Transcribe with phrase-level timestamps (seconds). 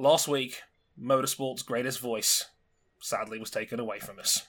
[0.00, 0.62] Last week,
[0.96, 2.44] motorsport's greatest voice
[3.00, 4.46] sadly was taken away from us.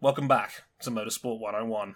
[0.00, 1.94] Welcome back to Motorsport 101.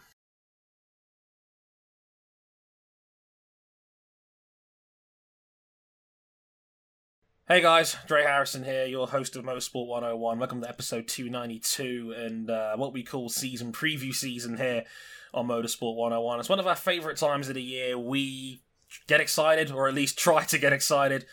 [7.48, 10.38] Hey guys, Dre Harrison here, your host of Motorsport 101.
[10.38, 14.84] Welcome to episode 292 and uh, what we call season preview season here
[15.32, 16.40] on Motorsport 101.
[16.40, 17.98] It's one of our favourite times of the year.
[17.98, 18.60] We
[19.06, 21.24] get excited, or at least try to get excited,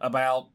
[0.00, 0.46] about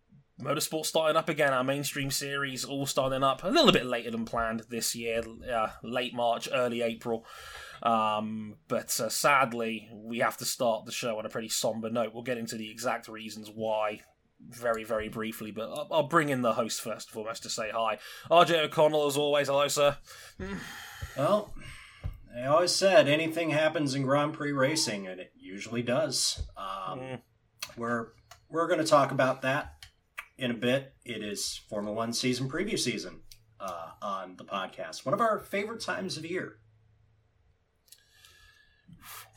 [0.42, 1.54] motorsport starting up again.
[1.54, 5.70] Our mainstream series all starting up a little bit later than planned this year, uh,
[5.84, 7.26] late March, early April.
[7.84, 12.14] Um, but uh, sadly, we have to start the show on a pretty somber note.
[12.14, 14.02] We'll get into the exact reasons why
[14.50, 17.70] very, very briefly, but I'll, I'll bring in the host first and foremost to say
[17.74, 18.00] hi.
[18.30, 19.48] RJ O'Connell, as always.
[19.48, 19.98] Hello, sir.
[21.18, 21.54] Well,
[22.38, 26.44] I always said anything happens in Grand Prix racing, and it usually does.
[26.58, 27.22] Um, Mm.
[27.78, 28.08] We're
[28.50, 29.85] we're going to talk about that
[30.38, 30.94] in a bit.
[31.04, 33.22] It is Formula One season preview season
[33.60, 35.06] uh, on the podcast.
[35.06, 36.58] One of our favorite times of year.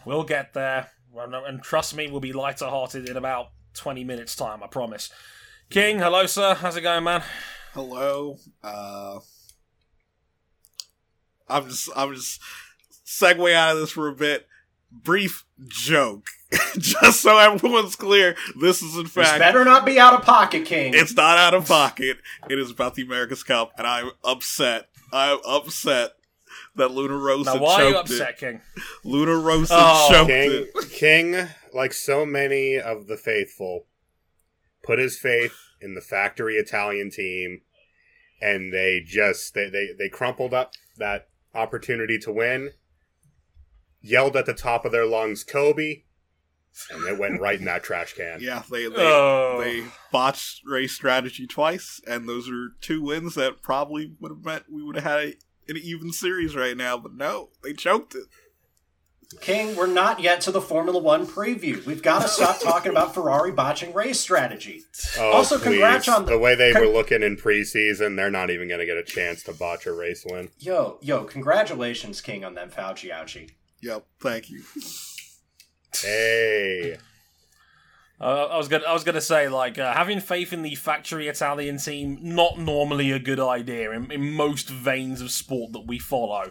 [0.04, 0.90] We'll get there.
[1.16, 5.10] And and trust me, we'll be lighter hearted in about 20 minutes' time, I promise.
[5.70, 6.54] King, hello, sir.
[6.54, 7.22] How's it going, man?
[7.74, 8.36] Hello.
[8.62, 9.20] Uh,
[11.48, 12.40] I'm just I'm just
[13.06, 14.46] segue out of this for a bit.
[14.90, 16.26] Brief joke,
[16.78, 18.34] just so everyone's clear.
[18.60, 20.94] This is in This fact better not be out of pocket, King.
[20.94, 22.18] it's not out of pocket.
[22.48, 24.88] It is about the America's Cup, and I'm upset.
[25.12, 26.12] I'm upset
[26.76, 28.38] that Luna Rossa Now, why are choked you upset, it.
[28.38, 28.60] King?
[29.04, 30.08] Luna Rossa Oh.
[30.10, 30.90] choked King, it.
[30.90, 33.86] King, like so many of the faithful,
[34.82, 37.60] put his faith in the factory Italian team,
[38.40, 42.70] and they just they they, they crumpled up that opportunity to win,
[44.00, 46.02] yelled at the top of their lungs, "Kobe,"
[46.92, 48.38] and it went right in that trash can.
[48.40, 49.60] Yeah, they they, Oh.
[49.62, 54.64] they botched race strategy twice, and those are two wins that probably would have meant
[54.72, 55.34] we would have had a,
[55.68, 56.96] an even series right now.
[56.98, 58.24] But no, they choked it.
[59.42, 61.84] King, we're not yet to the Formula One preview.
[61.84, 64.84] We've got to stop talking about Ferrari botching race strategy.
[65.18, 68.16] Oh, Also, congrats on the- the way they con- were looking in preseason.
[68.16, 70.48] They're not even going to get a chance to botch a race win.
[70.58, 73.50] Yo, yo, congratulations, King, on them Fauci ouchie.
[73.82, 74.62] Yep, thank you.
[75.94, 76.98] Hey,
[78.20, 81.28] Uh, I was gonna, I was gonna say, like, uh, having faith in the factory
[81.28, 85.98] Italian team, not normally a good idea in, in most veins of sport that we
[86.00, 86.50] follow.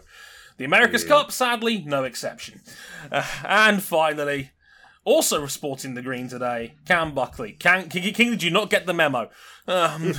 [0.57, 2.61] The America's Cup, sadly, no exception.
[3.11, 4.51] Uh, and finally,
[5.03, 7.51] also sporting the green today, Cam Buckley.
[7.53, 9.29] Can, King, King, did you not get the memo?
[9.67, 10.13] Um,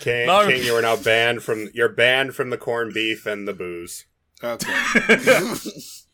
[0.00, 0.46] King, No.
[0.46, 1.68] King, you are now banned from.
[1.74, 4.06] You're banned from the corned beef and the booze.
[4.42, 5.56] Okay.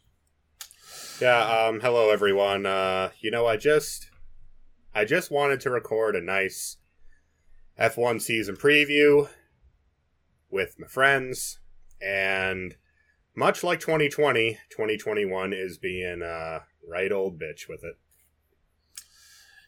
[1.23, 2.67] Yeah, um, hello everyone.
[2.67, 4.11] Uh, you know, I just
[4.93, 6.79] I just wanted to record a nice
[7.79, 9.29] F1 season preview
[10.51, 11.61] with my friends
[12.05, 12.75] and
[13.37, 17.95] much like 2020, 2021 is being uh right old bitch with it.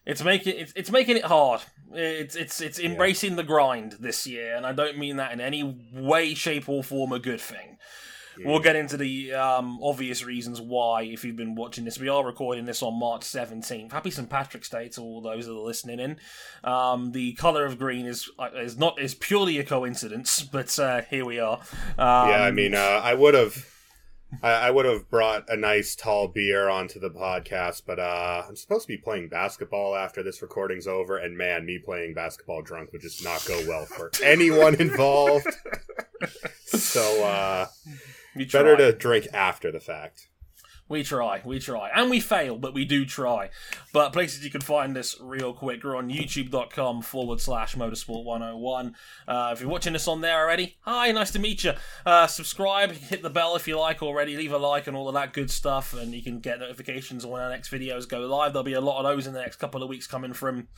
[0.04, 1.60] It's making it's, it's making it hard.
[1.92, 5.62] It's it's it's embracing the grind this year, and I don't mean that in any
[5.94, 7.78] way, shape, or form a good thing.
[8.42, 11.98] We'll get into the um, obvious reasons why if you've been watching this.
[11.98, 13.92] We are recording this on March 17th.
[13.92, 14.28] Happy St.
[14.28, 16.18] Patrick's Day to all those that are listening in.
[16.62, 21.02] Um, the colour of green is uh, is not is purely a coincidence, but uh,
[21.02, 21.58] here we are.
[21.98, 23.66] Um, yeah, I mean, uh, I would have,
[24.42, 28.56] I, I would have brought a nice tall beer onto the podcast, but uh, I'm
[28.56, 32.92] supposed to be playing basketball after this recording's over, and man, me playing basketball drunk
[32.92, 35.46] would just not go well for anyone involved.
[36.64, 37.66] so, uh,
[38.34, 38.86] we better try.
[38.86, 40.28] to drink after the fact.
[40.86, 41.90] We try, we try.
[41.94, 43.48] And we fail, but we do try.
[43.94, 48.94] But places you can find us real quick are on youtube.com forward slash motorsport 101.
[49.26, 51.72] Uh, if you're watching us on there already, hi, nice to meet you.
[52.04, 55.14] Uh, subscribe, hit the bell if you like already, leave a like and all of
[55.14, 58.52] that good stuff, and you can get notifications when our next videos go live.
[58.52, 60.68] There'll be a lot of those in the next couple of weeks coming from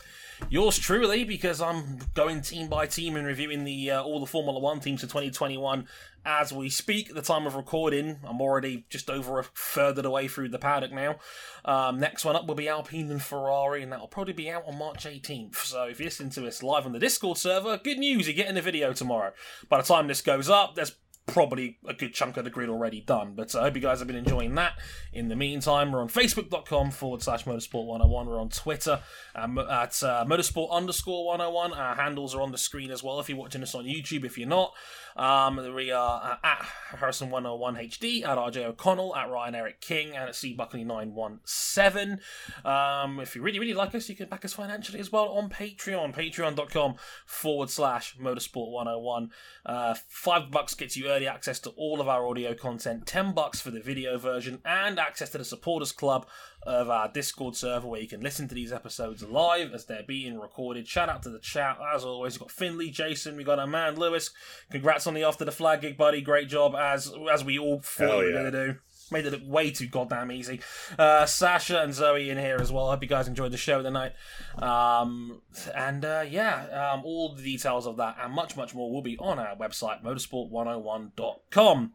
[0.48, 4.60] yours truly because I'm going team by team and reviewing the uh, all the Formula
[4.60, 5.89] One teams for 2021
[6.27, 7.09] as we speak.
[7.09, 10.49] At the time of recording, I'm already just over a third of the way through
[10.49, 11.17] the paddock now.
[11.65, 14.77] Um, next one up will be Alpine and Ferrari, and that'll probably be out on
[14.77, 15.57] March 18th.
[15.57, 18.59] So if you're listening to us live on the Discord server, good news, you're getting
[18.59, 19.33] a video tomorrow.
[19.69, 20.97] By the time this goes up, there's
[21.27, 23.34] probably a good chunk of the grid already done.
[23.34, 24.75] But uh, I hope you guys have been enjoying that.
[25.13, 28.27] In the meantime, we're on facebook.com forward slash motorsport 101.
[28.27, 29.01] We're on Twitter
[29.34, 31.72] at uh, motorsport underscore 101.
[31.72, 34.25] Our handles are on the screen as well if you're watching us on YouTube.
[34.25, 34.72] If you're not,
[35.16, 36.66] um, we are at
[36.98, 42.21] Harrison 101 HD, at RJ O'Connell, at Ryan Eric King, and at C Buckley 917.
[42.65, 45.48] Um, if you really, really like us, you can back us financially as well on
[45.48, 49.30] Patreon, patreon.com forward slash motorsport 101.
[49.65, 53.60] Uh, five bucks gets you early access to all of our audio content, ten bucks
[53.60, 56.27] for the video version, and access to the supporters club
[56.66, 60.39] of our Discord server where you can listen to these episodes live as they're being
[60.39, 60.86] recorded.
[60.89, 62.34] Shout out to the chat as always.
[62.34, 64.30] We've got Finley, Jason, we've got our man Lewis.
[64.71, 66.21] Congrats on the after the flag gig, buddy.
[66.21, 68.36] Great job as as we all thought Hell we were yeah.
[68.36, 68.74] gonna do.
[69.13, 70.60] Made it look way too goddamn easy.
[70.98, 72.89] Uh, Sasha and Zoe in here as well.
[72.89, 74.15] I hope you guys enjoyed the show tonight.
[74.59, 75.42] Um,
[75.77, 79.16] and uh, yeah, um, all the details of that and much, much more will be
[79.19, 81.92] on our website, motorsport101.com.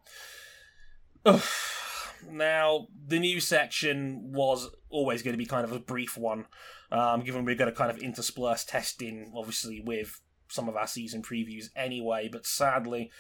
[1.25, 1.41] Ugh.
[2.29, 6.45] Now, the news section was always going to be kind of a brief one,
[6.91, 11.21] um, given we're going to kind of intersperse testing, obviously, with some of our season
[11.21, 12.29] previews anyway.
[12.31, 13.11] But sadly,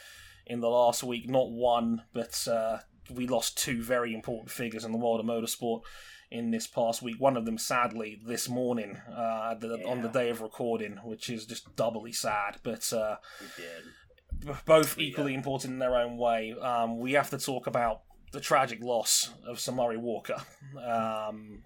[0.45, 4.91] in the last week, not one, but uh, we lost two very important figures in
[4.91, 5.81] the world of motorsport
[6.29, 7.15] in this past week.
[7.19, 11.45] One of them, sadly, this morning, uh, the, on the day of recording, which is
[11.45, 12.57] just doubly sad.
[12.63, 14.47] But uh, We did.
[14.53, 15.05] b- both Yeah.
[15.07, 16.53] equally important in their own way.
[16.61, 18.01] Um, we have to talk about
[18.31, 20.37] the tragic loss of Sir Murray Walker.
[20.77, 21.63] Um,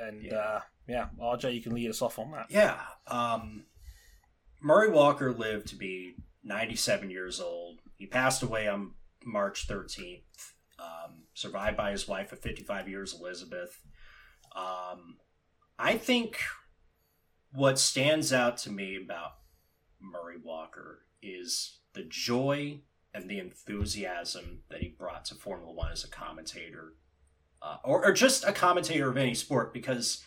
[0.00, 0.34] and Yeah.
[0.36, 2.50] uh, yeah, RJ, you can lead us off on that.
[2.50, 2.80] Yeah.
[3.06, 3.66] Um,
[4.60, 6.14] Murray Walker lived to be
[6.44, 7.80] 97 years old.
[7.96, 8.92] He passed away on
[9.24, 13.80] March 13th, um, survived by his wife of 55 years, Elizabeth.
[14.54, 15.18] Um,
[15.78, 16.40] I think
[17.52, 19.32] what stands out to me about
[20.00, 22.80] Murray Walker is the joy
[23.16, 26.92] and the enthusiasm that he brought to Formula One as a commentator,
[27.62, 30.22] uh, or, or just a commentator of any sport, because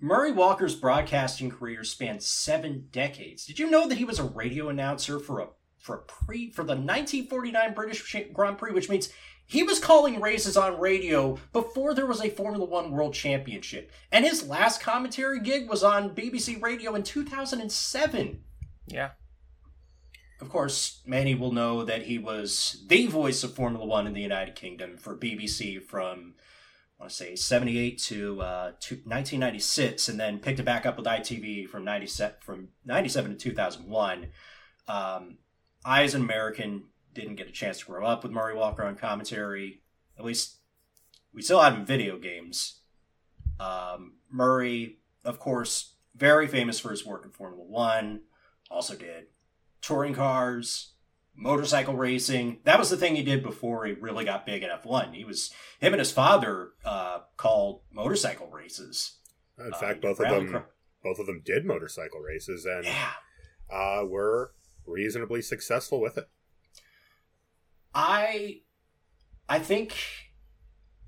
[0.00, 3.44] Murray Walker's broadcasting career spanned seven decades.
[3.44, 5.48] Did you know that he was a radio announcer for a
[5.78, 9.10] for a pre for the 1949 British Grand Prix, which means
[9.46, 13.92] he was calling races on radio before there was a Formula One World Championship.
[14.10, 18.40] And his last commentary gig was on BBC Radio in 2007.
[18.88, 19.10] Yeah.
[20.40, 24.20] Of course, many will know that he was the voice of Formula One in the
[24.20, 26.34] United Kingdom for BBC from,
[26.98, 30.98] I want to say, 78 to, uh, to 1996, and then picked it back up
[30.98, 34.26] with ITV from 97, from 97 to 2001.
[34.88, 35.38] Um,
[35.86, 36.84] I, as an American,
[37.14, 39.80] didn't get a chance to grow up with Murray Walker on commentary.
[40.18, 40.56] At least,
[41.32, 42.80] we still had him video games.
[43.58, 48.20] Um, Murray, of course, very famous for his work in Formula One,
[48.70, 49.28] also did
[49.86, 50.94] touring cars,
[51.34, 52.58] motorcycle racing.
[52.64, 55.14] That was the thing he did before he really got big in F1.
[55.14, 59.18] He was him and his father uh, called motorcycle races.
[59.58, 60.64] In Uh, fact, both of them cro-
[61.02, 63.12] both of them did motorcycle races and yeah,
[63.72, 64.52] uh, were
[64.86, 66.28] reasonably successful with it.
[67.94, 68.62] I
[69.48, 69.96] I think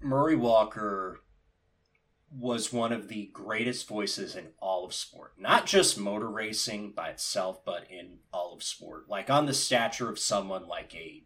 [0.00, 1.20] Murray Walker
[2.30, 5.32] was one of the greatest voices in all of sport.
[5.38, 9.08] Not just motor racing by itself, but in all of sport.
[9.08, 11.24] Like on the stature of someone like a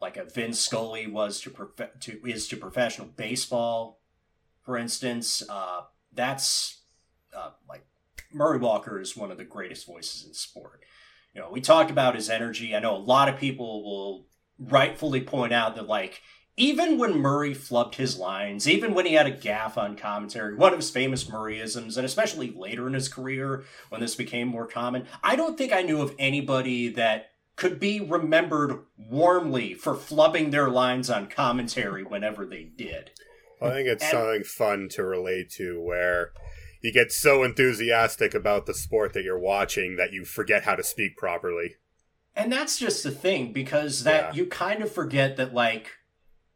[0.00, 4.00] like a Vin Scully was to prof- to is to professional baseball,
[4.62, 5.42] for instance.
[5.48, 5.82] Uh,
[6.12, 6.82] that's
[7.36, 7.84] uh, like
[8.32, 10.82] Murray Walker is one of the greatest voices in sport.
[11.34, 12.74] You know, we talked about his energy.
[12.74, 14.26] I know a lot of people will
[14.58, 16.20] rightfully point out that like
[16.58, 20.72] even when Murray flubbed his lines, even when he had a gaff on commentary, one
[20.72, 25.06] of his famous Murrayisms, and especially later in his career when this became more common,
[25.22, 30.68] I don't think I knew of anybody that could be remembered warmly for flubbing their
[30.68, 33.12] lines on commentary whenever they did.
[33.62, 36.32] I think it's And- something fun to relate to where
[36.80, 40.82] you get so enthusiastic about the sport that you're watching that you forget how to
[40.84, 41.76] speak properly.
[42.36, 44.42] And that's just the thing because that Yeah.
[44.42, 45.90] you kind of forget that like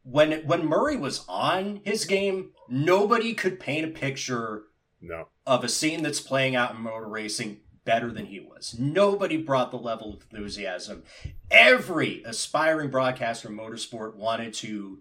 [0.03, 4.63] when when Murray was on his game, nobody could paint a picture
[5.01, 5.27] No.
[5.45, 8.75] of a scene that's playing out in motor racing better than he was.
[8.79, 11.03] Nobody brought the level of enthusiasm.
[11.51, 14.99] Every aspiring broadcaster in motorsport wanted to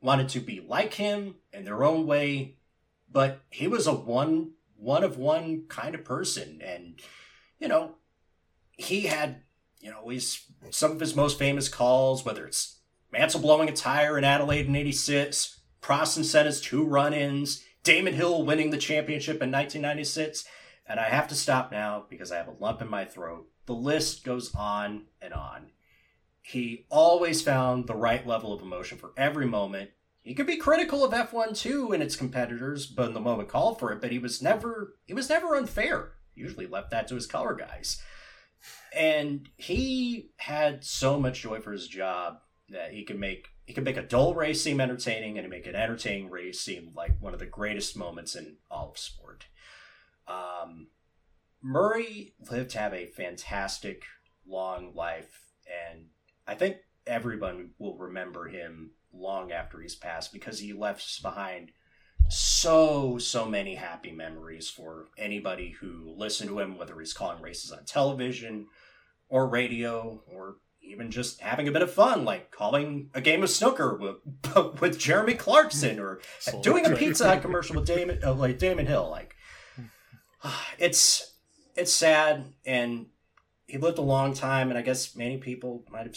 [0.00, 2.56] wanted to be like him in their own way,
[3.10, 7.00] but he was a one one of one kind of person and
[7.60, 7.94] you know,
[8.72, 9.42] he had
[9.80, 12.78] you know, he's some of his most famous calls, whether it's
[13.12, 18.14] Mansell blowing a tire in Adelaide in 86, Prost and Senna's two run ins, Damon
[18.14, 20.44] Hill winning the championship in 1996.
[20.86, 23.48] And I have to stop now because I have a lump in my throat.
[23.66, 25.70] The list goes on and on.
[26.40, 29.90] he always found the right level of emotion for every moment.
[30.22, 33.78] He could be critical of F1 too and its competitors, but in the moment called
[33.78, 36.12] for it, but he was never he was never unfair.
[36.34, 38.00] Usually left that to his color guys.
[38.94, 42.38] And he had so much joy for his job
[42.68, 45.76] that he could make he could make a dull race seem entertaining and make an
[45.76, 49.46] entertaining race seem like one of the greatest moments in all of sport.
[50.26, 50.88] Um,
[51.62, 54.02] Murray lived to have a fantastic
[54.46, 55.52] long life,
[55.90, 56.06] and
[56.46, 61.70] I think everyone will remember him long after he's passed because he left behind
[62.28, 67.72] so so many happy memories for anybody who listened to him whether he's calling races
[67.72, 68.66] on television
[69.28, 73.50] or radio or even just having a bit of fun like calling a game of
[73.50, 74.16] snooker with,
[74.80, 76.20] with jeremy clarkson or
[76.62, 79.34] doing a pizza hut commercial with damon uh, like damon hill like
[80.78, 81.34] it's
[81.76, 83.06] it's sad and
[83.66, 86.16] he lived a long time and i guess many people might have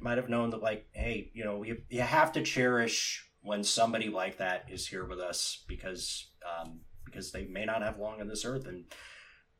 [0.00, 4.08] might have known that like hey you know you, you have to cherish when somebody
[4.08, 8.28] like that is here with us because um, because they may not have long on
[8.28, 8.84] this earth and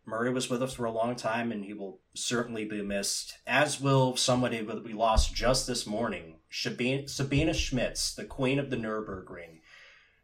[0.04, 3.80] Murray was with us for a long time and he will certainly be missed as
[3.80, 7.06] will somebody that we lost just this morning Sabine
[7.52, 9.60] Schmitz the queen of the Nürburgring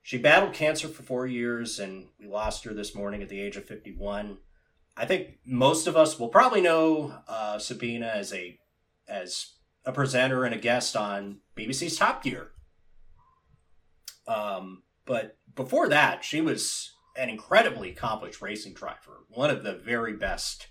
[0.02, 3.56] she battled cancer for four years and we lost her this morning at the age
[3.56, 4.38] of 51
[4.99, 8.58] I think most of us will probably know uh, Sabine as a
[9.06, 9.54] as
[9.85, 12.50] a presenter and a guest on BBC's Top Gear.
[14.26, 20.15] Um, but before that, she was an incredibly accomplished racing driver, one of the very
[20.15, 20.69] best,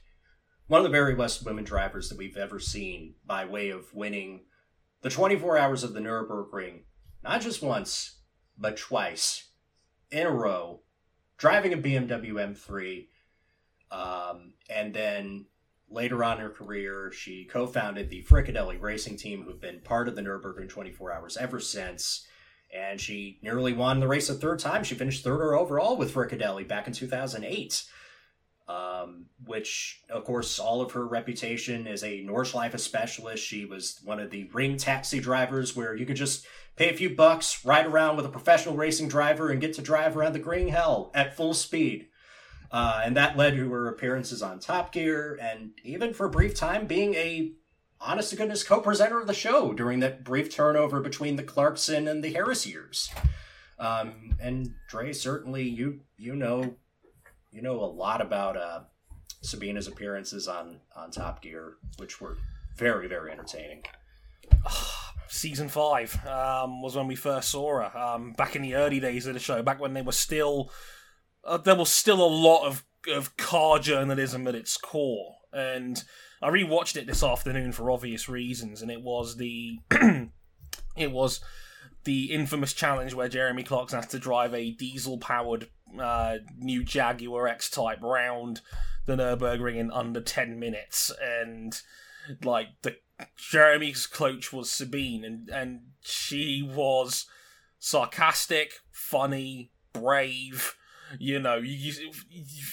[0.67, 4.45] one of the very best women drivers that we've ever seen by way of winning
[5.01, 6.83] the 24 hours of the Nürburgring,
[7.23, 8.19] not just once,
[8.57, 9.49] but twice
[10.09, 10.81] in a row,
[11.37, 13.07] driving a BMW M3.
[13.91, 15.45] Um, and then
[15.89, 20.07] later on in her career, she co founded the Frikadelli racing team, who've been part
[20.07, 22.26] of the Nürburgring 24 hours ever since
[22.73, 24.83] and she nearly won the race a third time.
[24.83, 27.83] She finished third or overall with Frikadelli back in 2008.
[28.69, 33.41] Um, which, of course, all of her reputation as a Nordschleife specialist.
[33.41, 36.45] She was one of the ring taxi drivers where you could just
[36.75, 40.17] pay a few bucks, ride around with a professional racing driver, and get to drive
[40.17, 42.07] around the green hell at full speed.
[42.69, 46.53] Uh, and that led to her appearances on Top Gear, and even for a brief
[46.53, 47.53] time being a
[47.99, 52.23] honest to goodness co-presenter of the show during that brief turnover between the Clarkson and
[52.23, 53.09] the Harris years.
[53.79, 56.75] Um, and Dre, certainly you you know
[57.51, 58.81] you know a lot about uh,
[59.41, 62.37] Sabine's appearances on on Top Gear, which were
[62.75, 63.83] very very entertaining.
[65.29, 67.97] Season five um, was when we first saw her.
[67.97, 70.71] Um, back in the early days of the show, back when they were still
[71.43, 76.03] uh, there was still a lot of of car journalism at its core, and
[76.41, 79.79] I rewatched it this afternoon for obvious reasons, and it was the
[80.95, 81.41] it was
[82.03, 87.47] the infamous challenge where Jeremy Clarkson has to drive a diesel powered uh, new Jaguar
[87.47, 88.61] X Type round
[89.05, 91.79] the Nurburgring in under ten minutes, and
[92.43, 92.97] like the
[93.35, 97.25] Jeremy's coach was Sabine, and and she was
[97.79, 100.75] sarcastic, funny, brave.
[101.19, 102.65] You know, you, you, you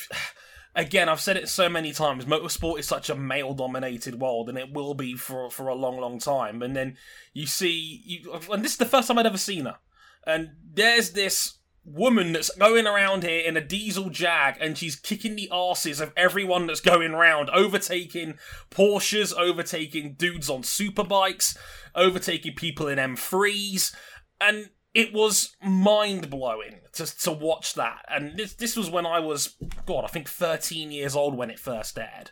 [0.75, 2.25] again, I've said it so many times.
[2.25, 6.19] Motorsport is such a male-dominated world, and it will be for for a long, long
[6.19, 6.63] time.
[6.63, 6.97] And then
[7.33, 9.79] you see, you, and this is the first time I'd ever seen her.
[10.27, 15.37] And there's this woman that's going around here in a diesel jag, and she's kicking
[15.37, 18.35] the asses of everyone that's going around, overtaking
[18.71, 21.57] Porsches, overtaking dudes on superbikes,
[21.95, 23.95] overtaking people in M3s,
[24.41, 28.05] and it was mind blowing to to watch that.
[28.09, 31.59] And this this was when I was God, I think thirteen years old when it
[31.59, 32.31] first aired.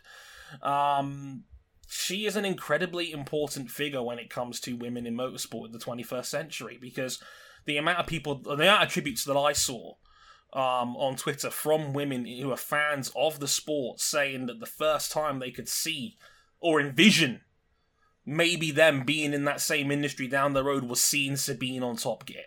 [0.61, 1.43] Um,
[1.87, 5.79] she is an incredibly important figure when it comes to women in motorsport in the
[5.79, 7.21] 21st century because
[7.65, 9.93] the amount of people, the amount of tributes that I saw
[10.53, 15.11] um, on Twitter from women who are fans of the sport saying that the first
[15.11, 16.17] time they could see
[16.59, 17.41] or envision
[18.25, 22.25] maybe them being in that same industry down the road was seeing Sabine on Top
[22.25, 22.43] Gear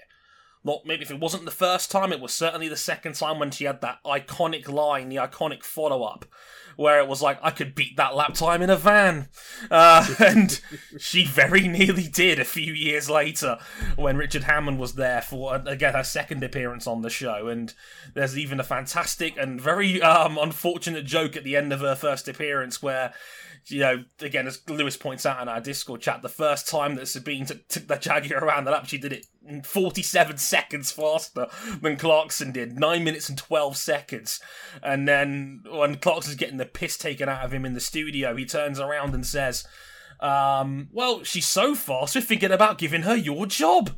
[0.66, 3.52] not maybe if it wasn't the first time, it was certainly the second time when
[3.52, 6.26] she had that iconic line, the iconic follow up,
[6.74, 9.28] where it was like, I could beat that lap time in a van.
[9.70, 10.60] Uh, and
[10.98, 13.58] she very nearly did a few years later
[13.94, 17.46] when Richard Hammond was there for, again, her second appearance on the show.
[17.46, 17.72] And
[18.14, 22.26] there's even a fantastic and very um, unfortunate joke at the end of her first
[22.26, 23.14] appearance where
[23.68, 27.08] you know, again, as Lewis points out in our Discord chat, the first time that
[27.08, 29.26] Sabine took, took the Jaguar around the lap, she did it
[29.64, 31.48] 47 seconds faster
[31.80, 32.78] than Clarkson did.
[32.78, 34.40] 9 minutes and 12 seconds.
[34.82, 38.44] And then when Clarkson's getting the piss taken out of him in the studio, he
[38.44, 39.66] turns around and says,
[40.20, 43.90] Um, well, she's so fast, we're thinking about giving her your job,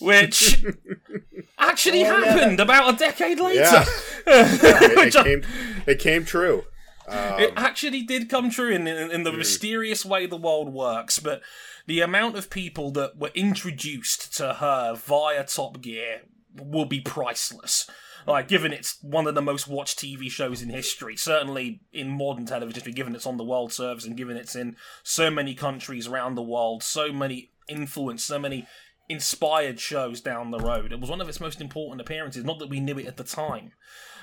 [0.00, 0.64] which
[1.58, 3.60] actually Oh, yeah, happened about a decade later.
[3.60, 3.84] Yeah.
[4.26, 5.42] it, it came,
[5.86, 6.64] it came true.
[7.06, 11.18] Um, it actually did come true in, in, in the mysterious way the world works,
[11.18, 11.42] but
[11.86, 16.22] the amount of people that were introduced to her via Top Gear
[16.56, 17.88] will be priceless.
[18.26, 22.46] Like, given it's one of the most watched TV shows in history, certainly in modern
[22.46, 26.34] television given it's on the world service and given it's in so many countries around
[26.34, 28.66] the world, so many influence, so many
[29.08, 30.92] inspired shows down the road.
[30.92, 32.44] It was one of its most important appearances.
[32.44, 33.72] Not that we knew it at the time,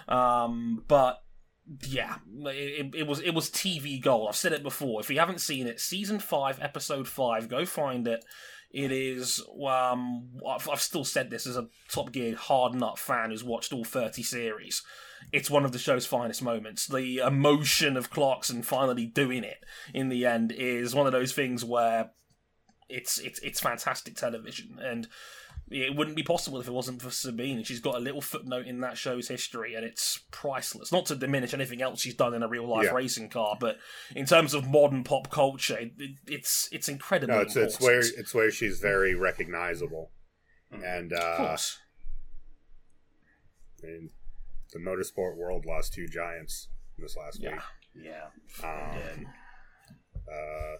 [0.07, 1.21] um, but
[1.87, 2.15] yeah,
[2.45, 4.27] it, it was it was TV gold.
[4.29, 4.99] I've said it before.
[4.99, 8.25] If you haven't seen it, season five, episode five, go find it.
[8.71, 9.43] It is.
[9.65, 13.73] Um, I've, I've still said this as a Top Gear hard nut fan who's watched
[13.73, 14.81] all thirty series.
[15.31, 16.87] It's one of the show's finest moments.
[16.87, 19.63] The emotion of Clarkson finally doing it
[19.93, 22.11] in the end is one of those things where
[22.89, 25.07] it's it's it's fantastic television and
[25.71, 27.63] it wouldn't be possible if it wasn't for Sabine.
[27.63, 30.91] She's got a little footnote in that show's history, and it's priceless.
[30.91, 32.91] Not to diminish anything else she's done in a real life Yeah.
[32.93, 33.77] racing car, but
[34.15, 37.73] in terms of modern pop culture, it, it- it's it's incredibly no, it's, important.
[37.75, 37.81] it's
[38.13, 40.11] where it's where she's very recognizable,
[40.71, 41.77] and of uh, course.
[43.83, 44.09] I mean,
[44.73, 47.53] the motorsport world lost two giants this last Yeah.
[47.95, 48.05] week.
[48.05, 48.27] Yeah.
[48.63, 49.27] Um,
[50.31, 50.75] uh,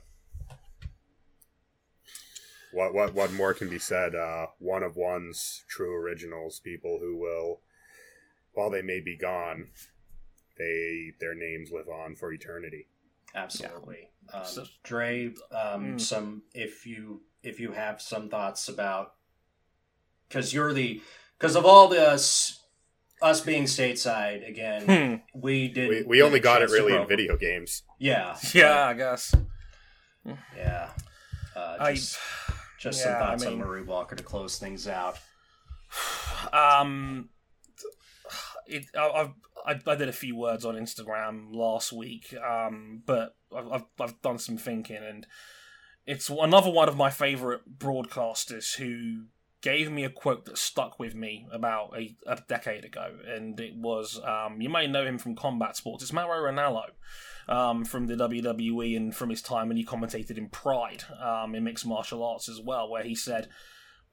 [2.73, 4.15] what what what more can be said?
[4.15, 7.61] Uh, one of one's true originals, people who will,
[8.53, 9.67] while they may be gone,
[10.57, 12.87] they their names live on for eternity.
[13.35, 14.09] Absolutely.
[14.33, 16.01] Um, So- Dre, um, Mm.
[16.01, 19.15] some if you if you have some thoughts about
[20.27, 21.01] because you're the
[21.37, 22.57] because of all this
[23.21, 25.39] us being stateside again, Hmm.
[25.39, 27.83] we did We, we only got it really in video games.
[27.99, 29.35] Yeah, Yeah, I guess.
[30.57, 30.89] yeah.
[31.55, 31.95] Uh, I-
[32.81, 35.17] just just some yeah, I thoughts mean- on Murray Walker to close things out.
[36.51, 37.29] Um,
[38.65, 39.31] it, I, I've
[39.85, 44.39] I, I did a few words on Instagram last week, um, but I've I've done
[44.39, 45.27] some thinking, and
[46.07, 49.25] it's another one of my favorite broadcasters who
[49.61, 53.75] gave me a quote that stuck with me about a, a decade ago, and it
[53.75, 56.03] was um, you may know him from combat sports.
[56.03, 56.85] It's Mauro Ranallo.
[57.49, 61.63] Um, from the WWE and from his time when he commentated in Pride um, in
[61.63, 63.49] mixed martial arts as well, where he said,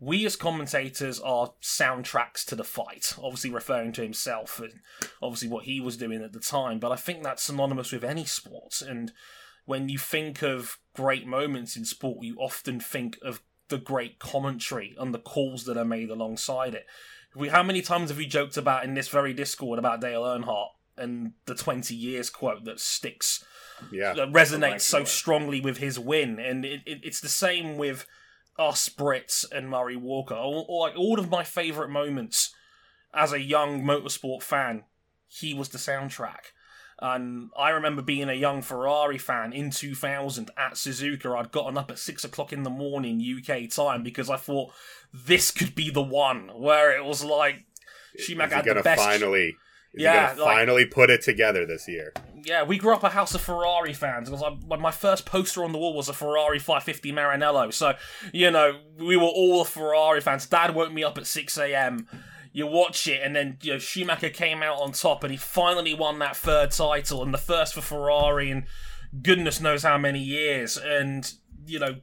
[0.00, 4.80] we as commentators are soundtracks to the fight, obviously referring to himself and
[5.20, 6.78] obviously what he was doing at the time.
[6.78, 8.80] But I think that's synonymous with any sport.
[8.80, 9.12] And
[9.64, 14.94] when you think of great moments in sport, you often think of the great commentary
[14.98, 16.87] and the calls that are made alongside it.
[17.35, 20.70] We, how many times have we joked about in this very Discord about Dale Earnhardt
[20.96, 23.44] and the 20 years quote that sticks
[23.92, 25.11] Yeah, that resonates so Correct.
[25.11, 28.07] strongly with his win, and it, it, it's the same with
[28.59, 30.35] us Brits and Murray Walker.
[30.35, 32.54] All, all, like all of my favourite moments
[33.14, 34.85] as a young motorsport fan,
[35.28, 36.52] he was the soundtrack.
[37.00, 41.38] And I remember being a young Ferrari fan in 2000 at Suzuka.
[41.38, 44.72] I'd gotten up at six o'clock in the morning UK time because I thought
[45.12, 47.64] this could be the one where it was like
[48.18, 49.00] Schumacher had the best.
[49.00, 49.56] finally?
[49.94, 52.12] Is Yeah, like- finally put it together this year?
[52.44, 55.78] Yeah, we grew up a house of Ferrari fans because my first poster on the
[55.78, 57.72] wall was a Ferrari 550 Maranello.
[57.72, 57.94] So,
[58.32, 60.46] you know, we were all Ferrari fans.
[60.46, 62.06] Dad woke me up at 6 a.m.
[62.52, 65.94] You watch it, and then you know Schumacher came out on top, and he finally
[65.94, 68.66] won that third title and the first for Ferrari in
[69.22, 70.76] goodness knows how many years.
[70.76, 71.30] And
[71.66, 71.96] you know,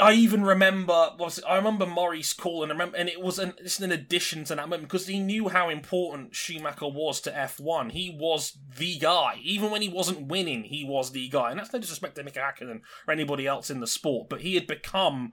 [0.00, 3.78] I even remember was I remember Murray's calling, and remember, and it was an it's
[3.78, 7.92] an addition to that moment because he knew how important Schumacher was to F1.
[7.92, 11.72] He was the guy, even when he wasn't winning, he was the guy, and that's
[11.72, 15.32] no disrespect to Mika Hakkinen or anybody else in the sport, but he had become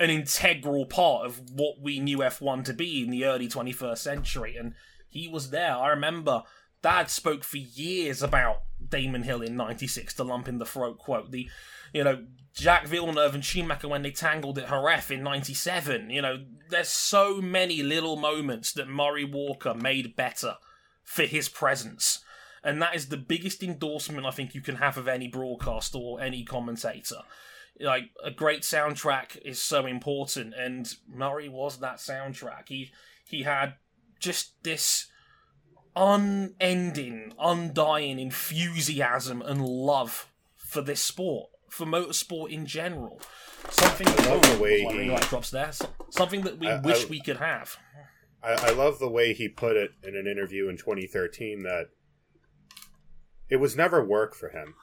[0.00, 4.56] an integral part of what we knew F1 to be in the early 21st century,
[4.56, 4.74] and
[5.08, 5.76] he was there.
[5.76, 6.42] I remember
[6.82, 11.30] Dad spoke for years about Damon Hill in '96, the lump in the throat quote,
[11.30, 11.48] the
[11.92, 12.24] you know
[12.56, 16.08] Jacques Villeneuve and Schumacher when they tangled at Jerez in '97.
[16.08, 20.56] You know, there's so many little moments that Murray Walker made better
[21.04, 22.24] for his presence.
[22.62, 26.20] And that is the biggest endorsement I think you can have of any broadcaster or
[26.20, 27.22] any commentator.
[27.78, 32.68] Like a great soundtrack is so important, and Murray was that soundtrack.
[32.68, 32.90] He
[33.26, 33.74] he had
[34.18, 35.06] just this
[35.96, 43.20] unending, undying enthusiasm and love for this sport, for motorsport in general.
[43.70, 45.72] Something that love the way he- like drops there.
[46.10, 47.76] Something that we I- wish I- we could have.
[48.42, 51.88] I, I love the way he put it in an interview in 2013 that
[53.50, 54.74] it was never work for him.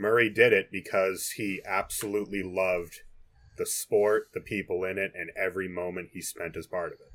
[0.00, 3.00] Murray did it because he absolutely loved
[3.58, 7.12] the sport, the people in it, and every moment he spent as part of it.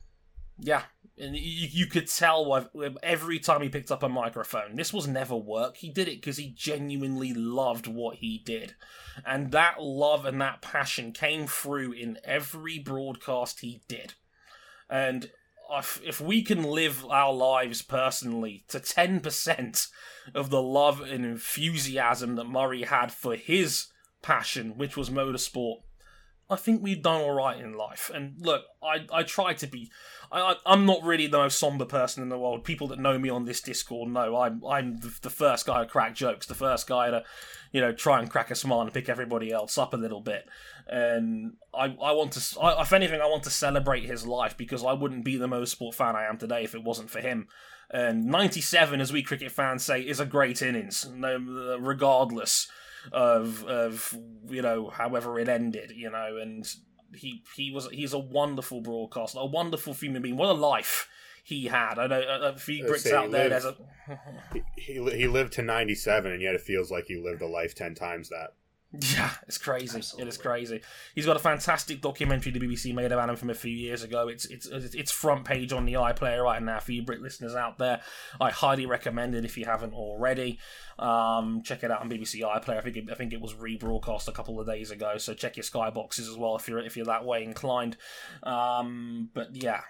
[0.60, 0.84] Yeah,
[1.17, 2.69] and you, you could tell
[3.02, 4.76] every time he picked up a microphone.
[4.76, 5.78] This was never work.
[5.78, 8.76] He did it because he genuinely loved what he did.
[9.26, 14.13] And that love and that passion came through in every broadcast he did.
[14.89, 15.32] And
[15.71, 19.88] if, if we can live our lives personally to 10%
[20.34, 23.88] of the love and enthusiasm that Murray had for his
[24.21, 25.78] passion, which was motorsport,
[26.47, 28.12] I think we've done all right in life.
[28.13, 29.91] And look, I, I try to be.
[30.32, 32.63] I, I'm not really the most somber person in the world.
[32.63, 36.13] People that know me on this Discord know I'm I'm the first guy to crack
[36.13, 37.23] jokes, the first guy to,
[37.71, 40.47] you know, try and crack a smile and pick everybody else up a little bit.
[40.88, 44.84] And I, I want to, I, if anything, I want to celebrate his life because
[44.86, 47.48] I wouldn't be the motorsport fan I am today if it wasn't for him.
[47.89, 52.67] And 97, as we cricket fans say, is a great innings, no, regardless
[53.12, 54.17] of of
[54.48, 56.67] you know however it ended you know and
[57.13, 61.08] he he was he's a wonderful broadcaster a wonderful human being what a life
[61.43, 63.62] he had i know a, a few Uh, bricks out there live.
[63.62, 63.76] there's a
[64.76, 67.76] He, he, he lived to 97, and yet it feels like he lived a life
[67.76, 68.54] 10 times that.
[69.15, 69.97] Yeah, it's crazy.
[69.97, 70.29] It Absolutely.
[70.29, 70.81] is crazy.
[71.13, 74.27] He's got a fantastic documentary the BBC made about him from a few years ago.
[74.27, 77.77] It's it's it's front page on the iPlayer right now for you Brit listeners out
[77.77, 78.01] there.
[78.39, 80.60] I highly recommend it if you haven't already.
[80.97, 82.77] Um, check it out on BBC iPlayer.
[82.77, 85.58] I think it, I think it was rebroadcast a couple of days ago, so check
[85.58, 87.97] your Sky boxes as well if you're if you're that way inclined.
[88.43, 89.81] Um, but yeah,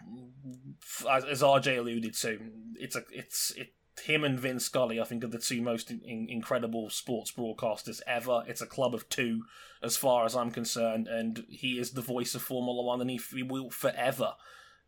[1.10, 2.40] as, as RJ alluded to,
[2.76, 6.02] it's a it's it him and Vin Scully, I think, are the two most in,
[6.02, 8.44] in- incredible sports broadcasters ever.
[8.48, 9.44] It's a club of two,
[9.82, 13.20] as far as I'm concerned, and he is the voice of Formula One, and he,
[13.34, 14.34] he will forever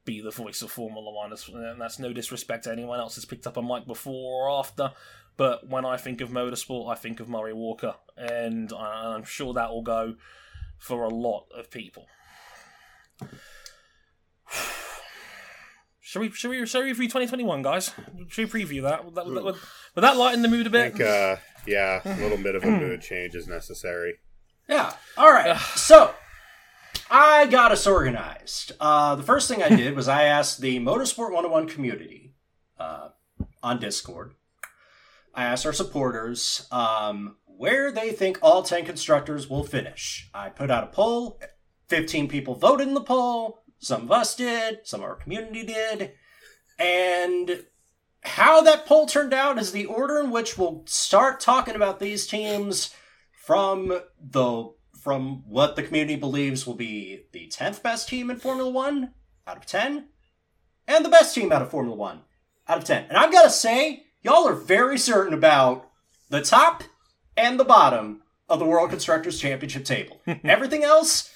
[0.06, 1.34] be the voice of Formula One.
[1.54, 4.92] And that's no disrespect to anyone else that's picked up a mic before or after.
[5.36, 9.70] But when I think of motorsport, I think of Murray Walker, and I'm sure that
[9.70, 10.16] will go
[10.78, 12.08] for a lot of people.
[16.08, 17.92] Shall we, shall we, shall we review 2021, guys?
[18.30, 19.04] Should we preview that?
[19.04, 19.56] Would that, would would,
[19.98, 20.94] that lighten the mood a bit?
[20.94, 24.14] think, uh, yeah, a little bit of a mood change is necessary.
[24.70, 24.94] Yeah.
[25.18, 25.60] All right.
[25.76, 26.14] so
[27.12, 28.72] I got us organized.
[28.80, 32.36] Uh, the first thing I did was I asked the Motorsport 101 community
[32.80, 33.10] uh,
[33.62, 34.34] on Discord.
[35.36, 40.30] I asked our supporters um, where they think all 10 constructors will finish.
[40.34, 41.42] I put out a poll.
[41.90, 43.66] 15 people voted in the poll.
[43.80, 44.80] Some of us did.
[44.84, 46.14] Some of our community did.
[46.80, 47.66] And
[48.22, 52.28] how that poll turned out is the order in which we'll start talking about these
[52.28, 52.94] teams
[53.32, 58.70] from the from what the community believes will be the 10th best team in Formula
[58.70, 59.14] 1
[59.46, 60.10] out of 10
[60.86, 62.22] and the best team out of Formula 1
[62.68, 63.06] out of 10.
[63.08, 65.90] And I've got to say, y'all are very certain about
[66.30, 66.84] the top
[67.38, 70.22] and the bottom of the World Constructors Championship table.
[70.44, 71.32] Everything else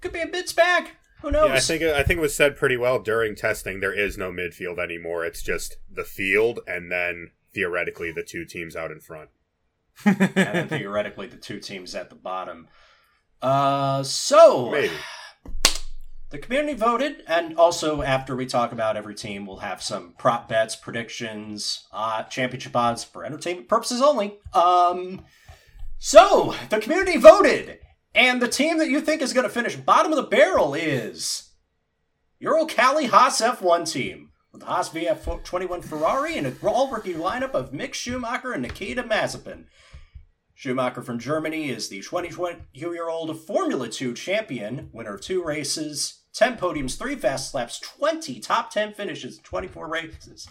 [0.00, 0.90] could be a bit bag.
[1.22, 1.48] Who knows?
[1.48, 3.80] Yeah, I think I think it was said pretty well during testing.
[3.80, 5.24] There is no midfield anymore.
[5.24, 9.30] It's just the field, and then theoretically the two teams out in front.
[10.04, 12.68] and then theoretically the two teams at the bottom.
[13.40, 14.92] Uh, so Maybe.
[16.30, 20.48] the community voted, and also after we talk about every team, we'll have some prop
[20.48, 24.38] bets, predictions, uh, championship odds for entertainment purposes only.
[24.52, 25.24] Um,
[25.98, 27.78] so the community voted,
[28.16, 31.50] and the team that you think is going to finish bottom of the barrel is
[32.42, 37.72] Uralkali Haas F1 team with the Haas VF21 Ferrari and a all rookie lineup of
[37.72, 39.64] Mick Schumacher and Nikita Mazepin.
[40.54, 46.96] Schumacher from Germany is the 22-year-old Formula 2 champion, winner of two races, 10 podiums,
[46.96, 50.48] 3 fast laps, 20 top 10 finishes, 24 races.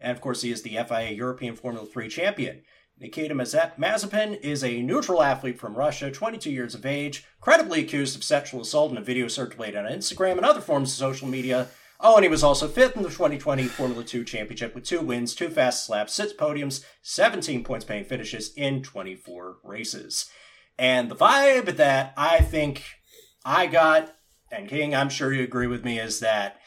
[0.00, 2.62] And of course, he is the FIA European Formula 3 champion.
[3.00, 8.22] Nikita Mazepin is a neutral athlete from Russia, 22 years of age, credibly accused of
[8.22, 11.68] sexual assault in a video circulated on Instagram and other forms of social media.
[11.98, 15.34] Oh, and he was also fifth in the 2020 Formula 2 Championship with two wins,
[15.34, 20.30] two fast laps, six podiums, 17 points paying finishes in 24 races.
[20.78, 22.84] And the vibe that I think
[23.44, 24.14] I got,
[24.52, 26.60] and King, I'm sure you agree with me, is that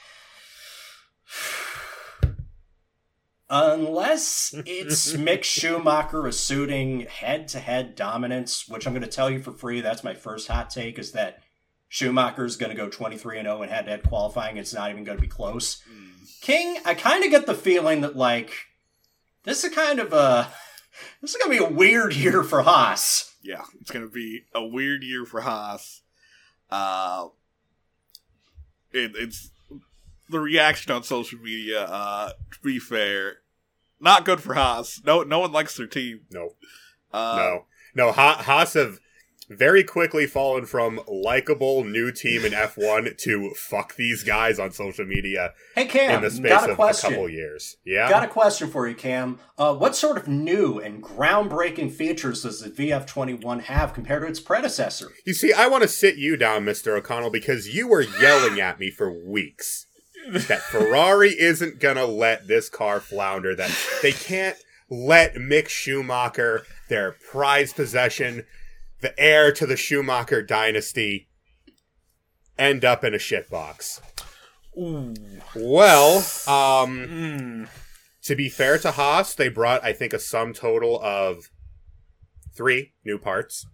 [3.50, 9.40] unless it's Mick Schumacher asserting head to head dominance, which I'm going to tell you
[9.40, 11.42] for free, that's my first hot take, is that
[11.88, 14.58] Schumacher's going to go 23 and 0 in head to head qualifying.
[14.58, 15.82] It's not even going to be close.
[16.42, 18.52] King, I kind of get the feeling that, like,
[19.44, 20.48] this is kind of a.
[21.22, 23.36] This is going to be a weird year for Haas.
[23.44, 26.02] Yeah, it's going to be a weird year for Haas.
[26.72, 27.28] Uh,
[28.92, 29.52] it, it's
[30.30, 31.82] the reaction on social media.
[31.84, 33.38] Uh, to be fair,
[34.00, 35.02] not good for Haas.
[35.06, 36.22] No, no one likes their team.
[36.32, 36.52] No,
[37.14, 38.12] Uh, no, no.
[38.12, 39.00] Ha- Haas have
[39.50, 45.06] very quickly fallen from likable new team in F1 to fuck these guys on social
[45.06, 47.14] media Hey Cam, in the space got a of question.
[47.14, 47.78] a couple years.
[47.86, 48.10] Yeah.
[48.10, 49.40] Got a question for you, Cam.
[49.58, 54.42] Uh, what sort of new and groundbreaking features does the VF21 have compared to its
[54.42, 55.12] predecessor?
[55.26, 56.98] You see, I want to sit you down, Mr.
[56.98, 59.87] O'Connell, because you were yelling at me for weeks
[60.32, 64.58] that Ferrari isn't going to let this car flounder, that they can't
[64.90, 68.46] let Mick Schumacher, their prized possession,
[69.02, 71.28] the heir to the Schumacher dynasty,
[72.58, 74.02] end up in a shitbox.
[74.78, 75.14] Ooh.
[75.56, 77.00] Well, um,
[77.68, 77.70] Mm.
[78.24, 81.50] to be fair to Haas, they brought, I think, a sum total of
[82.56, 83.66] three new parts.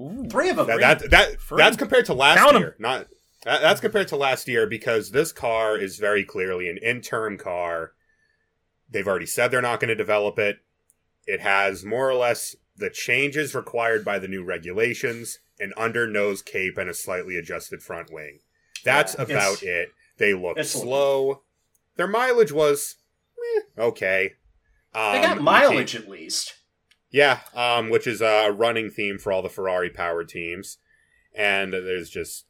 [0.00, 0.26] Ooh.
[0.30, 0.66] Three of them.
[0.66, 2.76] That, that, that that's compared to last Count year.
[2.78, 3.08] Not that,
[3.44, 7.92] that's compared to last year because this car is very clearly an interim car.
[8.90, 10.58] They've already said they're not going to develop it.
[11.26, 16.42] It has more or less the changes required by the new regulations, an under nose
[16.42, 18.38] cape, and a slightly adjusted front wing.
[18.84, 19.90] That's Yeah, about it.
[20.16, 21.42] They look slow.
[21.96, 22.96] Their mileage was
[23.56, 24.34] eh, okay.
[24.94, 26.54] Um, they got mileage at least.
[27.10, 30.78] yeah, um, which is a running theme for all the Ferrari powered teams.
[31.34, 32.46] And there's just,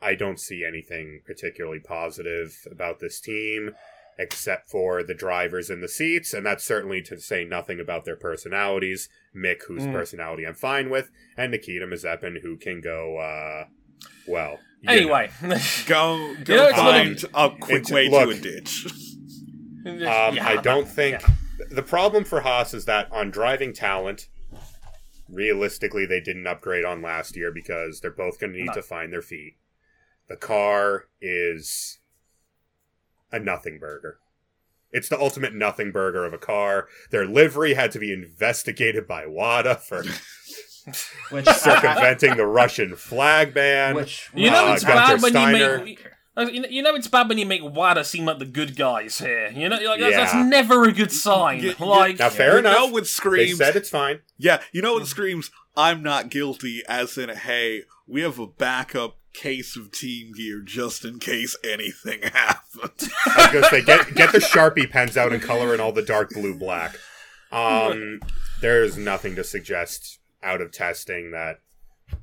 [0.00, 3.74] I don't see anything particularly positive about this team
[4.18, 6.32] except for the drivers in the seats.
[6.32, 9.08] And that's certainly to say nothing about their personalities.
[9.36, 9.92] Mick, whose Mm.
[9.92, 13.66] personality I'm fine with, and Nikita Mazepin, who can go, uh,
[14.26, 14.58] well.
[14.80, 14.92] you know.
[14.92, 15.30] Anyway,
[15.86, 18.30] Go, go You know, it's find a quick It's- way look.
[18.30, 18.86] to a ditch.
[19.86, 19.92] Um,
[20.34, 21.28] Yeah, I don't think yeah.
[21.70, 24.28] the problem for Haas is that on driving talent,
[25.28, 28.72] realistically, they didn't upgrade on last year because they're both going to need No.
[28.74, 29.56] to find their feet.
[30.28, 31.98] The car is
[33.32, 34.18] a nothing burger.
[34.92, 36.88] It's the ultimate nothing burger of a car.
[37.10, 40.02] Their livery had to be investigated by WADA for
[41.30, 43.94] Which circumventing the Russian flag ban.
[43.96, 45.78] which You know Uh, it's Gunther bad when Steiner.
[45.78, 46.06] you make.
[46.70, 49.48] You know- it's bad when you make WADA seem like the good guys here.
[49.48, 50.16] You know, like that's, Yeah.
[50.24, 51.58] that's never a good sign.
[51.64, 52.76] Y- y- like, now, fair you enough.
[52.78, 54.20] know what they said it's fine.
[54.38, 55.50] yeah, you know what screams?
[55.76, 56.82] I'm not guilty.
[56.88, 62.22] As in, hey, we have a backup case of team gear just in case anything
[62.32, 63.10] happens.
[63.26, 66.02] I was gonna say get get the Sharpie pens out and color in all the
[66.02, 66.96] dark blue black.
[67.52, 68.20] Um,
[68.60, 71.60] there's nothing to suggest out of testing that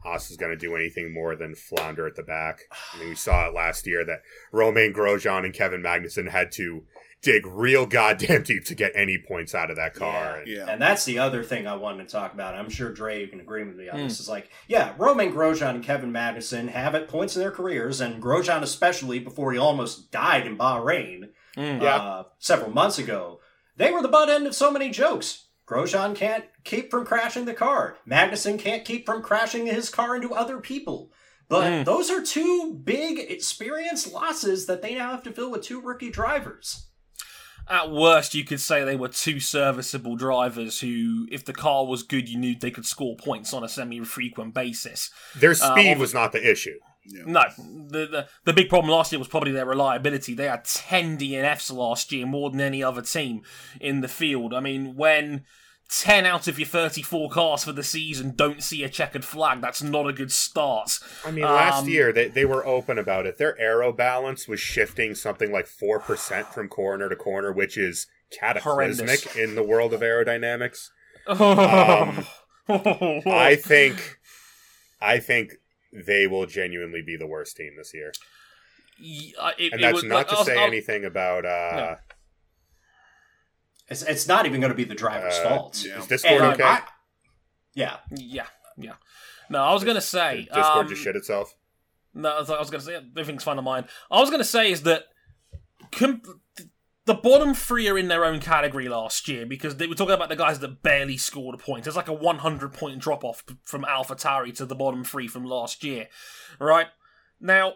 [0.03, 2.59] Haas is going to do anything more than flounder at the back.
[2.93, 4.21] I mean, we saw it last year that
[4.51, 6.83] Romain Grosjean and Kevin Magnussen had to
[7.23, 10.39] dig real goddamn deep to get any points out of that car.
[10.39, 10.65] And- yeah.
[10.69, 12.53] And that's the other thing I wanted to talk about.
[12.53, 14.03] I'm sure Dre, you can agree with me on Hmm.
[14.03, 14.19] this.
[14.19, 18.21] Is like, yeah, Romain Grosjean and Kevin Magnussen have at points in their careers, and
[18.21, 21.81] Grosjean especially before he almost died in Bahrain Mm.
[21.81, 21.95] Yeah.
[21.97, 23.39] uh, several months ago.
[23.77, 25.47] They were the butt end of so many jokes.
[25.67, 27.95] Grosjean can't keep from crashing the car.
[28.09, 31.11] Magnussen can't keep from crashing his car into other people.
[31.49, 31.85] But Mm.
[31.85, 36.09] those are two big experience losses that they now have to fill with two rookie
[36.09, 36.87] drivers.
[37.69, 42.03] At worst, you could say they were two serviceable drivers who, if the car was
[42.03, 45.09] good, you knew they could score points on a semi-frequent basis.
[45.35, 46.77] Their speed Uh, was not the issue.
[47.25, 50.33] No, the, the the big problem last year was probably their reliability.
[50.33, 53.41] They had ten DNFs last year, more than any other team
[53.81, 54.53] in the field.
[54.53, 55.43] I mean, when
[55.89, 59.83] ten out of your thirty-four cars for the season don't see a checkered flag, that's
[59.83, 60.99] not a good start.
[61.25, 63.37] I mean, last Um, year they, they were open about it.
[63.37, 69.23] Their aero balance was shifting something like 4% from corner to corner, which is cataclysmic
[69.23, 69.35] Horrendous.
[69.35, 70.89] in the world of aerodynamics.
[71.27, 72.25] Um,
[72.67, 74.19] I think
[75.01, 75.53] I think
[75.91, 78.11] they will genuinely be the worst team this year.
[78.99, 81.95] Yeah, it- And that's was- not like, to say I'll- anything about uh No.
[83.87, 85.83] It's, it's not even going to be the driver's Uh, fault.
[85.85, 85.99] yeah.
[85.99, 86.63] is Discord And okay?
[86.63, 86.81] I-
[87.73, 87.97] yeah.
[88.15, 88.45] Yeah,
[88.77, 88.93] yeah.
[89.49, 91.55] No, I was gonna say Did Discord um, just shit itself.
[92.13, 93.85] No, I was, was going to say everything's fine of mine.
[94.11, 95.05] I was going to say is that
[95.91, 96.21] com-
[97.05, 100.29] the bottom three are in their own category last year because they were talking about
[100.29, 101.83] the guys that barely scored a point.
[101.83, 105.83] There's like a 100 point drop off from AlphaTauri to the bottom three from last
[105.83, 106.07] year,
[106.59, 106.87] right?
[107.41, 107.73] Now,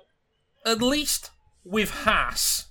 [0.66, 1.32] at least
[1.64, 2.68] with Haas,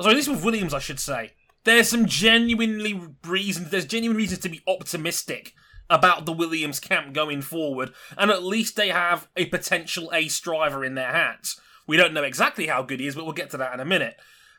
[0.00, 1.32] sorry, at least with Williams, I should say,
[1.68, 3.70] there's some genuinely reasons.
[3.70, 5.54] There's genuine reasons to be optimistic
[5.90, 10.84] about the Williams camp going forward, and at least they have a potential ace driver
[10.84, 11.58] in their hands.
[11.86, 13.84] We don't know exactly how good he is, but we'll get to that in a
[13.84, 14.16] minute.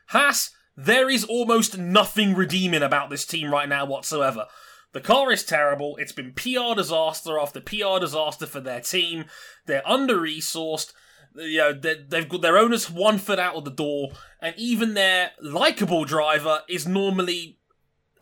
[0.08, 4.46] Haas, there is almost nothing redeeming about this team right now whatsoever.
[4.92, 5.96] The car is terrible.
[5.96, 9.26] It's been PR disaster after PR disaster for their team.
[9.66, 10.92] They're under resourced.
[11.36, 14.94] You know, they- they've got their owners one foot out of the door, and even
[14.94, 17.56] their likable driver is normally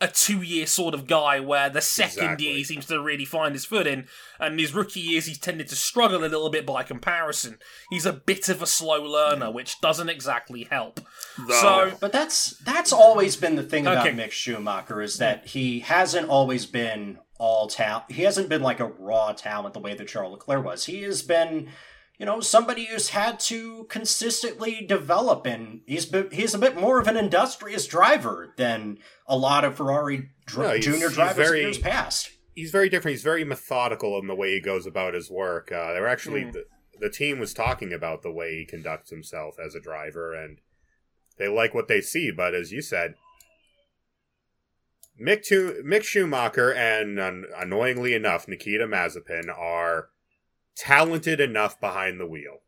[0.01, 2.45] a two year sort of guy where the second Exactly.
[2.47, 4.07] year he seems to really find his footing,
[4.39, 7.57] and his rookie years he's tended to struggle a little bit by comparison.
[7.89, 11.01] He's a bit of a slow learner, which doesn't exactly help.
[11.37, 14.15] Though, So But that's that's always been the thing about Okay.
[14.15, 18.05] Mick Schumacher is that he hasn't always been all talent.
[18.09, 20.85] He hasn't been like a raw talent the way that Charles Leclerc was.
[20.85, 21.69] He has been,
[22.19, 26.99] you know, somebody who's had to consistently develop, and he's been, he's a bit more
[26.99, 31.35] of an industrious driver than a lot of Ferrari dr- No, he's- junior he's drivers
[31.47, 32.31] very- in years past.
[32.55, 33.13] he's very different.
[33.13, 35.71] He's very methodical in the way he goes about his work.
[35.71, 36.51] Uh, they were actually Mm.
[36.53, 36.65] the,
[36.99, 40.59] the team was talking about the way he conducts himself as a driver, and
[41.37, 42.31] they like what they see.
[42.31, 43.15] But as you said,
[45.21, 50.09] Mick, Tu- Mick Schumacher and um, annoyingly enough, Nikita Mazepin are
[50.79, 52.59] talented enough behind the wheel,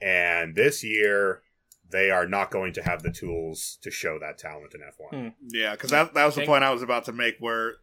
[0.00, 1.42] and this year
[1.90, 5.10] they are not going to have the tools to show that talent in F1.
[5.10, 5.28] Hmm.
[5.48, 7.74] yeah, because that that was the point I was about to make, where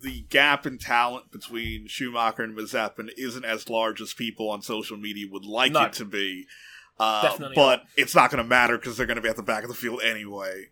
[0.00, 4.96] the gap in talent between Schumacher and Mazepin isn't as large as people on social
[4.96, 5.82] media would like No.
[5.86, 6.46] it to be.
[7.00, 9.42] Uh, Definitely but it's not going to matter because they're going to be at the
[9.42, 10.66] back of the field anyway.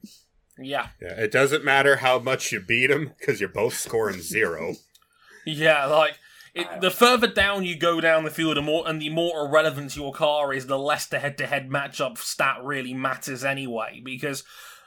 [0.58, 4.74] yeah, Yeah, it doesn't matter how much you beat them because you're both scoring zero.
[5.46, 6.18] yeah, like.
[6.56, 9.46] It, uh, the further down you go down the field, and more and the more
[9.46, 14.00] irrelevant your car is, the less the head-to-head matchup stat really matters anyway.
[14.02, 14.42] Because,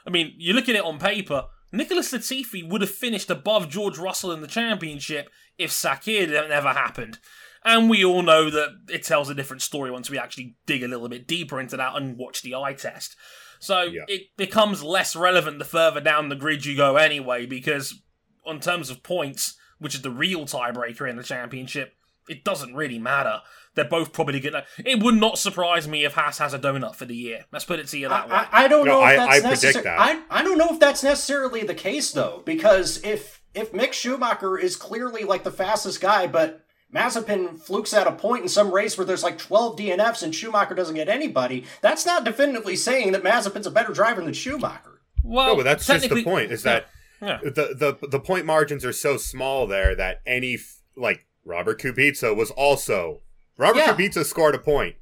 [0.06, 3.98] I mean, you look at it on paper, Nicholas Latifi would have finished above George
[3.98, 7.20] Russell in the championship if Sakhir never happened.
[7.64, 10.88] And we all know that it tells a different story once we actually dig a
[10.88, 13.14] little bit deeper into that and watch the eye test.
[13.60, 14.04] So Yeah.
[14.08, 18.02] it becomes less relevant the further down the grid you go anyway, because
[18.44, 21.94] on terms of points, which is the real tiebreaker in the championship,
[22.28, 23.40] it doesn't really matter.
[23.74, 24.64] They're both probably gonna.
[24.84, 27.46] It would not surprise me if Haas has a donut for the year.
[27.52, 28.34] Let's put it to you that way.
[28.34, 29.84] I, I, I don't No, know I- if I that's predict necessary.
[29.84, 29.98] that.
[30.30, 34.56] I, I don't know if that's necessarily the case though, because if if Mick Schumacher
[34.58, 36.62] is clearly like the fastest guy, but
[36.94, 40.74] Mazepin flukes at a point in some race where there's like 12 DNFs and Schumacher
[40.74, 45.00] doesn't get anybody, that's not definitively saying that Mazepin's a better driver than Schumacher.
[45.22, 46.50] well, no, but that's just the point.
[46.50, 46.86] Is that
[47.22, 47.38] Yeah.
[47.42, 52.34] the, the the point margins are so small there that any f- like Robert Kubica
[52.34, 53.20] was also
[53.58, 53.94] Robert Yeah.
[53.94, 54.96] Kubica scored a point.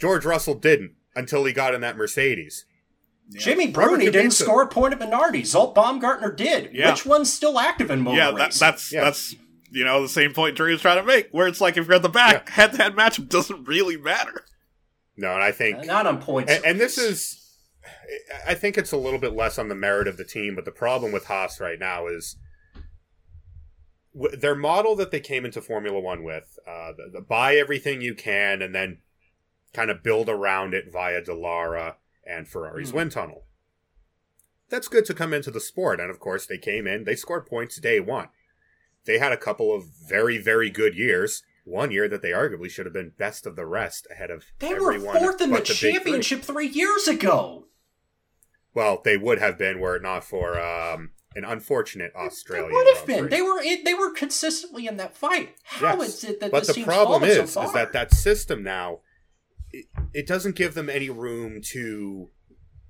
[0.00, 2.66] George Russell didn't until he got in that Mercedes.
[3.30, 5.40] Jimmy Robert Bruni didn't score a point at Minardi.
[5.42, 6.70] Zsolt Baumgartner did.
[6.74, 6.90] Yeah.
[6.90, 9.04] Which one's still active in motor yeah, that, that's Yeah.
[9.04, 9.34] that's
[9.70, 11.94] you know the same point Drew was trying to make, where it's like if you're
[11.96, 14.44] at the back, head to head matchup doesn't really matter.
[15.16, 16.52] No, and I think not on points.
[16.52, 17.41] and, and this is
[18.46, 20.70] I think it's a little bit less on the merit of the team, but the
[20.72, 22.36] problem with Haas right now is
[24.14, 28.00] w- their model that they came into Formula One with: uh, the, the buy everything
[28.00, 28.98] you can, and then
[29.72, 32.96] kind of build around it via Dallara and Ferrari's Hmm.
[32.96, 33.44] wind tunnel.
[34.68, 37.04] That's good to come into the sport, and of course they came in.
[37.04, 38.28] They scored points day one.
[39.04, 41.42] They had a couple of very, very good years.
[41.64, 44.74] One year that they arguably should have been best of the rest, ahead of they
[44.74, 45.92] were fourth in the but big three.
[45.92, 47.66] championship three years ago.
[48.74, 52.70] Well, they would have been were it not for um, an unfortunate Australian.
[52.70, 53.28] They would have been.
[53.28, 53.60] They were.
[53.62, 55.54] It, they were consistently in that fight.
[55.64, 56.08] How Yes.
[56.16, 59.00] is it that but the problem is, so is that that system now,
[59.70, 62.30] it, it doesn't give them any room to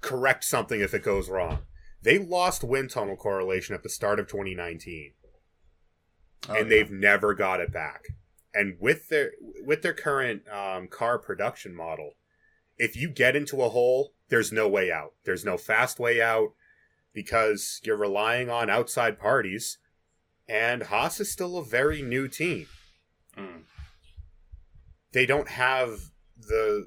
[0.01, 1.61] correct something if it goes wrong.
[2.03, 5.13] They lost wind tunnel correlation at the start of 2019,
[6.49, 6.77] Oh, and yeah.
[6.77, 8.07] they've never got it back.
[8.55, 9.33] And with their
[9.65, 12.15] with their current um, car production model,
[12.77, 15.13] if you get into a hole, there's no way out.
[15.27, 16.55] There's no fast way out
[17.13, 19.77] because you're relying on outside parties.
[20.49, 22.67] And Haas is still a very new team.
[23.37, 23.65] Mm.
[25.13, 26.87] They don't have the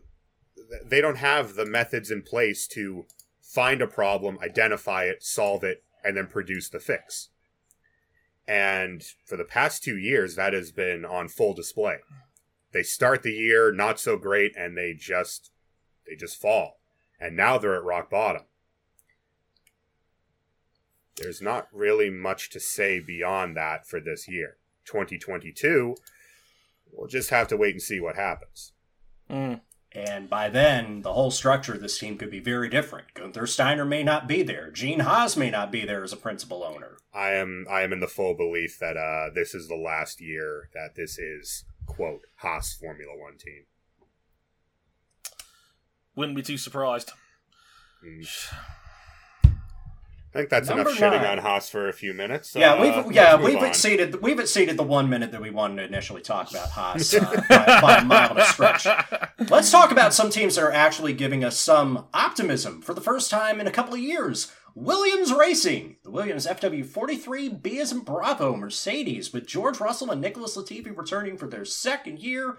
[0.84, 3.06] they don't have the methods in place to
[3.40, 7.30] find a problem, identify it, solve it, and then produce the fix.
[8.48, 11.98] And for the past two years, that has been on full display.
[12.72, 15.52] They start the year not so great, and they just
[16.08, 16.80] they just fall.
[17.26, 18.44] And now they're at rock bottom.
[21.18, 24.58] There's not really much to say beyond that for this year.
[24.86, 25.96] 2022,
[26.92, 28.74] we'll just have to wait and see what happens.
[29.28, 29.62] Mm.
[29.92, 33.16] And by then, the whole structure of this team could be very different.
[33.16, 34.70] Gunther Steiner may not be there.
[34.70, 36.98] Gene Haas may not be there as a principal owner.
[37.12, 40.70] I am I am in the full belief that uh, this is the last year
[40.76, 43.64] that this is quote Haas Formula One team.
[46.16, 47.12] Wouldn't be too surprised.
[48.06, 48.28] Mm.
[49.44, 51.26] I think that's Number enough shitting nine.
[51.26, 52.54] on Haas for a few minutes.
[52.56, 53.64] yeah, Uh, we've let's yeah we've on.
[53.66, 57.42] exceeded we've exceeded the one minute that we wanted to initially talk about Haas uh,
[57.48, 58.86] by, by a mile and a stretch.
[59.50, 63.32] Let's talk about some teams that are actually giving us some optimism for the first
[63.32, 64.52] time in a couple of years.
[64.78, 70.96] Williams Racing, the Williams FW43B as in Bravo Mercedes, with George Russell and Nicholas Latifi
[70.98, 72.58] returning for their second year.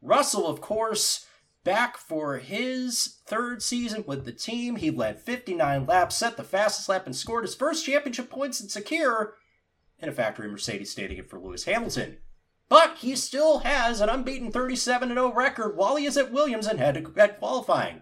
[0.00, 1.26] Russell, of course,
[1.68, 4.76] back for his third season with the team.
[4.76, 8.68] He led 59 laps, set the fastest lap, and scored his first championship points in
[8.68, 9.32] Sakhir
[9.98, 12.16] in a factory Mercedes stating it for Lewis Hamilton.
[12.70, 16.78] But he still has an unbeaten 37 0 record while he is at Williams and
[16.78, 18.00] head to head qualifying.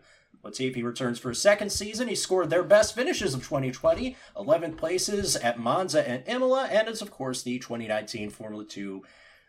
[0.56, 2.06] he returns for a second season.
[2.06, 7.02] He scored their best finishes of 2020, 11th places at Monza and Imola, and is,
[7.02, 9.02] of course, the 2019 Formula 2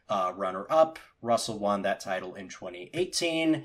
[0.10, 0.98] uh, runner up.
[1.22, 3.64] Russell won that title in 2018.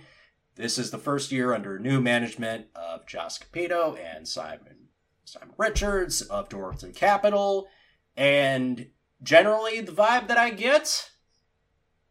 [0.55, 4.89] This is the first year under new management of Jost Capito and Simon
[5.25, 7.69] Simon Richards of Dorilton Capital.
[8.17, 8.89] And
[9.23, 11.11] generally, the vibe that I get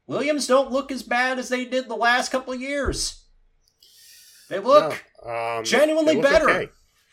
[0.08, 3.24] Williams don't look as bad as they did the last couple of years.
[4.50, 6.50] They look No, um, genuinely they look better.
[6.50, 6.70] okay.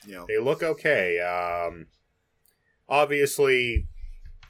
[0.07, 1.21] You know, They look okay.
[1.21, 1.87] Um,
[2.89, 3.87] obviously,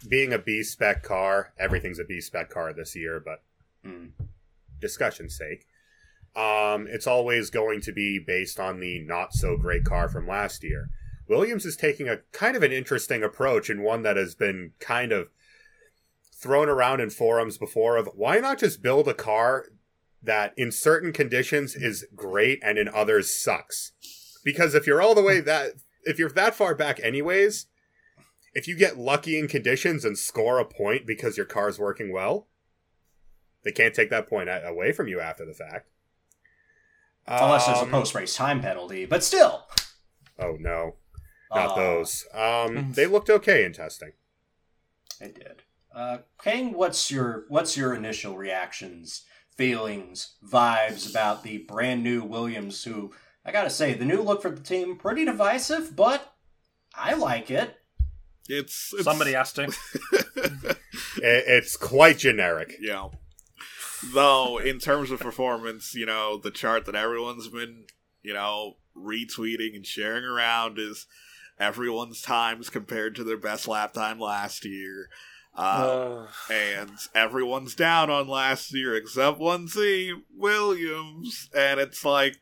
[0.09, 3.43] being a B spec car, everything's a B spec car this year, but
[3.85, 4.11] Mm.
[4.81, 5.67] discussion's sake,
[6.37, 10.63] um, it's always going to be based on the not so great car from last
[10.63, 10.91] year.
[11.29, 15.13] Williams is taking a kind of an interesting approach and one that has been kind
[15.13, 15.29] of
[16.35, 19.67] thrown around in forums before of why not just build a car
[20.23, 23.93] that in certain conditions is great and in others sucks?
[24.45, 25.73] Because if you're all the way that
[26.05, 27.67] if you're that far back anyways
[28.55, 32.49] if you get lucky in conditions and score a point because your car's working well
[33.65, 35.91] they can't take that point away from you after the fact
[37.31, 39.67] Unless there's a Um, post race time penalty, but still.
[40.39, 40.95] oh no
[41.55, 44.13] not Uh, those um they looked okay in testing
[45.21, 45.63] It did.
[45.95, 49.23] Uh, Kang, what's your what's your initial reactions,
[49.57, 52.85] feelings, vibes about the brand new Williams?
[52.85, 53.13] Who
[53.45, 56.35] I gotta say, the new look for the team pretty divisive, but
[56.95, 57.77] I like it.
[58.49, 59.63] it's, it's Somebody has to.
[59.65, 60.77] I-
[61.23, 63.13] it's quite generic you know.
[64.03, 67.85] Though in terms of performance, you know, the chart that everyone's been,
[68.23, 71.07] you know, retweeting and sharing around is
[71.59, 75.09] everyone's times compared to their best lap time last year.
[75.55, 81.51] Uh, and everyone's down on last year except one team, Williams.
[81.53, 82.37] And it's like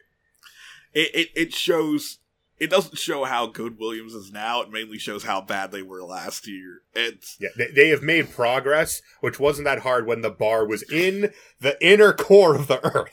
[0.93, 2.19] it, it, it shows
[2.59, 6.03] it doesn't show how good Williams is now, it mainly shows how bad they were
[6.03, 6.83] last year.
[6.95, 10.83] It's yeah they, they have made progress which wasn't that hard when the bar was
[10.91, 13.11] in the inner core of the earth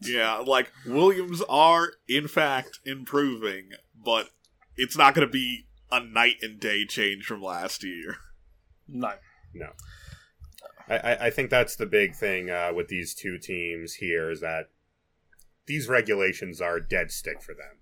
[0.00, 4.30] Yeah, like Williams are in fact improving, but
[4.76, 8.16] it's not going to be a night and day change from last year.
[9.54, 9.68] No.
[10.88, 14.40] I, I, I think that's the big thing uh, with these two teams here is
[14.40, 14.70] that
[15.66, 17.78] these regulations are dead stick for them.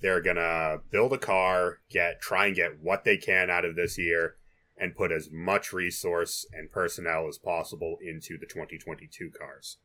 [0.00, 3.98] They're gonna build a car, get try and get what they can out of this
[3.98, 4.36] year,
[4.76, 9.78] and put as much resource and personnel as possible into the 2022 cars.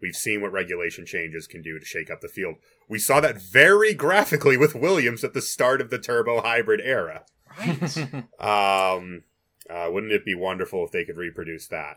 [0.00, 2.56] We've seen what regulation changes can do to shake up the field.
[2.88, 7.24] We saw that very graphically with Williams at the start of the turbo hybrid era.
[7.58, 7.96] Right.
[8.38, 9.24] Um,
[9.68, 11.96] uh, wouldn't it be wonderful if they could reproduce that?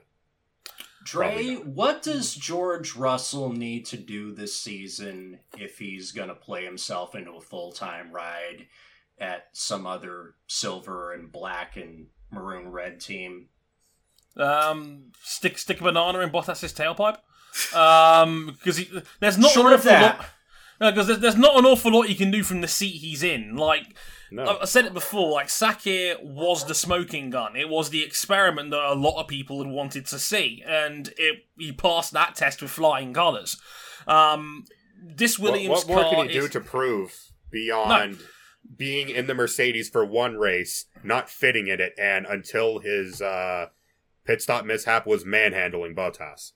[1.03, 6.63] Dre, what does George Russell need to do this season if he's going to play
[6.63, 8.67] himself into a full time ride
[9.19, 13.47] at some other silver and black and maroon red team?
[14.37, 17.17] Um, stick stick a banana in Bottas's tailpipe.
[17.75, 18.85] Um, because
[19.19, 20.17] there's not Short an of awful that.
[20.19, 20.93] lot.
[20.93, 23.55] Because there's, there's not an awful lot you can do from the seat he's in.
[23.55, 23.95] Like
[24.31, 24.59] No.
[24.61, 27.55] I said it before, like Sakhir was the smoking gun.
[27.57, 31.43] It was the experiment that a lot of people had wanted to see, and it
[31.59, 33.57] he passed that test with flying colours.
[34.07, 34.65] Um,
[35.03, 38.19] this What, Williams what more car can he do is- to prove beyond
[38.77, 43.65] being in the Mercedes for one race, not fitting in it, and until his uh,
[44.25, 46.53] pit stop mishap was manhandling Bottas?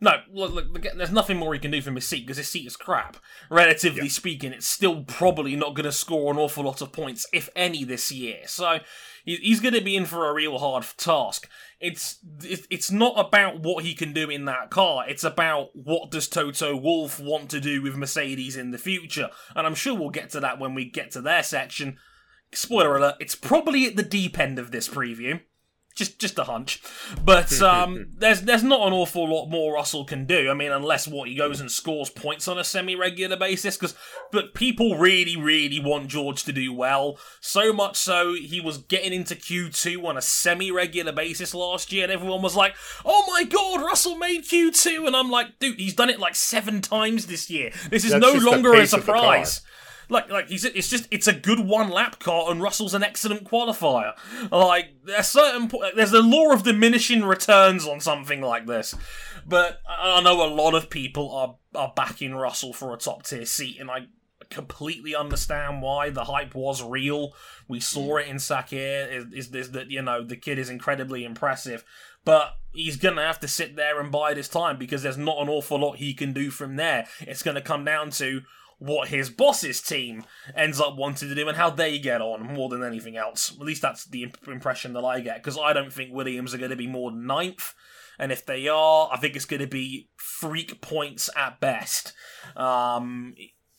[0.00, 2.66] No, look, look, there's nothing more he can do from his seat because his seat
[2.66, 3.16] is crap.
[3.50, 4.08] Relatively Yeah.
[4.08, 7.84] speaking, it's still probably not going to score an awful lot of points, if any,
[7.84, 8.42] this year.
[8.46, 8.80] So
[9.24, 11.48] he's going to be in for a real hard task.
[11.80, 15.08] It's it's not about what he can do in that car.
[15.08, 19.66] It's about what does Toto Wolff want to do with Mercedes in the future, and
[19.66, 21.98] I'm sure we'll get to that when we get to their section.
[22.52, 25.40] Spoiler alert: it's probably at the deep end of this preview
[25.94, 26.82] just just a hunch.
[27.24, 30.50] But um, there's there's not an awful lot more Russell can do.
[30.50, 33.76] I mean, unless what he goes and scores points on a semi-regular basis.
[33.76, 33.94] Because
[34.32, 37.18] but people really really want George to do well.
[37.40, 42.04] So much so he was getting into Q two on a semi-regular basis last year,
[42.04, 42.74] and everyone was like,
[43.04, 46.34] "Oh my god, Russell made Q 2 and I'm like, "Dude, he's done it like
[46.34, 47.70] seven times this year.
[47.90, 49.18] This is That's no longer a pace of the car.
[49.18, 49.60] surprise."
[50.08, 53.44] Like like he's it's just it's a good one lap car and Russell's an excellent
[53.44, 54.12] qualifier.
[54.50, 58.94] Like there's certain po- there's a law of diminishing returns on something like this.
[59.46, 63.44] But I know a lot of people are are backing Russell for a top tier
[63.44, 64.06] seat, and I
[64.50, 67.32] completely understand why the hype was real.
[67.68, 68.22] We saw mm.
[68.22, 69.12] it in Sakhir.
[69.12, 71.84] Is, is, is that you know the kid is incredibly impressive,
[72.24, 75.48] but he's gonna have to sit there and bide his time because there's not an
[75.48, 77.06] awful lot he can do from there.
[77.20, 78.42] It's gonna come down to
[78.78, 80.24] what his boss's team
[80.56, 83.52] ends up wanting to do and how they get on more than anything else.
[83.52, 86.58] At least that's the imp- impression that I get because I don't think Williams are
[86.58, 87.74] going to be more than ninth.
[88.18, 92.12] And if they are, I think it's going to be freak points at best.
[92.56, 93.34] Um,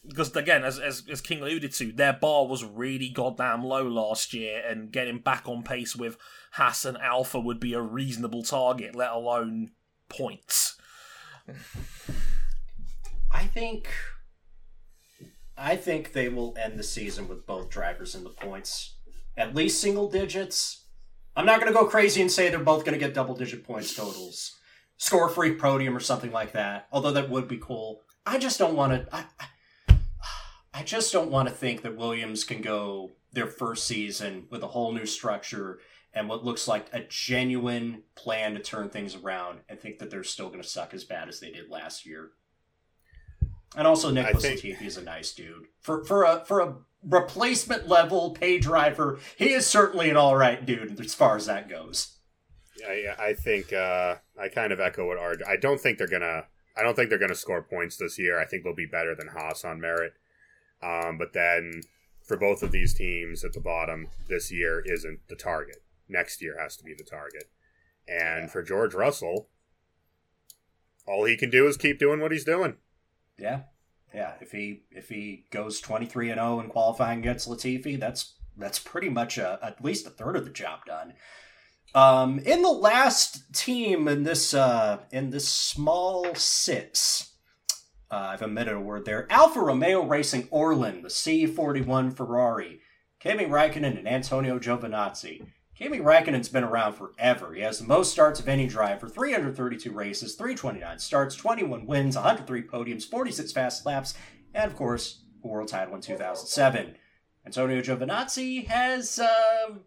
[0.07, 4.33] because again, as, as as King alluded to, their bar was really goddamn low last
[4.33, 6.17] year, and getting back on pace with
[6.51, 9.71] Haas and Alpha would be a reasonable target, let alone
[10.09, 10.77] points.
[13.31, 13.89] I think
[15.57, 18.95] I think they will end the season with both drivers in the points.
[19.37, 20.85] At least single digits.
[21.35, 23.63] I'm not going to go crazy and say they're both going to get double digit
[23.63, 24.57] points totals.
[24.97, 26.87] Score free podium or something like that.
[26.91, 28.01] Although that would be cool.
[28.25, 29.97] I just don't want to I, I,
[30.73, 34.67] I just don't want to think that Williams can go their first season with a
[34.67, 35.79] whole new structure
[36.13, 40.23] and what looks like a genuine plan to turn things around and think that they're
[40.23, 42.31] still going to suck as bad as they did last year.
[43.77, 48.31] And also, Nicholas think- is a nice dude for for a for a replacement level
[48.31, 49.19] pay driver.
[49.37, 52.17] He is certainly an all right dude as far as that goes.
[52.87, 55.45] I, I think uh, I kind of echo what Arj.
[55.47, 56.45] I don't think they're gonna.
[56.77, 58.39] I don't think they're gonna score points this year.
[58.39, 60.13] I think they'll be better than Haas on merit.
[60.83, 61.81] Um, but then
[62.23, 65.83] for both of these teams at the bottom, this year isn't the target.
[66.09, 67.49] Next year has to be the target.
[68.07, 68.47] And Yeah.
[68.47, 69.49] for George Russell,
[71.07, 72.75] all he can do is keep doing what he's doing.
[73.37, 73.61] Yeah,
[74.13, 74.33] yeah.
[74.41, 78.79] If he if he goes twenty three and zero in qualifying against Latifi, that's that's
[78.79, 81.13] pretty much a, at least a third of the job done.
[81.93, 87.35] Um, in the last team in this uh, in this small six,
[88.11, 89.27] uh, I've omitted a word there.
[89.29, 92.81] Alfa Romeo Racing Orlen, the C41 Ferrari,
[93.19, 95.47] Kimi Raikkonen and Antonio Giovinazzi.
[95.77, 97.53] Kimi Raikkonen's been around forever.
[97.53, 102.63] He has the most starts of any driver 332 races, 329 starts, 21 wins, 103
[102.63, 104.13] podiums, 46 fast laps,
[104.53, 106.95] and of course, a world title in 2007.
[107.45, 109.81] Antonio Giovinazzi has um,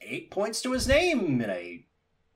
[0.00, 1.84] eight points to his name in a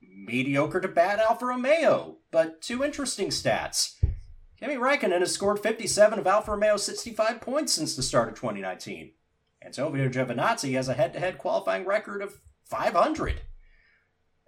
[0.01, 3.95] mediocre to bad Alfa Romeo, but two interesting stats.
[4.59, 9.11] Kimi Raikkonen has scored 57 of Alfa Romeo's 65 points since the start of 2019.
[9.63, 13.41] Antonio Giovinazzi has a head-to-head qualifying record of 500,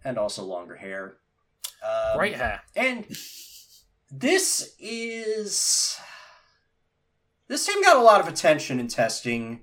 [0.03, 1.17] and also longer hair.
[1.83, 2.61] Um, Great hair.
[2.75, 3.05] and
[4.11, 5.99] this is
[7.47, 9.61] this team got a lot of attention in testing,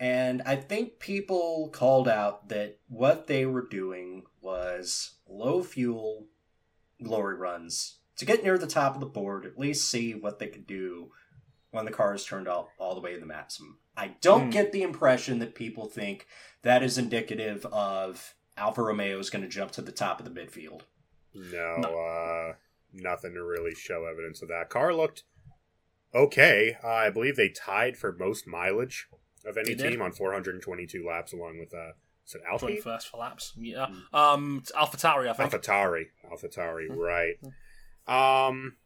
[0.00, 6.26] and I think people called out that what they were doing was low fuel
[7.02, 10.46] glory runs to get near the top of the board, at least see what they
[10.46, 11.10] could do
[11.72, 13.78] when the car is turned all, all the way to the maximum.
[13.96, 14.50] I don't Hmm.
[14.50, 16.26] get the impression that people think
[16.62, 20.40] that is indicative of Alfa Romeo is going to jump to the top of the
[20.40, 20.82] midfield.
[21.34, 22.54] No, uh,
[22.92, 24.68] nothing to really show evidence of that.
[24.70, 25.24] Car looked
[26.14, 26.76] okay.
[26.84, 29.08] Uh, I believe they tied for most mileage
[29.44, 29.90] of any They did.
[29.92, 31.92] team on 422 laps, along with uh,
[32.26, 32.76] is it Alpine?
[32.82, 33.54] 21st for laps.
[33.56, 33.86] Yeah.
[33.86, 34.14] Hmm.
[34.16, 35.50] Um, it's AlphaTauri, I think.
[35.52, 36.98] AlphaTauri, AlphaTauri, Hmm.
[36.98, 37.36] right?
[38.06, 38.81] Um, it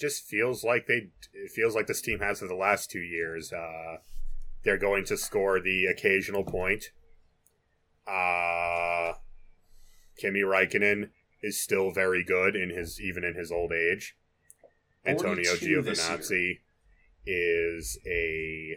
[0.00, 1.10] just feels like they.
[1.32, 3.52] It feels like this team has for the last two years.
[3.52, 3.98] Uh,
[4.64, 6.90] they're going to score the occasional point.
[8.06, 9.12] Uh,
[10.18, 11.10] Kimi Raikkonen
[11.42, 14.16] is still very good in his even in his old age.
[15.06, 16.58] Antonio 42 this Giovinazzi
[17.26, 18.76] is a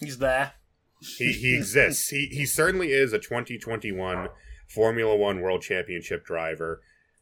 [0.00, 0.52] He's there.
[1.00, 2.08] he he exists.
[2.08, 4.28] He he certainly is a 2021
[4.68, 6.80] Formula One World Championship driver.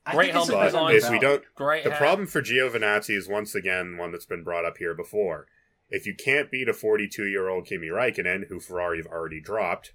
[0.09, 1.04] I Great think it's helmet bit.
[1.04, 1.98] If we don't, Great the hair.
[1.98, 5.46] problem for Giovinazzi is once again one that's been brought up here before.
[5.90, 9.92] If you can't beat a 42 year old Kimi Raikkonen, who Ferrari have already dropped,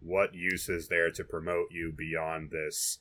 [0.00, 2.98] what use is there to promote you beyond this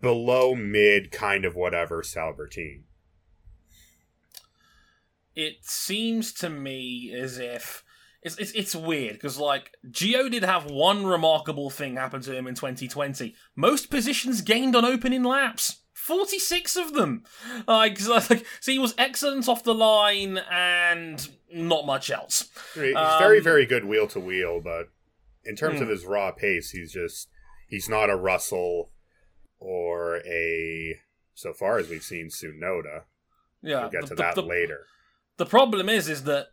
[0.00, 2.84] below mid kind of whatever Sauber team?
[5.36, 7.83] it seems to me as if
[8.24, 12.46] it's it's, it's weird because like Gio did have one remarkable thing happen to him
[12.46, 13.34] in 2020.
[13.54, 15.80] Most positions gained on opening laps.
[15.92, 17.22] 46 of them.
[17.66, 22.50] Like, so, like, so he was excellent off the line and not much else.
[22.74, 24.88] He's Um, very, very good wheel to wheel, but
[25.44, 25.84] in terms Hmm.
[25.84, 27.28] of his raw pace, he's just
[27.68, 28.90] he's not a Russell
[29.58, 31.00] or a
[31.34, 33.04] so far as we've seen Tsunoda.
[33.62, 34.86] Yeah, We'll get the- to the- that the- later.
[35.38, 36.48] The problem is, is that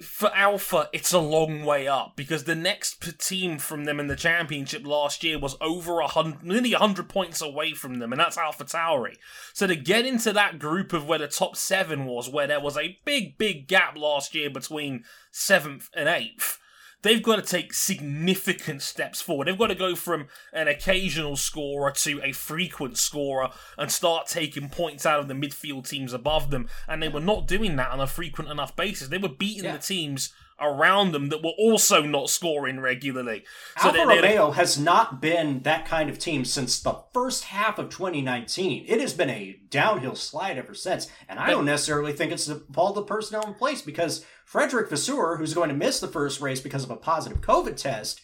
[0.00, 4.16] for Alfa, it's a long way up because the next team from them in the
[4.16, 8.38] championship last year was over a hundred, nearly hundred points away from them, and that's
[8.38, 9.16] Alpha Tauri.
[9.52, 12.76] So to get into that group of where the top seven was, where there was
[12.76, 16.58] a big, big gap last year between seventh and eighth.
[17.02, 19.46] They've got to take significant steps forward.
[19.46, 24.68] They've got to go from an occasional scorer to a frequent scorer and start taking
[24.68, 26.68] points out of the midfield teams above them.
[26.88, 29.08] And they were not doing that on a frequent enough basis.
[29.08, 29.76] They were beating Yeah.
[29.76, 33.44] the teams around them that were also not scoring regularly.
[33.78, 37.90] So Alfa Romeo has not been that kind of team since the first half of
[37.90, 38.84] 2019.
[38.88, 42.64] It has been a downhill slide ever since, and I don't necessarily think it's the
[42.72, 46.40] fault of the personnel in place because Frédéric Vasseur, who's going to miss the first
[46.40, 48.20] race because of a positive COVID test,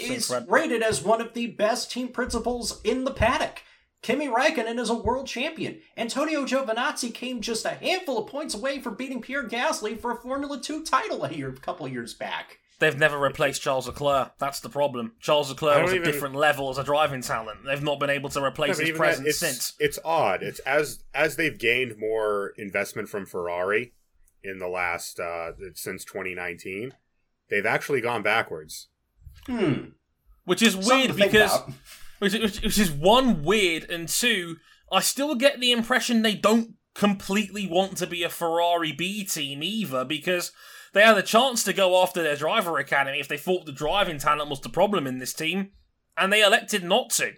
[0.00, 3.62] is rated as one of the best team principals in the paddock.
[4.04, 5.78] Kimi Raikkonen is a world champion.
[5.96, 10.16] Antonio Giovinazzi came just a handful of points away from beating Pierre Gasly for a
[10.16, 12.58] Formula 2 title a year, a couple of years back.
[12.80, 14.32] They've never replaced Charles Leclerc.
[14.36, 15.12] That's the problem.
[15.20, 17.60] Charles Leclerc was a even- different level as a driving talent.
[17.64, 19.72] They've not been able to replace but his even that, presence it's, since.
[19.80, 20.42] it's odd.
[20.42, 23.94] It's as as they've gained more investment from Ferrari
[24.42, 26.92] in the last uh, since 2019,
[27.48, 28.88] they've actually gone backwards.
[29.46, 29.92] Hmm.
[30.44, 31.70] Which is Something weird because about.
[32.18, 34.56] Which, which, which is one weird and two
[34.92, 39.62] i still get the impression they don't completely want to be a ferrari b team
[39.62, 40.52] either because
[40.94, 44.18] they had a chance to go after their driver academy if they thought the driving
[44.18, 45.72] talent was the problem in this team
[46.16, 47.32] and they elected not to.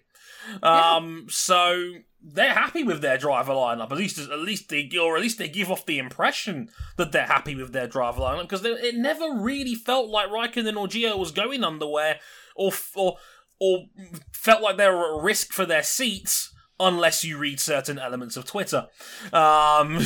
[0.62, 5.22] Um so they're happy with their driver lineup at least at least they or at
[5.22, 8.94] least they give off the impression that they're happy with their driver lineup because it
[8.96, 12.20] never really felt like Raikkonen or Gio was going underwear
[12.54, 13.16] or or
[13.60, 13.86] or
[14.32, 18.44] felt like they were at risk for their seats unless you read certain elements of
[18.44, 18.86] Twitter.
[19.32, 19.98] Um,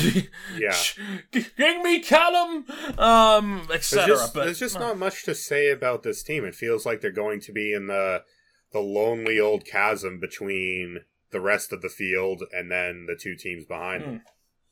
[0.57, 0.75] Yeah.
[1.31, 2.65] Give me Callum,
[2.97, 4.07] um, There's etc.
[4.07, 6.45] just, But there's just not much to say about this team.
[6.45, 8.23] It feels like they're going to be in the
[8.71, 10.99] the lonely old chasm between
[11.31, 14.21] the rest of the field and then the two teams behind them.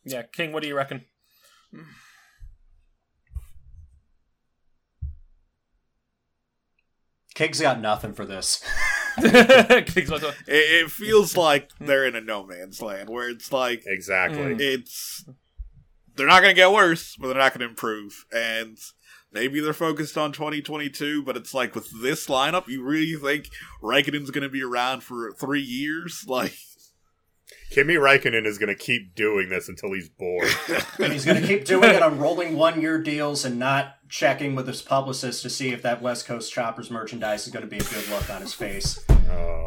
[0.05, 1.03] yeah, King, what do you reckon?
[7.39, 8.61] King's got nothing for this.
[10.47, 14.55] It, it feels like they're in a no man's land where it's like Exactly.
[14.55, 14.59] Mm.
[14.59, 15.25] it's
[16.15, 18.25] they're not going to get worse, but they're not going to improve.
[18.33, 18.77] And
[19.31, 23.49] maybe they're focused on 2022, but it's like with this lineup, you really think
[23.81, 26.25] Raikkonen's going to be around for three years?
[26.27, 26.57] Like,
[27.69, 30.49] Kimi Raikkonen is going to keep doing this until he's bored.
[30.99, 34.53] And he's going to keep doing it on rolling one year deals and not checking
[34.53, 37.77] with his publicist to see if that West Coast Choppers merchandise is going to be
[37.77, 39.03] a good look on his face.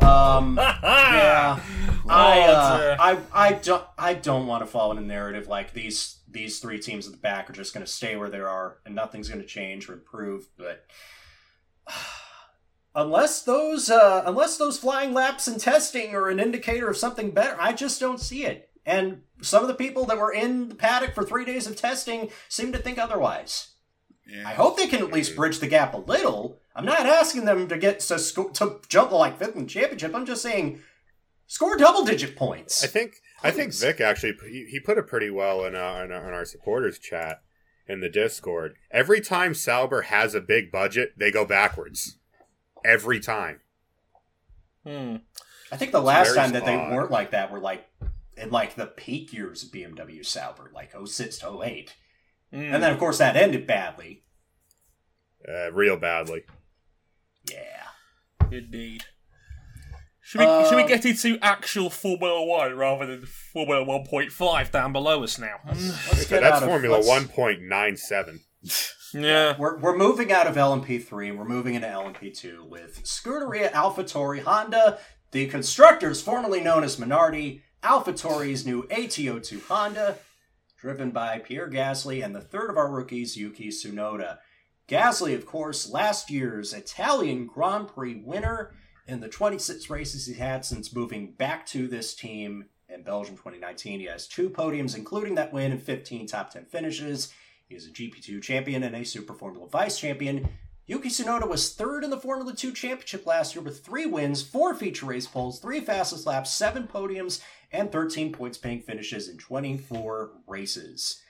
[0.03, 1.61] Uh, Um, yeah,
[2.09, 5.47] I, Oh, uh, uh, I, I don't, I don't want to fall in a narrative
[5.47, 6.19] like these.
[6.29, 8.97] These three teams at the back are just going to stay where they are, and
[8.97, 10.49] nothing's going to change or improve.
[10.59, 10.85] But
[12.95, 17.57] unless those, uh, unless those flying laps and testing are an indicator of something better,
[17.61, 18.69] I just don't see it.
[18.85, 22.31] And some of the people that were in the paddock for three days of testing
[22.49, 23.75] seem to think otherwise.
[24.29, 24.49] yeah.
[24.49, 26.59] I hope they can at least bridge the gap a little.
[26.75, 30.15] I'm not asking them to get to, to jump to like fifth in the championship.
[30.15, 30.81] I'm just saying
[31.47, 32.83] score double digit points.
[32.83, 36.13] I think I think Vic actually he, he put it pretty well in, uh, in,
[36.13, 37.43] our, in our supporters chat
[37.87, 38.75] in the Discord.
[38.91, 42.19] Every time Sauber has a big budget, they go backwards.
[42.85, 43.61] Every time.
[44.85, 45.17] hmm.
[45.71, 47.87] I think the last time that they weren't like that were like
[48.37, 51.95] in like the peak years of BMW Sauber, like 06 to 08.
[52.53, 52.75] Mm.
[52.75, 54.25] And then of course that ended badly.
[55.49, 56.43] Uh, real badly.
[57.51, 57.87] Yeah.
[58.51, 59.05] Indeed.
[60.21, 64.31] Should we, should we Um, get into actual Formula One rather than Formula One point
[64.31, 65.57] five down below us now?
[65.67, 68.41] Let's Okay, get that's out of- Formula 1.97.
[69.15, 69.57] Yeah.
[69.59, 74.99] We're, we're moving out of LMP3 we're moving into LMP2 with Scuderia AlphaTauri Honda,
[75.33, 80.19] the constructors formerly known as Minardi, AlphaTauri's new AT02 Honda,
[80.79, 84.39] driven by Pierre Gasly and the third of our rookies, Yuki Tsunoda.
[84.89, 88.75] Gasly, of course, last year's Italian Grand Prix winner
[89.07, 94.01] in the 26 races he's had since moving back to this team in Belgium 2019.
[94.01, 97.33] He has two podiums, including that win and 15 top 10 finishes.
[97.73, 100.47] He is a GP2 champion and a Super Formula Vice champion.
[100.85, 104.75] Yuki Tsunoda was third in the Formula 2 championship last year with three wins, four
[104.75, 107.41] feature race poles, three fastest laps, seven podiums,
[107.73, 111.23] and 13 points paying finishes in 24 races.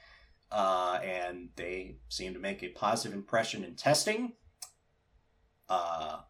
[0.51, 4.33] Uh, and they seem to make a positive impression in testing.
[5.69, 6.23] Uh,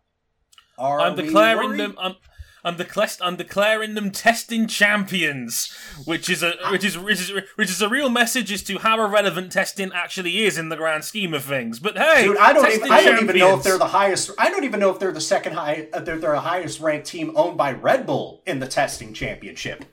[0.76, 1.80] are I'm declaring worried?
[1.80, 1.94] them.
[1.98, 2.16] I'm,
[2.64, 7.70] I'm, decla- I'm declaring them testing champions, which is a which is which is which
[7.70, 11.34] is a real message as to how irrelevant testing actually is in the grand scheme
[11.34, 11.80] of things.
[11.80, 14.30] But hey, Dude, I don't even I don't even know if they're the highest.
[14.38, 15.88] I don't even know if they're the second high.
[15.92, 19.84] Uh, they're, they're the highest ranked team owned by Red Bull in the testing championship.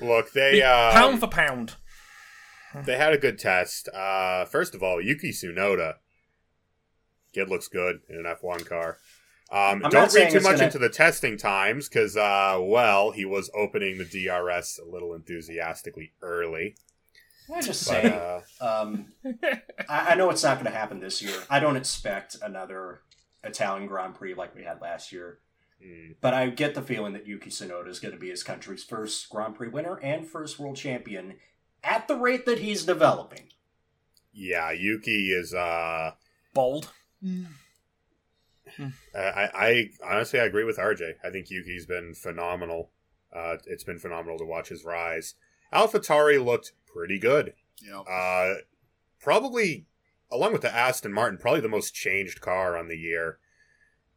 [0.00, 1.74] Look, they pound um, for pound.
[2.84, 3.88] they had a good test.
[3.88, 5.94] Uh, first of all, Yuki Tsunoda,
[7.32, 8.98] kid looks good in an F1 car.
[9.52, 13.24] Um, don't not read too much gonna- into the testing times because, uh, well, he
[13.24, 16.76] was opening the DRS a little enthusiastically early.
[17.52, 19.12] I just But, say, uh, um,
[19.88, 21.34] I, I know it's not going to happen this year.
[21.50, 23.00] I don't expect another
[23.42, 25.40] Italian Grand Prix like we had last year.
[25.84, 28.84] mm, But I get the feeling that Yuki Tsunoda is going to be his country's
[28.84, 31.34] first Grand Prix winner and first world champion
[31.82, 33.48] at the rate that he's developing.
[34.32, 35.52] yeah, Yuki is.
[35.52, 36.12] Uh,
[36.54, 36.92] Bold.
[39.14, 41.14] I, I I honestly I agree with RJ.
[41.24, 42.90] I think Yuki's been phenomenal.
[43.34, 45.34] Uh, it's been phenomenal to watch his rise.
[45.72, 47.54] AlphaTauri looked pretty good.
[47.82, 48.54] Know, Uh,
[49.20, 49.86] probably
[50.30, 53.38] along with the Aston Martin, probably the most changed car on the year.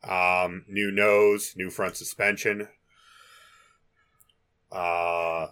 [0.03, 2.67] Um, new nose, new front suspension.
[4.71, 5.47] Uh,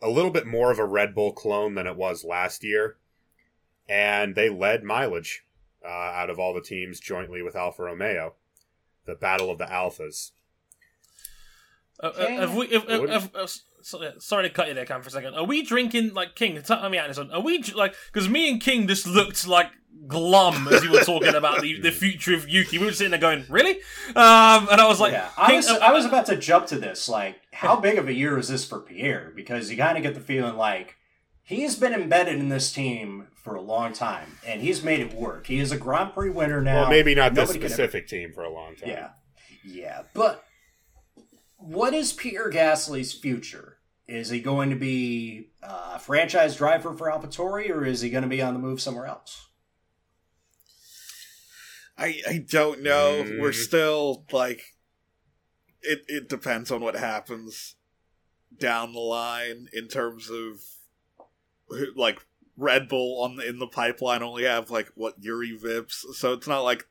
[0.00, 2.96] a little bit more of a Red Bull clone than it was last year,
[3.88, 5.44] and they led mileage
[5.84, 8.34] uh, out of all the teams jointly with Alfa Romeo.
[9.06, 10.30] The battle of the Alphas.
[12.02, 15.34] Uh, uh, we, if, if, if, sorry to cut you there, Cam, for a second.
[15.34, 16.60] Are we drinking like King?
[16.62, 17.30] Tell me out this one.
[17.30, 19.68] Are we dr- like because me and King just looked like
[20.06, 22.78] glum as you were talking about the, the future of Yuki.
[22.78, 23.76] We were sitting there going, "Really?"
[24.08, 26.78] Um, and I was like, yeah, I was, uh, I was about to jump to
[26.78, 27.08] this.
[27.08, 29.32] Like, how big of a year is this for Pierre?
[29.34, 30.96] Because you kind of get the feeling like
[31.42, 35.46] he's been embedded in this team for a long time, and he's made it work.
[35.46, 36.80] He is a Grand Prix winner now.
[36.82, 38.88] well, maybe not this Nobody can ever- specific team for a long time.
[38.88, 39.10] Yeah,
[39.62, 40.02] yeah.
[40.14, 40.44] But
[41.58, 43.76] what is Pierre Gasly's future?
[44.08, 48.28] Is he going to be a franchise driver for AlphaTauri, or is he going to
[48.28, 49.46] be on the move somewhere else?
[51.96, 53.22] I I don't know.
[53.24, 53.40] Mm.
[53.40, 54.62] We're still like
[55.82, 57.76] it it depends on what happens
[58.58, 60.60] down the line in terms of
[61.94, 62.24] like
[62.56, 66.46] Red Bull on the, in the pipeline only have like what Jüri Vips, so it's
[66.46, 66.84] not like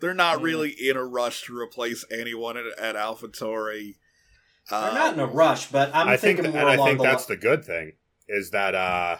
[0.00, 0.42] they're not Mm.
[0.42, 3.96] really in a rush to replace anyone at, at AlphaTauri.
[4.70, 6.74] They're Uh, not in a rush, but I'm I think, thinking th- more and I
[6.74, 7.92] along think the that's li- the good thing
[8.28, 9.18] is that uh,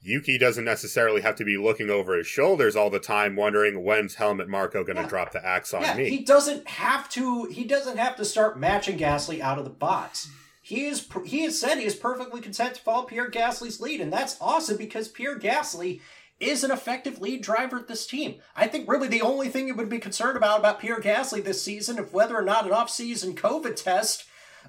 [0.00, 4.14] Yuki doesn't necessarily have to be looking over his shoulders all the time, wondering when's
[4.14, 5.08] Helmut Marko going to Yeah.
[5.08, 6.08] drop the axe on yeah, me.
[6.10, 7.46] he doesn't have to.
[7.46, 10.28] He doesn't have to start matching Gasly out of the box.
[10.66, 11.06] He is.
[11.24, 14.76] He has said he is perfectly content to follow Pierre Gasly's lead, and that's awesome
[14.76, 16.00] because Pierre Gasly
[16.40, 18.40] is an effective lead driver at this team.
[18.56, 21.62] I think really the only thing you would be concerned about about Pierre Gasly this
[21.62, 24.24] season, if whether or not an off-season COVID test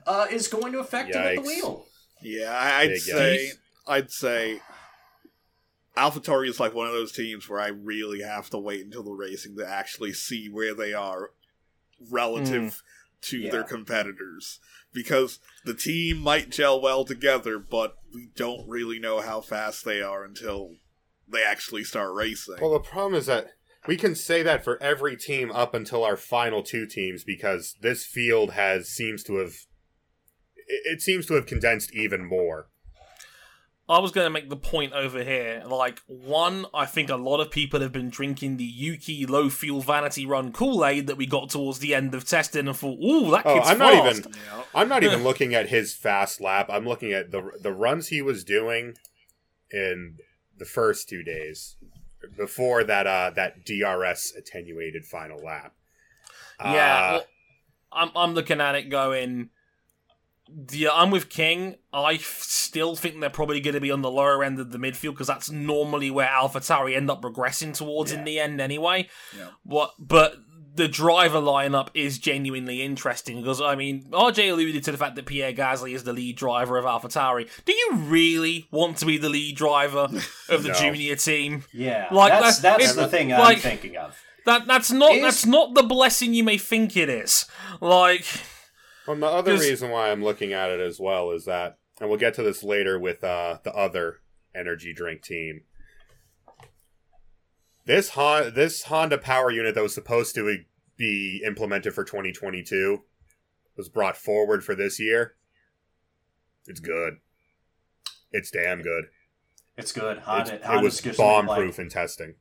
[0.06, 1.88] uh, is going to affect him at the wheel.
[2.22, 3.58] Yeah, I- I'd Big say yikes.
[3.88, 4.60] I'd say
[5.98, 9.14] AlphaTauri is like one of those teams where I really have to wait until the
[9.14, 11.32] racing to actually see where they are
[12.12, 12.84] relative
[13.24, 13.52] to Yeah.
[13.52, 14.60] their competitors
[14.94, 20.02] because the team might gel well together, but we don't really know how fast they
[20.02, 20.76] are until
[21.28, 22.58] they actually start racing.
[22.62, 23.52] Well, the problem is that
[23.88, 28.06] we can say that for every team up until our final two teams because this
[28.06, 29.54] field has seems to have
[30.56, 32.70] it it seems to have condensed even more.
[33.90, 35.64] I was going to make the point over here.
[35.66, 39.80] Like, one, I think a lot of people have been drinking the Yuki low fuel
[39.82, 43.32] vanity run Kool Aid that we got towards the end of testing and thought, ooh,
[43.32, 43.94] that Oh, kid's I'm fast.
[43.94, 44.64] not even Yeah.
[44.76, 46.68] I'm not even looking at his fast lap.
[46.70, 48.96] I'm looking at the the runs he was doing
[49.72, 50.18] in
[50.58, 51.78] the first two days
[52.36, 55.74] before that uh that DRS attenuated final lap.
[56.60, 57.26] Yeah, Uh, well,
[57.94, 59.50] I'm I'm looking at it going.
[60.72, 61.76] Yeah, I'm with King.
[61.94, 64.78] I f- still think they're probably going to be on the lower end of the
[64.78, 69.10] midfield because that's normally where AlphaTauri end up progressing towards in the end, anyway.
[69.38, 69.48] Yeah.
[69.64, 69.94] What?
[70.00, 70.36] But
[70.76, 75.26] the driver lineup is genuinely interesting because I mean, RJ alluded to the fact that
[75.26, 77.50] Pierre Gasly is the lead driver of AlphaTauri.
[77.66, 80.08] Do you really want to be the lead driver
[80.50, 80.74] of the No.
[80.76, 81.64] junior team?
[81.74, 84.16] Yeah, Like, that's that- that's the thing I'm thinking of.
[84.46, 87.46] That that's not Is- that's not the blessing you may think it is.
[87.82, 88.26] Like.
[89.08, 92.20] Well, the other reason why I'm looking at it as well is that, and we'll
[92.20, 94.18] get to this later with uh, the other
[94.54, 95.62] energy drink team.
[97.86, 100.58] This Hon- this Honda power unit that was supposed to
[100.98, 103.04] be implemented for 2022
[103.78, 105.36] was brought forward for this year.
[106.66, 107.14] It's good.
[108.32, 109.06] It's damn good.
[109.78, 110.18] It's good.
[110.18, 112.36] It's, Honda, it was bomb proof in testing.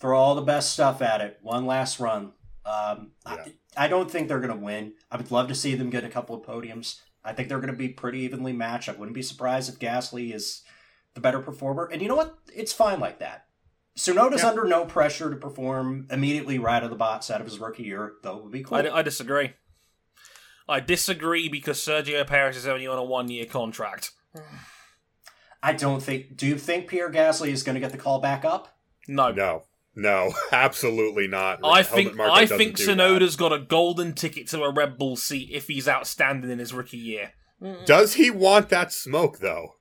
[0.00, 1.38] Throw all the best stuff at it.
[1.42, 2.32] One last run.
[2.64, 3.44] Um, Yeah.
[3.44, 4.94] I, I don't think they're going to win.
[5.10, 7.00] I would love to see them get a couple of podiums.
[7.24, 8.88] I think they're going to be pretty evenly matched.
[8.88, 10.62] I wouldn't be surprised if Gasly is
[11.14, 11.84] the better performer.
[11.92, 12.36] And you know what?
[12.54, 13.46] It's fine like that.
[13.96, 14.48] Tsunoda's Yeah.
[14.50, 17.82] under no pressure to perform immediately right out of the box out of his rookie
[17.82, 18.78] year, though it would be cool.
[18.78, 19.52] I, I disagree.
[20.68, 24.12] I disagree because Sergio Perez is only on a one year contract.
[25.62, 26.36] I don't think.
[26.36, 28.78] Do you think Pierre Gasly is going to get the call back up?
[29.06, 29.30] No.
[29.30, 29.64] No,
[29.94, 31.60] no, absolutely not.
[31.64, 32.96] I Helmut think Marko I think do that.
[32.96, 36.72] Tsunoda's got a golden ticket to a Red Bull seat if he's outstanding in his
[36.72, 37.32] rookie year.
[37.84, 39.74] Does he want that smoke though?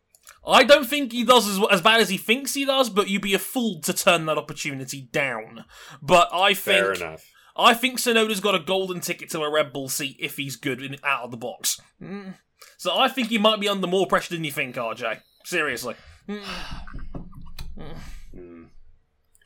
[0.45, 3.21] I don't think he does as, as bad as he thinks he does, but you'd
[3.21, 5.65] be a fool to turn that opportunity down.
[6.01, 7.25] But I think Fair enough.
[7.55, 10.81] I think Tsunoda's got a golden ticket to a Red Bull seat if he's good
[10.81, 11.81] in, out of the box.
[12.01, 12.35] Mm.
[12.77, 15.19] So I think he might be under more pressure than you think, RJ.
[15.43, 15.95] Seriously,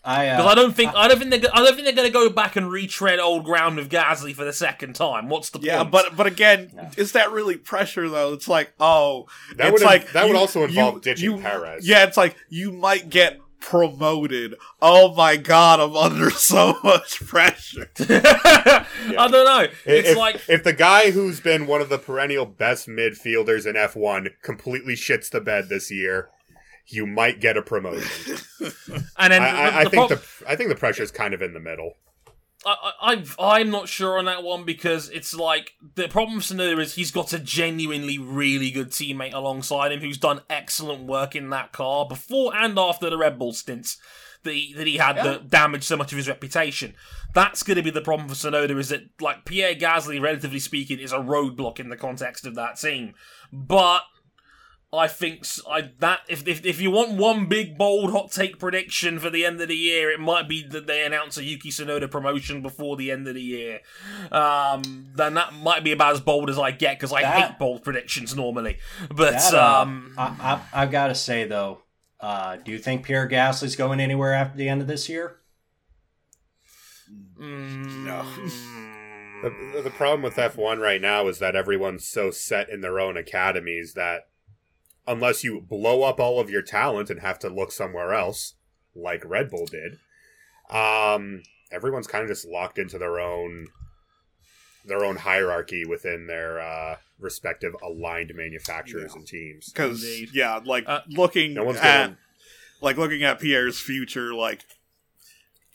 [0.05, 2.07] I because uh, I don't think I don't think they're I don't think they're going
[2.07, 5.29] to go back and retread old ground with Gasly for the second time.
[5.29, 5.91] What's the Yeah, point?
[5.91, 8.33] but but again, is that really pressure though?
[8.33, 9.27] It's like, oh,
[9.57, 11.87] That it's would like that would also involve you- ditching you- Perez.
[11.87, 14.55] Yeah, it's like you might get promoted.
[14.81, 17.89] Oh my god, I'm under so much pressure.
[17.99, 19.67] I don't know.
[19.85, 23.75] It's if, like if the guy who's been one of the perennial best midfielders in
[23.75, 26.29] F1 completely shits the bed this year,
[26.87, 28.37] you might get a promotion.
[29.17, 31.33] and then I, the, I, I the think prob- the I think the pressure's kind
[31.33, 31.93] of in the middle.
[32.65, 33.23] I, I,
[33.57, 37.11] I'm not sure on that one because it's like the problem with Tsunoda is he's
[37.11, 42.07] got a genuinely really good teammate alongside him who's done excellent work in that car
[42.07, 43.97] before and after the Red Bull stints
[44.43, 45.23] that he, that he had Yeah.
[45.23, 46.95] that damaged so much of his reputation.
[47.33, 50.99] That's going to be the problem for Tsunoda is that like Pierre Gasly, relatively speaking,
[50.99, 53.13] is a roadblock in the context of that team,
[53.51, 54.03] but.
[54.93, 58.59] I think s- I, that if, if if you want one big bold hot take
[58.59, 61.69] prediction for the end of the year, it might be that they announce a Yuki
[61.71, 63.79] Tsunoda promotion before the end of the year.
[64.31, 67.59] Um, then that might be about as bold as I get because I That- hate
[67.59, 68.77] bold predictions normally.
[69.09, 70.27] But that, uh, um, I,
[70.73, 71.79] I, I've got to say though,
[72.19, 75.37] uh, do you think Pierre Gasly's going anywhere after the end of this year?
[77.39, 78.23] mm, No.
[79.73, 83.17] The, the problem with F1 right now is that everyone's so set in their own
[83.17, 84.27] academies that
[85.07, 88.53] unless you blow up all of your talent and have to look somewhere else,
[88.95, 89.99] like Red Bull did,
[90.69, 93.67] um, everyone's kind of just locked into their own
[94.85, 99.19] their own hierarchy within their uh, respective aligned manufacturers Yeah.
[99.19, 99.71] and teams.
[99.71, 102.17] Because yeah, like Uh, looking No one's at gonna-
[102.81, 104.65] like looking at Pierre's future, like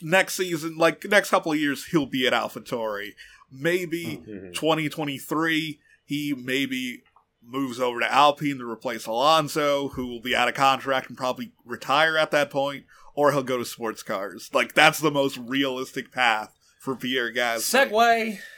[0.02, 3.14] next season, like next couple of years, he'll be at AlphaTauri.
[3.50, 4.52] Maybe Mhm.
[4.54, 7.02] 2023, he maybe
[7.44, 11.52] moves over to Alpine to replace Alonso, who will be out of contract and probably
[11.64, 12.84] retire at that point,
[13.14, 14.50] or he'll go to sports cars.
[14.52, 17.90] Like that's the most realistic path for Pierre Gasly.
[17.90, 18.38] segue.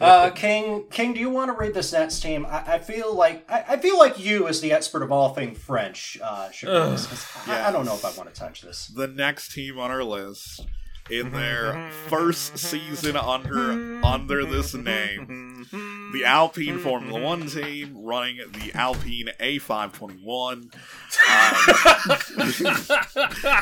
[0.00, 2.46] Uh, King, King, do you want to read this Nets team?
[2.46, 5.58] I, I feel like I, I feel like you, as the expert of all things
[5.58, 7.06] French, uh, should read this.
[7.06, 8.86] 'cause I, I don't know if I want to touch this.
[8.86, 10.64] the next team on our list
[11.10, 13.72] in mm-hmm, their mm-hmm, first mm-hmm, season under
[14.04, 15.66] under this name.
[16.12, 20.72] The Alpine Formula One team running the Alpine A521,
[21.28, 21.56] uh,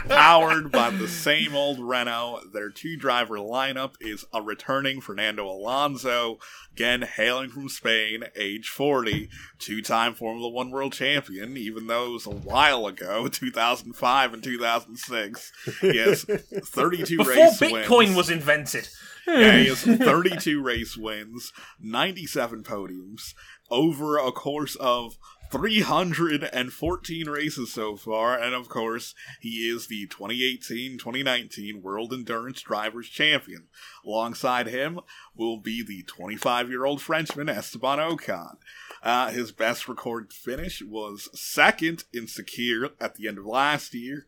[0.05, 2.43] um, powered by the same old Renault.
[2.53, 6.39] Their two driver lineup is a returning Fernando Alonso,
[6.77, 12.13] again hailing from Spain, age 40, two time Formula One world champion, even though it
[12.13, 15.53] was a while ago, 2005 and 2006.
[15.81, 16.25] He has
[16.65, 18.17] 32 Before race Bitcoin wins.
[18.17, 18.89] was invented.
[19.27, 23.33] Yeah, he has 32 race wins, 97 podiums,
[23.71, 25.17] over a course of
[25.51, 33.09] 314 races so far, and of course, he is the 2018 2019 World Endurance Drivers
[33.09, 33.65] Champion.
[34.05, 35.01] Alongside him
[35.37, 38.57] will be the 25 year old Frenchman Esteban Ocon.
[39.03, 44.27] Uh, his best recorded finish was second in Sakhir at the end of last year.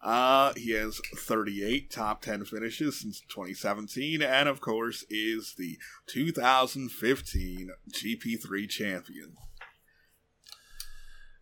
[0.00, 7.70] Uh, he has 38 top 10 finishes since 2017, and of course, is the 2015
[7.90, 9.36] GP3 champion.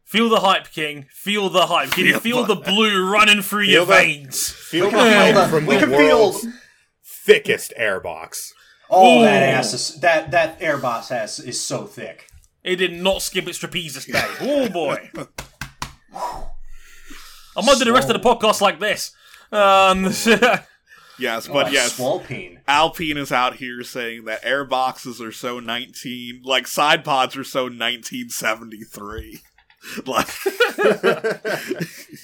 [0.07, 1.07] Feel the hype, King.
[1.11, 1.90] Feel the hype.
[1.90, 4.48] Can you Feel feel the blue running through your the- veins?
[4.48, 6.46] Feel the hype from we the can feel- world's
[7.04, 8.52] thickest airbox.
[8.88, 9.46] Oh, that Ooh.
[9.57, 12.28] ass is that that airbox ass is so thick.
[12.62, 14.24] It did not skip its trapezius day.
[14.40, 15.11] Oh boy.
[17.57, 19.12] I might do the rest of the podcast like this.
[19.50, 20.04] Um,
[21.18, 22.59] Yes, but oh, yes, Swalpine.
[22.68, 27.62] Alpine is out here saying that airboxes are so 19, like side pods are so
[27.64, 29.40] 1973.
[30.07, 30.28] like,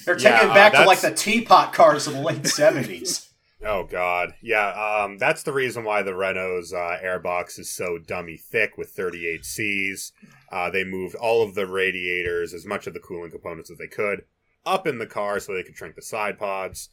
[0.05, 3.29] They're taking Yeah, it back uh, to like the teapot cars of the late seventies.
[3.65, 4.71] Oh God, yeah.
[4.71, 9.45] Um, that's the reason why the Renault's uh, airbox is so dummy thick with 38
[9.45, 10.11] Cs.
[10.51, 13.87] Uh, they moved all of the radiators, as much of the cooling components as they
[13.87, 14.23] could,
[14.65, 16.89] up in the car so they could shrink the side pods.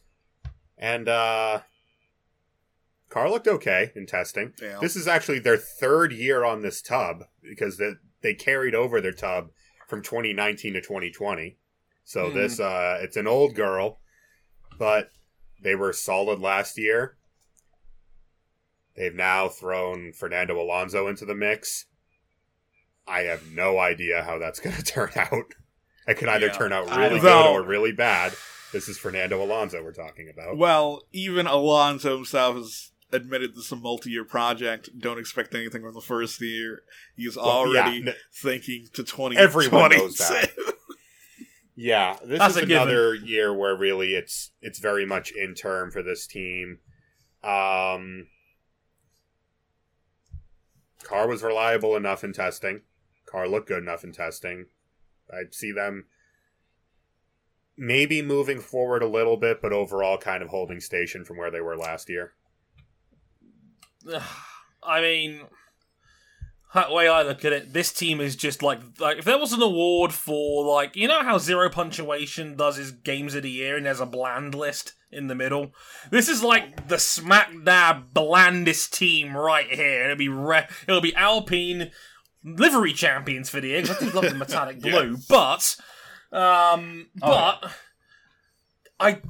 [0.77, 1.59] And uh,
[3.09, 4.53] car looked okay in testing.
[4.61, 4.79] Yeah.
[4.79, 9.11] This is actually their third year on this tub because they, they carried over their
[9.11, 9.49] tub
[9.91, 11.57] from 2019 to 2020.
[12.05, 12.35] So Hmm.
[12.35, 13.99] this uh, it's an old girl,
[14.79, 15.11] but
[15.61, 17.17] they were solid last year.
[18.95, 21.85] They've now thrown Fernando Alonso into the mix.
[23.05, 25.53] I have no idea how that's going to turn out.
[26.07, 26.53] It could either Yeah.
[26.53, 27.53] turn out really good know.
[27.53, 28.33] or really bad.
[28.71, 30.57] This is Fernando Alonso we're talking about.
[30.57, 34.89] Well, even Alonso himself has admitted this is a multi-year project.
[34.97, 36.83] Don't expect anything from the first year.
[37.15, 39.37] He's Well, already yeah, thinking to twenty.
[39.37, 40.51] Everyone knows that.
[41.75, 42.89] Yeah, this That's is a given.
[42.89, 46.79] another year where really it's it's very much in term for this team.
[47.43, 48.27] Um,
[51.03, 52.81] car was reliable enough in testing.
[53.25, 54.65] Car looked good enough in testing.
[55.33, 56.05] I'd see them
[57.77, 61.61] maybe moving forward a little bit, but overall kind of holding station from where they
[61.61, 62.33] were last year.
[64.83, 65.41] I mean,
[66.73, 69.53] the way I look at it, this team is just like like if there was
[69.53, 73.77] an award for like you know how Zero Punctuation does his games of the year
[73.77, 75.73] and there's a bland list in the middle.
[76.09, 80.05] This is like the smack dab blandest team right here.
[80.05, 81.91] It'll be re- it'll be Alpine
[82.43, 85.75] livery champions for the year 'cause I do love the metallic blue, but
[86.31, 87.27] um, Oh,
[87.61, 87.71] but
[88.99, 89.21] I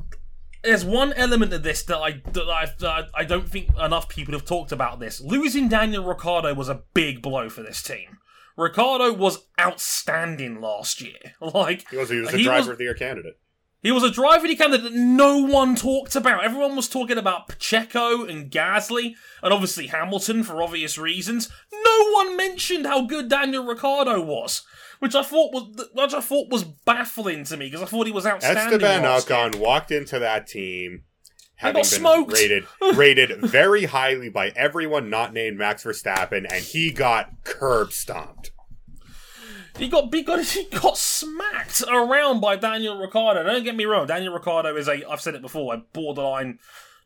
[0.64, 4.34] there's one element of this that I that I, that I don't think enough people
[4.34, 5.00] have talked about.
[5.00, 8.18] This losing Daniel Ricciardo was a big blow for this team.
[8.58, 11.18] Ricciardo was outstanding last year.
[11.42, 13.40] Like He was, he was the He driver was- of the year candidate.
[13.82, 16.44] He was a driver candidate that no one talked about.
[16.44, 21.50] Everyone was talking about Pacheco and Gasly, and obviously Hamilton for obvious reasons.
[21.72, 24.62] No one mentioned how good Daniel Ricciardo was,
[25.00, 28.14] which I thought was which I thought was baffling to me because I thought he
[28.14, 28.82] was outstanding.
[28.82, 29.04] Esteban.
[29.04, 31.04] Ocon walked into that team
[31.56, 32.34] having got been smoked.
[32.34, 32.66] rated
[32.96, 38.51] rated very highly by everyone not named Max Verstappen, and he got curb stomped.
[39.78, 43.44] He got he got he got smacked around by Daniel Ricciardo.
[43.44, 46.60] Don't get me wrong, Daniel Ricciardo is a I've said it before, a borderline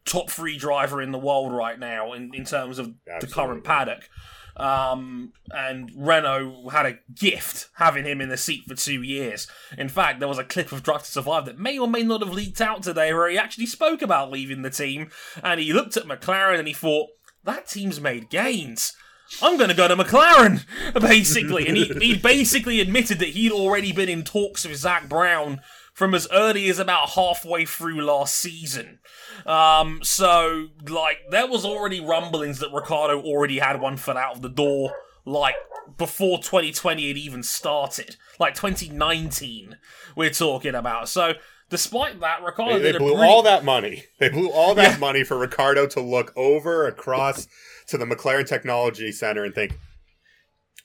[0.06, 4.10] top three driver in the world right now in, in terms of the current paddock.
[4.58, 9.48] Um, and Renault had a gift having him in the seat for two years.
[9.78, 12.22] In fact, there was a clip of Drive to Survive that may or may not
[12.22, 15.10] have leaked out today where he actually spoke about leaving the team
[15.44, 17.10] and he looked at McLaren and he thought,
[17.44, 18.96] that team's made gains.
[19.42, 20.66] I'm going to go to McLaren,
[21.00, 21.68] basically.
[21.68, 25.62] And he, he basically admitted that he'd already been in talks with Zak Brown
[25.94, 29.00] from as early as about halfway through last season.
[29.46, 34.42] Um, so, like, there was already rumblings that Ricciardo already had one foot out of
[34.42, 34.94] the door,
[35.26, 35.56] like,
[35.98, 38.18] before 2020 had even started.
[38.40, 39.78] Like, 2019,
[40.16, 41.08] we're talking about.
[41.10, 41.34] So,
[41.70, 44.04] despite that, Ricciardo They, they blew pretty- all that money.
[44.20, 47.48] They blew all that money for Ricciardo to look over across
[47.88, 49.74] to the McLaren Technology Center and think,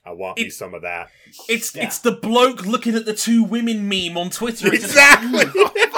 [0.05, 1.09] "I want me some of that."
[1.49, 1.85] It's Yeah.
[1.85, 4.67] it's the bloke looking at the two women meme on Twitter.
[4.73, 5.45] It's just- Exactly.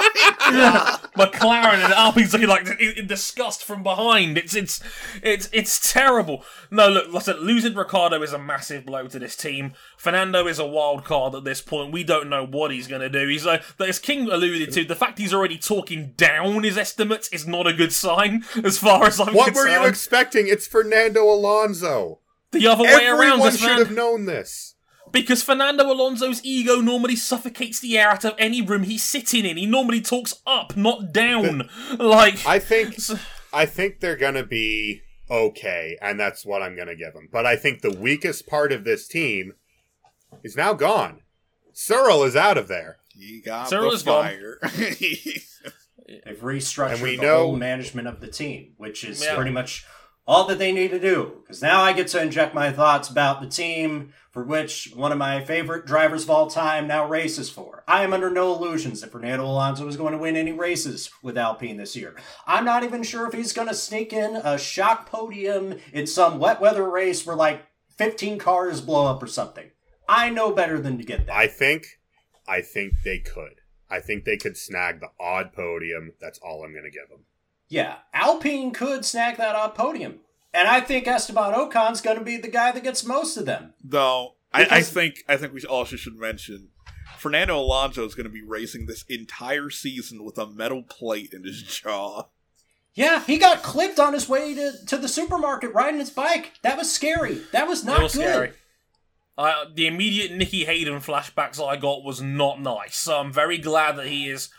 [1.16, 4.38] McLaren and Alpine's looking like in, in disgust from behind.
[4.38, 4.80] It's it's
[5.22, 6.44] it's it's terrible.
[6.70, 7.36] No, look, listen.
[7.38, 9.72] Losing Ricciardo is a massive blow to this team.
[9.96, 11.92] Fernando is a wild card at this point.
[11.92, 13.28] We don't know what he's going to do.
[13.28, 17.46] He's like, as King alluded to, the fact he's already talking down his estimates is
[17.46, 19.36] not a good sign, as far as I'm concerned.
[19.36, 20.46] what were you expecting?
[20.48, 22.20] It's Fernando Alonso.
[22.52, 24.73] the other way around, Everyone should have known this.
[25.14, 29.56] Because Fernando Alonso's ego normally suffocates the air out of any room he's sitting in.
[29.56, 31.70] He normally talks up, not down.
[31.98, 32.96] like I think
[33.52, 35.00] I think they're gonna be
[35.30, 37.28] okay, and that's what I'm gonna give them.
[37.32, 39.52] But I think the weakest part of this team
[40.42, 41.20] is now gone.
[41.72, 42.96] Cyril is out of there.
[43.16, 44.32] He got Cyril the is gone.
[46.06, 49.34] They've restructured we the know- whole management of the team, which is Yeah.
[49.36, 49.86] pretty much
[50.26, 51.40] all that they need to do.
[51.42, 55.18] Because now I get to inject my thoughts about the team for which one of
[55.18, 57.84] my favorite drivers of all time now races for.
[57.86, 61.38] I am under no illusions that Fernando Alonso is going to win any races with
[61.38, 62.16] Alpine this year.
[62.46, 66.38] I'm not even sure if he's going to sneak in a shock podium in some
[66.38, 67.62] wet weather race where like
[67.96, 69.70] 15 cars blow up or something.
[70.08, 71.36] I know better than to get that.
[71.36, 71.86] I think
[72.46, 73.60] I think they could.
[73.90, 76.12] I think they could snag the odd podium.
[76.20, 77.24] That's all I'm gonna give them.
[77.74, 80.20] Yeah, Alpine could snag that up podium.
[80.52, 83.74] And I think Esteban Ocon's going to be the guy that gets most of them.
[83.82, 86.68] Though I, I think I think we also should mention
[87.18, 91.42] Fernando Alonso is going to be racing this entire season with a metal plate in
[91.42, 92.26] his jaw.
[92.94, 96.52] Yeah, he got clipped on his way to, to the supermarket riding his bike.
[96.62, 97.40] That was scary.
[97.50, 98.12] That was not Real good.
[98.12, 98.52] scary.
[99.36, 102.96] Uh, the immediate Nicky Hayden flashbacks I got was not nice.
[102.96, 104.50] So I'm very glad that he is,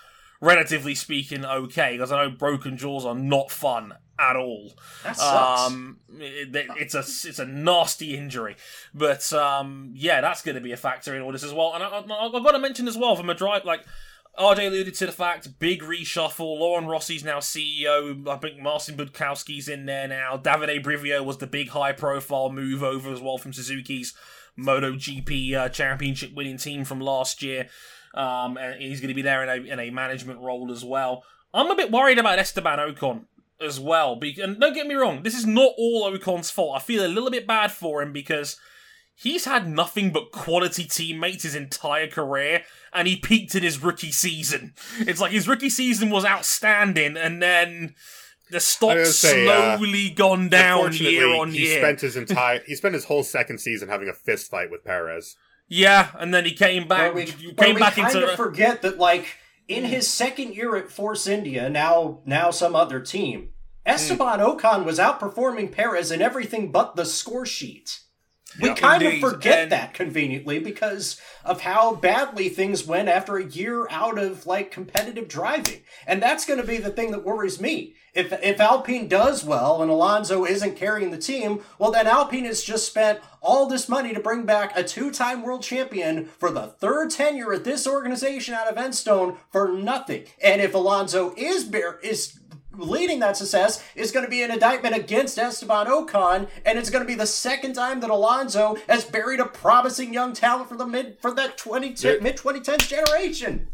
[0.46, 1.94] relatively speaking, okay.
[1.94, 4.72] Because I know broken jaws are not fun at all.
[5.04, 5.62] That sucks.
[5.72, 8.56] Um, it, it- it's a it's a nasty injury,
[8.94, 11.74] but um, yeah, that's going to be a factor in all this as well.
[11.74, 13.86] And I, I, I've got to mention as well from a drive like.
[14.38, 16.60] RJ alluded to the fact, big reshuffle.
[16.60, 18.28] Laurent Rossi's now CEO.
[18.28, 20.36] I think Marcin Budkowski's in there now.
[20.36, 24.14] Davide Brivio was the big high profile move over as well from Suzuki's
[24.60, 27.70] MotoGP uh, championship winning team from last year.
[28.16, 31.24] Um, and he's going to be there in a, in a management role as well.
[31.54, 33.26] I'm a bit worried about Esteban Ocon
[33.62, 34.20] as well.
[34.22, 36.78] And don't get me wrong, this is not all Ocon's fault.
[36.78, 38.58] I feel a little bit bad for him because
[39.14, 42.64] he's had nothing but quality teammates his entire career,
[42.94, 44.74] and he peaked in his rookie season.
[45.00, 47.96] It's like his rookie season was outstanding, and then
[48.52, 51.80] the stock's gonna uh, slowly gone down year on he year.
[51.80, 55.36] spent his entire he spent his whole second season having a fist fight with Perez.
[55.68, 57.14] Yeah, and then he came back.
[57.14, 59.38] But we, but came we back kind into of forget that, like,
[59.68, 59.90] in hmm.
[59.90, 63.50] his second year at Force India, now now some other team,
[63.86, 63.92] hmm.
[63.92, 68.00] Esteban Ocon was outperforming Perez in everything but the score sheet.
[68.62, 68.76] We Yeah.
[68.76, 73.44] kind Indeed, of forget and- that conveniently because of how badly things went after a
[73.46, 75.82] year out of like competitive driving.
[76.08, 77.96] And that's going to be the thing that worries me.
[78.16, 82.64] If if Alpine does well and Alonso isn't carrying the team, well then Alpine has
[82.64, 87.12] just spent all this money to bring back a two-time world champion for the third
[87.12, 90.24] tenure at this organization out of Enstone for nothing.
[90.42, 92.40] And if Alonso is bear is
[92.78, 97.04] leading that success is going to be an indictment against Esteban Ocon, and it's going
[97.04, 100.86] to be the second time that Alonso has buried a promising young talent for the
[100.86, 103.68] mid for that twenty mid twenty tens generation.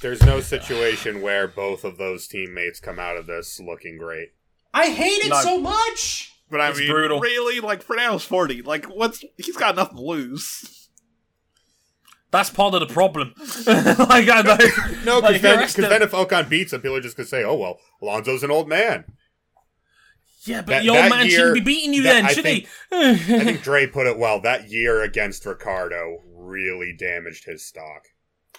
[0.00, 4.28] There's no situation where both of those teammates come out of this looking great.
[4.72, 5.40] I hate it No.
[5.40, 6.32] so much.
[6.50, 7.20] But I It's mean, brutal.
[7.20, 8.62] really, like Fernando's forty.
[8.62, 10.88] Like, what's he's got nothing to lose.
[12.30, 13.32] That's part of the problem.
[13.66, 14.56] like, I know.
[15.04, 17.26] No, because like, then, you're 'cause then if Ocon beats him, people are just gonna
[17.26, 19.04] say, "Oh well, Alonso's an old man."
[20.44, 22.44] yeah, but that- the old man year- shouldn't be beating you that- then, I should
[22.44, 22.96] think- he?
[22.96, 24.40] I think Dre put it well.
[24.40, 28.04] That year against Ricciardo really damaged his stock.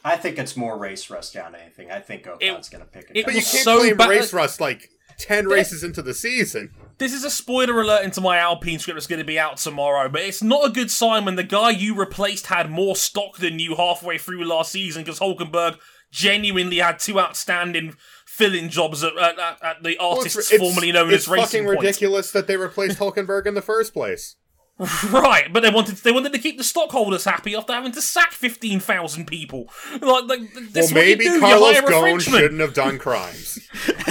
[0.03, 1.91] I think it's more race rust down than anything.
[1.91, 3.17] I think Ocon's going to pick it.
[3.17, 3.25] it up.
[3.25, 6.71] But you can't so blame bad- race rust like ten races into the season.
[6.97, 10.07] This is a spoiler alert into my Alpine script that's going to be out tomorrow,
[10.09, 13.59] but it's not a good sign when the guy you replaced had more stock than
[13.59, 15.77] you halfway through last season because Hulkenberg
[16.11, 17.95] genuinely had two outstanding
[18.25, 21.45] fill-in jobs at, at, at- at the Well, artists it's- formerly known it's as Racing
[21.45, 21.79] fucking Point.
[21.81, 24.35] ridiculous that they replaced Hulkenberg in the first place.
[24.79, 28.31] Right, but they wanted they wanted to keep the stockholders happy after having to sack
[28.31, 29.69] fifteen thousand people.
[30.01, 30.41] Like, like
[30.73, 33.59] Well, maybe do, Carlos hire Ghosn shouldn't have done crimes.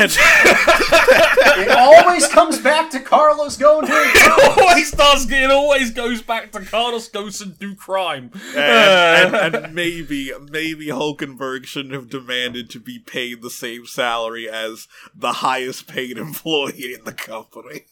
[1.58, 5.30] it always comes back to Carlos going to It always does.
[5.30, 8.30] It always goes back to Carlos goes and do crime.
[8.54, 14.48] And, and, and maybe, maybe Hulkenberg shouldn't have demanded to be paid the same salary
[14.48, 17.86] as the highest paid employee in the company.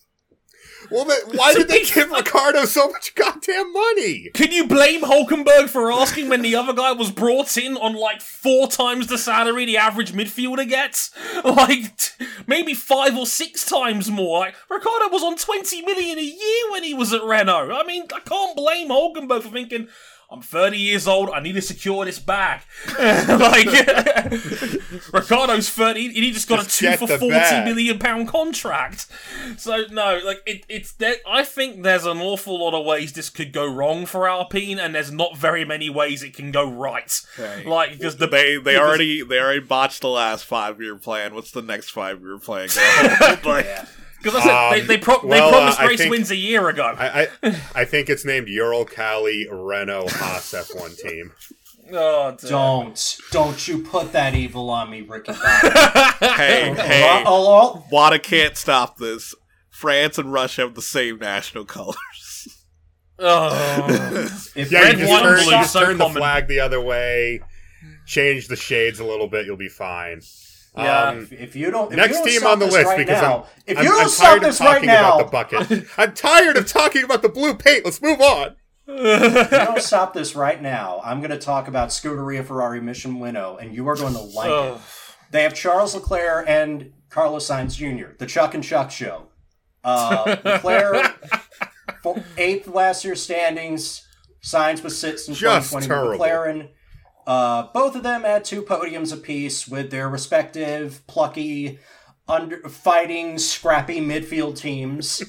[0.91, 4.31] Well, then, why did they give Ricciardo so much goddamn money?
[4.35, 8.21] Can you blame Hulkenberg for asking when the other guy was brought in on like
[8.21, 11.11] four times the salary the average midfielder gets?
[11.45, 14.41] Like t- maybe five or six times more.
[14.41, 17.71] Like Ricciardo was on twenty million a year when he was at Renault.
[17.73, 19.89] I mean, I can't blame Hulkenberg for thinking.
[20.29, 21.31] I'm 30 years old.
[21.31, 22.63] I need to secure this bag.
[22.99, 23.67] like
[25.13, 26.07] Ricciardo's 30.
[26.07, 27.65] and He just got Just a two for the forty bag.
[27.65, 29.07] million pound contract.
[29.57, 31.17] So no, like it, it's there.
[31.29, 34.95] I think there's an awful lot of ways this could go wrong for Alpine, and
[34.95, 37.21] there's not very many ways it can go right.
[37.65, 41.35] Like because the They they already they already botched the last five year plan.
[41.35, 42.69] What's the next five year plan?
[43.45, 43.69] like,
[44.27, 46.37] because I said they Um, they, pro- well, they promised uh, race think- wins a
[46.37, 46.95] year ago.
[46.99, 51.33] I, I, I think it's named Uralkali Renault Haas F1 team.
[51.93, 52.51] oh, dear.
[52.51, 55.33] Don't don't you put that evil on me, Ricky.
[55.33, 55.39] hey,
[56.77, 57.85] hey, Hello?
[57.93, 59.35] Wada can't stop this.
[59.71, 62.49] France and Russia have the same national colors.
[63.19, 64.29] Oh.
[64.55, 67.41] If Yeah, Red, you just white, turn, you just turn the flag the other way,
[68.07, 70.21] change the shades a little bit, you'll be fine.
[70.77, 71.03] Yeah.
[71.05, 73.23] Um, if, if you don't, if next you don't team on the list right because
[73.23, 75.25] now, I'm, if I'm, you I'm don't stop tired of this right talking now, about
[75.25, 75.31] the
[75.67, 75.89] bucket.
[75.97, 77.85] I'm tired of talking about the blue paint.
[77.85, 78.57] Let's move on.
[78.87, 83.19] if you don't stop this right now, I'm going to talk about Scuderia Ferrari Mission
[83.19, 84.81] Winnow, and you are going to like it.
[85.31, 89.29] They have Charles Leclerc and Carlos Sainz Jr., the Chuck and Chuck show.
[89.83, 91.17] Uh, Leclerc,
[92.37, 94.07] eighth last year standings.
[94.43, 96.25] Sainz was sixth in Just 2020 terrible.
[96.25, 96.69] McLaren.
[97.27, 101.79] Uh, both of them had two podiums apiece with their respective plucky
[102.29, 105.23] under fighting scrappy midfield teams,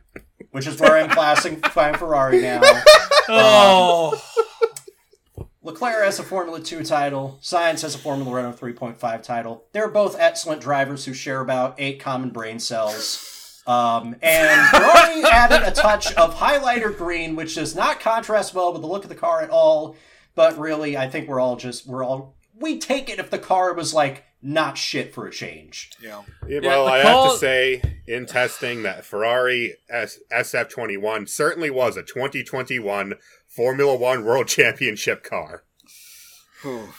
[0.50, 2.60] which is where I'm classing flying Ferrari now.
[3.28, 4.20] Oh,
[5.62, 7.38] Leclerc has a Formula 2 title.
[7.42, 9.64] Sainz has a Formula Renault 3.5 title.
[9.72, 13.62] They're both excellent drivers who share about eight common brain cells.
[13.66, 18.82] Um, and Ferrari added a touch of highlighter green, which does not contrast well with
[18.82, 19.96] the look of the car at all.
[20.36, 23.74] But really, I think we're all just, we're all, we take it if the car
[23.74, 25.90] was like not shit for a change.
[26.00, 26.22] Yeah.
[26.46, 31.70] Yeah, Yeah, well, the I have to say, in testing, that Ferrari S- SF21 certainly
[31.70, 33.14] was a 2021
[33.48, 35.64] Formula One World Championship car.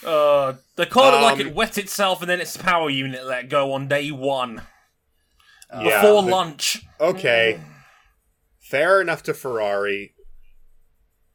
[0.04, 3.48] uh, the car looked like Um, it wet itself and then its power unit let
[3.48, 4.62] go on day one
[5.72, 6.82] Yeah, before but- lunch.
[7.00, 7.60] Okay,
[8.58, 10.14] fair enough to Ferrari.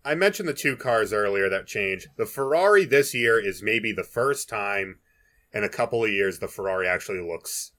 [0.06, 2.08] I mentioned the two cars earlier that changed.
[2.18, 5.00] The Ferrari this year is maybe the first time
[5.54, 7.72] in a couple of years the Ferrari actually looks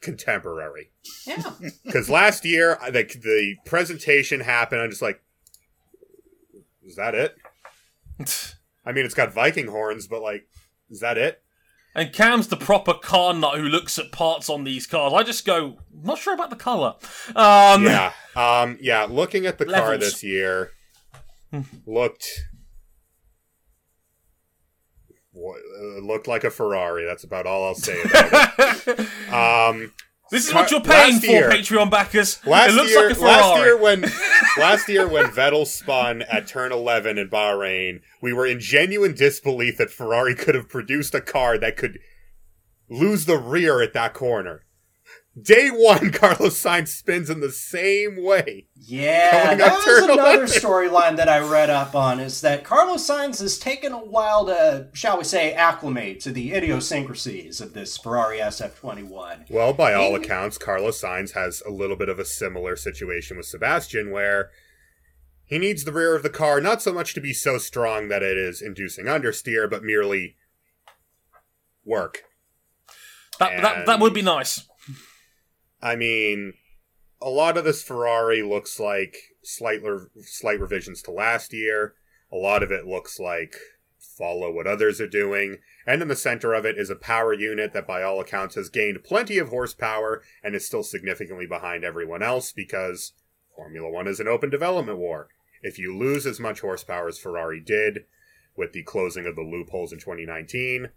[0.00, 0.92] contemporary.
[1.26, 1.42] Yeah.
[1.84, 4.80] Because last year, I- the, the presentation happened.
[4.80, 5.20] I'm just like,
[6.82, 7.36] is that it?
[8.86, 10.48] I mean, it's got Viking horns, but like,
[10.88, 11.42] is that it?
[11.94, 15.12] And Cam's the proper car nut who looks at parts on these cars.
[15.14, 16.94] I just go, not sure about the color.
[17.34, 19.04] Um, yeah, um, yeah.
[19.04, 20.72] Looking at the car this year,
[21.86, 22.28] looked
[25.36, 27.04] uh, looked like a Ferrari.
[27.04, 29.08] That's about all I'll say about it.
[29.32, 29.92] Um,
[30.30, 32.44] this is what you're paying for, year- Patreon backers.
[32.46, 33.32] last it looks year, like a Ferrari.
[33.42, 34.00] last year when
[34.58, 39.76] last year when Vettel spun at turn 11 in Bahrain, we were in genuine disbelief
[39.78, 41.98] that Ferrari could have produced a car that could
[42.88, 44.64] lose the rear at that corner.
[45.40, 48.68] Day one, Carlos Sainz spins in the same way.
[48.74, 52.20] Yeah, that was another storyline that I read up on.
[52.20, 56.54] Is that Carlos Sainz has taken a while to, shall we say, acclimate to the
[56.54, 59.50] idiosyncrasies of this Ferrari SF21.
[59.50, 63.36] Well, by all He- accounts, Carlos Sainz has a little bit of a similar situation
[63.36, 64.50] with Sebastian, where
[65.44, 68.22] he needs the rear of the car not so much to be so strong that
[68.22, 70.36] it is inducing understeer, but merely
[71.84, 72.22] work.
[73.38, 74.66] that, that, that would be nice.
[75.82, 76.54] I mean,
[77.20, 79.80] a lot of this Ferrari looks like slight
[80.22, 81.94] slight revisions to last year.
[82.32, 83.56] A lot of it looks like
[83.98, 85.58] follow what others are doing.
[85.86, 88.68] And in the center of it is a power unit that, by all accounts, has
[88.68, 93.12] gained plenty of horsepower and is still significantly behind everyone else because
[93.54, 95.28] Formula One is an open development war.
[95.62, 98.04] If you lose as much horsepower as Ferrari did
[98.56, 100.90] with the closing of the loopholes in 2019,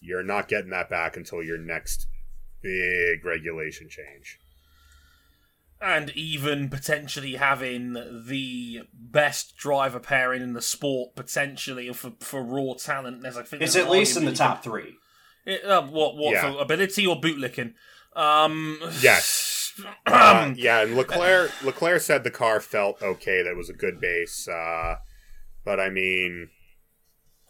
[0.00, 2.06] you're not getting that back until your next
[2.66, 4.38] big regulation change.
[5.80, 7.92] And even potentially having
[8.26, 13.20] the best driver pairing in the sport, potentially for, for raw talent.
[13.22, 14.96] There's, I think, It's at least in the argument top three.
[15.44, 16.52] you can- uh, what, what, Yeah.
[16.52, 17.74] for ability or bootlicking?
[18.14, 19.52] Um, Yes.
[20.06, 23.42] Uh, yeah, and Leclerc Leclerc said the car felt okay.
[23.42, 24.48] That it was a good base.
[24.48, 24.94] Uh,
[25.66, 26.48] but I mean,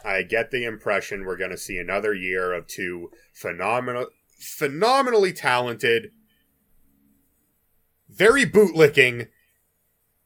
[0.04, 6.10] I get the impression we're going to see another year of two phenomenal, phenomenally talented,
[8.08, 9.28] very bootlicking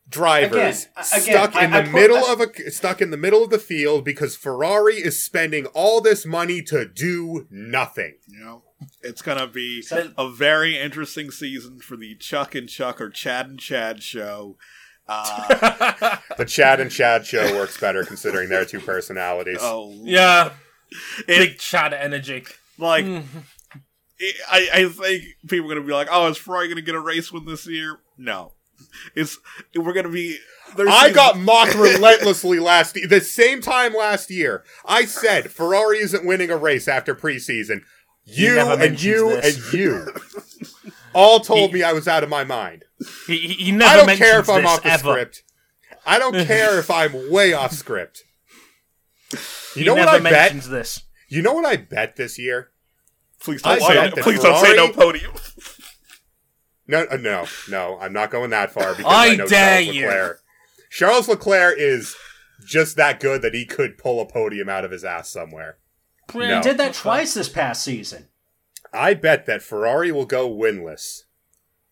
[0.09, 3.17] drivers Again, again, stuck in I- the I put- middle of a stuck in the
[3.17, 8.17] middle of the field because Ferrari is spending all this money to do nothing.
[8.27, 8.65] You know,
[9.03, 13.47] it's gonna be So- a very interesting season for the Chuck and Chuck or Chad
[13.47, 14.59] and Chad show.
[15.07, 19.59] Uh, The Chad and Chad show works better considering their two personalities.
[19.61, 20.55] oh, yeah,
[21.21, 22.45] It- big Chad energy.
[22.79, 23.25] like Mm.
[24.51, 27.33] I, I think people are gonna be like, "Oh, is Ferrari gonna get a race
[27.33, 28.53] win this year?" No,
[29.15, 29.39] it's
[29.75, 30.39] we're gonna be.
[30.77, 33.07] their I season- got mocked relentlessly last year.
[33.09, 37.81] The same time last year, I said Ferrari isn't winning a race after preseason.
[38.25, 39.57] He You and you this.
[39.57, 40.07] and you
[41.15, 42.85] all told He- me I was out of my mind.
[43.27, 44.99] He, he, he never I don't mentions care if I'm off the ever.
[45.13, 45.43] script.
[46.05, 48.23] I don't care if I'm way off script.
[49.33, 49.39] You
[49.75, 50.53] He know what never I bet?
[50.65, 51.05] this.
[51.29, 52.71] You know what I bet this year?
[53.41, 53.95] Please don't say.
[53.95, 55.33] bet that Please don't say no podium.
[56.87, 57.99] No, uh, no, no.
[58.01, 60.07] I'm not going that far because I I, know dare Charles you.
[60.07, 60.41] Leclerc.
[60.91, 62.17] Charles Leclerc is
[62.67, 65.79] just that good that he could pull a podium out of his ass somewhere.
[66.33, 66.63] He No.
[66.63, 68.29] did that twice this past season.
[68.93, 71.23] I bet that Ferrari will go winless,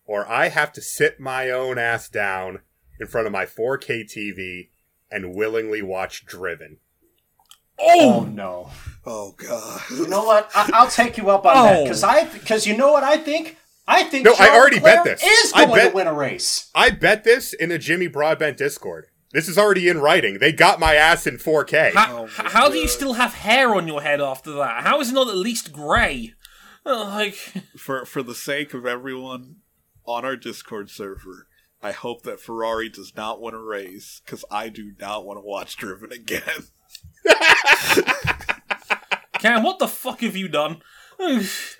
[0.05, 2.59] or I have to sit my own ass down
[2.99, 4.69] in front of my 4K TV
[5.09, 6.77] and willingly watch Driven.
[7.79, 8.69] Oh Oh, no!
[9.05, 9.81] Oh god.
[9.91, 10.49] You know what?
[10.55, 11.83] I- I'll take you up on that Oh.
[11.83, 13.57] because I because you know what I think.
[13.87, 15.23] I think No, I Charles already bet this.
[15.23, 16.69] Is I bet- to win a race.
[16.75, 19.07] I bet this in the Jimmy Broadbent Discord.
[19.31, 20.37] This is already in writing.
[20.39, 21.93] They got my ass in 4K.
[21.93, 24.83] how, Oh my how do you still have hair on your head after that?
[24.83, 26.33] How is it not at least grey?
[26.85, 27.33] Uh, Like,
[27.77, 29.57] For for the sake of everyone
[30.05, 31.47] on our Discord server,
[31.81, 35.45] I hope that Ferrari does not win a race because I do not want to
[35.45, 36.41] watch Driven again.
[39.39, 40.81] Cam, what the fuck have you done?
[41.19, 41.77] If,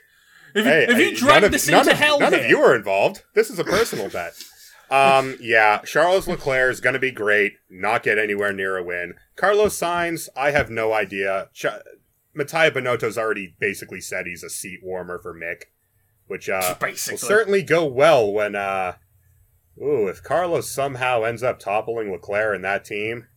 [0.54, 2.76] Hey, if you hey, dragged of, this into of- hell none here, of you are
[2.76, 3.24] involved.
[3.36, 4.34] This is a personal bet.
[4.90, 7.54] Um, yeah, Charles Leclerc is going to be great.
[7.70, 9.14] Not get anywhere near a win.
[9.36, 11.50] Carlos Sainz, I have no idea.
[11.54, 11.68] Ch-
[12.34, 15.66] Mattia Binotto's already basically said he's a seat warmer for Mick,
[16.26, 18.56] which uh, will certainly go well when.
[18.56, 18.94] Uh,
[19.80, 23.28] ooh, if Carlos somehow ends up toppling Leclerc in that team,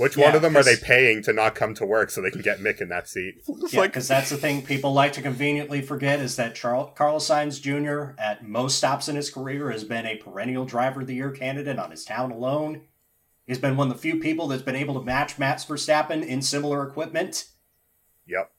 [0.00, 2.40] which one of them are they paying to not come to work so they can
[2.40, 3.42] get Mick in that seat?
[3.48, 6.92] It's Yeah, like because that's the thing people like to conveniently forget is that Charles,
[6.96, 8.18] Carlos Sainz Jr.
[8.18, 11.78] at most stops in his career has been a perennial driver of the year candidate
[11.78, 12.82] on his town alone.
[13.46, 16.40] He's been one of the few people that's been able to match Max Verstappen in
[16.40, 17.48] similar equipment.
[18.26, 18.50] Yep.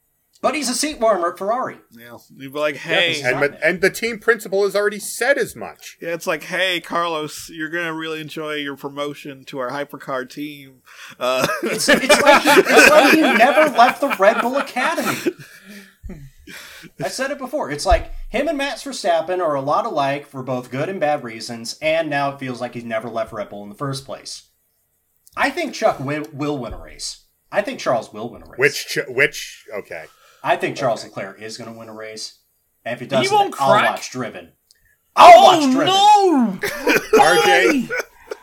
[0.41, 1.77] But he's a seat warmer at Ferrari.
[1.91, 5.55] Yeah, you'd be like, hey, Yeah, And, and the team principal has already said as
[5.55, 5.97] much.
[6.01, 10.81] Yeah, it's like, hey, Carlos, you're gonna really enjoy your promotion to our hypercar team.
[11.19, 15.35] Uh, It's, it's, like, he, it's like he never left the Red Bull Academy.
[17.03, 17.69] I said it before.
[17.69, 21.23] It's like him and Max Verstappen are a lot alike for both good and bad
[21.23, 24.49] reasons, and now it feels like he's never left Red Bull in the first place.
[25.38, 27.26] I think Chuck will, will win a race.
[27.51, 28.57] I think Charles will win a race.
[28.57, 30.05] Which, ch- which, okay.
[30.43, 31.09] I think Charles Okay.
[31.09, 32.39] Leclerc is going to win a race.
[32.84, 33.91] And if he doesn't, won't I'll crack?
[33.91, 34.53] watch Driven.
[35.15, 35.89] I'll oh, watch Driven.
[35.91, 36.59] oh
[37.13, 37.89] RJ,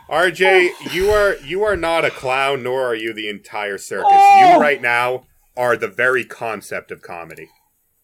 [0.09, 4.07] RJ, you are you are not a clown, nor are you the entire circus.
[4.11, 4.53] Oh!
[4.55, 5.25] You right now
[5.57, 7.49] are the very concept of comedy.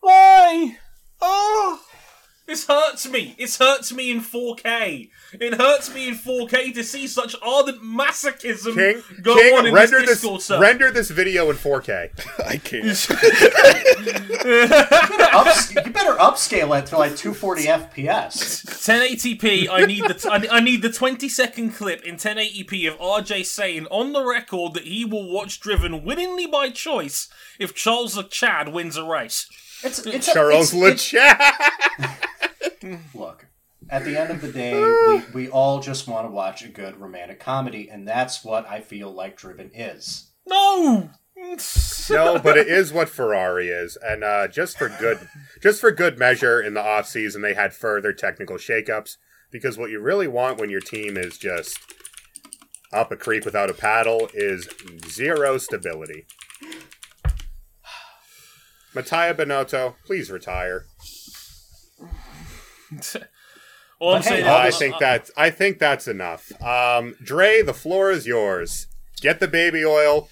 [0.02, 0.78] Why?
[1.22, 1.82] Oh,
[2.48, 3.36] this hurts me.
[3.38, 5.10] It hurts me in 4K.
[5.34, 10.00] It hurts me in 4K to see such ardent masochism King, go on in render
[10.00, 10.62] this this Discord server.
[10.62, 12.12] render this video in 4K.
[12.46, 12.86] I can't.
[15.34, 18.66] Ups- you better upscale it to like 240 FPS.
[18.66, 19.68] 1080p.
[19.70, 23.88] I need the I, I need the 20 second clip in 1080p of RJ saying
[23.88, 27.28] on the record that he will watch Driven willingly by choice
[27.60, 29.48] if Charles Chad wins a race.
[29.86, 33.00] It's, it's a- Charles it's- Lechat.
[33.14, 33.48] Look,
[33.90, 34.82] at the end of the day,
[35.34, 38.82] we, we all just want to watch a good romantic comedy, and that's what I
[38.82, 40.32] feel like Driven is.
[40.48, 41.10] No.
[42.10, 45.28] no, but it is what Ferrari is, and uh, just for good,
[45.62, 49.18] just for good measure, in the off season they had further technical shakeups
[49.52, 51.78] because what you really want when your team is just
[52.94, 54.68] up a creek without a paddle is
[55.08, 56.26] zero stability.
[58.96, 60.86] Mattia Binotto, please retire.
[64.00, 66.52] All I'm But hey, saying, uh, I is- think that I think that's enough.
[66.62, 68.88] Um, Dre, the floor is yours.
[69.22, 70.28] Get the baby oil,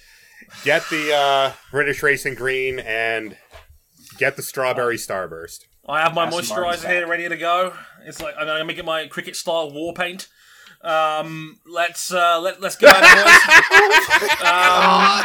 [0.64, 3.36] get the uh, British Racing Green, and
[4.18, 5.60] get the strawberry starburst.
[5.88, 7.72] I have my Aston Martin's moisturizer here ready to go.
[8.06, 10.28] It's like I'm gonna make it my cricket style war paint.
[10.82, 13.02] Um, let's uh, let let's get at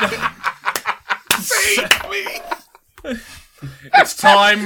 [0.10, 0.20] boys.
[1.36, 2.40] um, Save me.
[3.04, 4.60] It's time.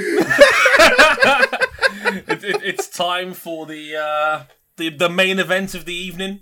[2.27, 4.43] it, it, it's time for the uh,
[4.77, 6.41] the the main event of the evening.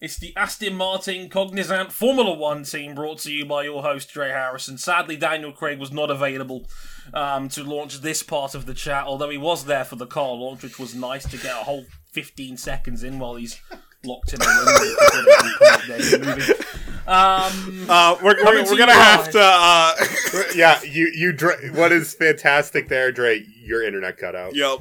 [0.00, 4.30] It's the Aston Martin Cognizant Formula One team brought to you by your host Dre
[4.30, 4.78] Harrison.
[4.78, 6.66] Sadly, Daniel Craig was not available
[7.12, 10.32] um, to launch this part of the chat, although he was there for the car
[10.32, 13.60] launch, which was nice to get a whole 15 seconds in while he's
[14.02, 16.40] locked in a room.
[17.06, 19.40] um, Uh, we're, we're, we're gonna have to.
[19.40, 19.94] Uh,
[20.54, 23.44] yeah, you you Dre, what is fantastic there, Dre?
[23.64, 24.54] Your internet cut out.
[24.54, 24.80] yep.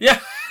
[0.00, 0.18] Yeah.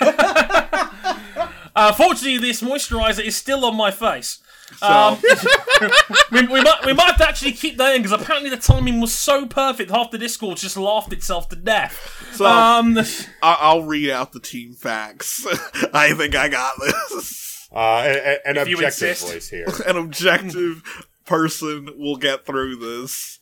[1.76, 4.38] uh, fortunately, this moisturizer is still on my face.
[4.78, 5.18] So Um,
[6.32, 9.00] we, we might we might have to actually keep that in because apparently the timing
[9.00, 9.90] was so perfect.
[9.90, 12.26] Half the Discord just laughed itself to death.
[12.32, 12.98] So- um,
[13.42, 15.46] I'll read out the team facts.
[15.92, 16.74] I think I got
[17.10, 17.43] this.
[17.74, 19.26] Uh, an, an objective insist.
[19.26, 19.66] voice here.
[19.86, 20.82] An objective
[21.26, 23.40] person will get through this.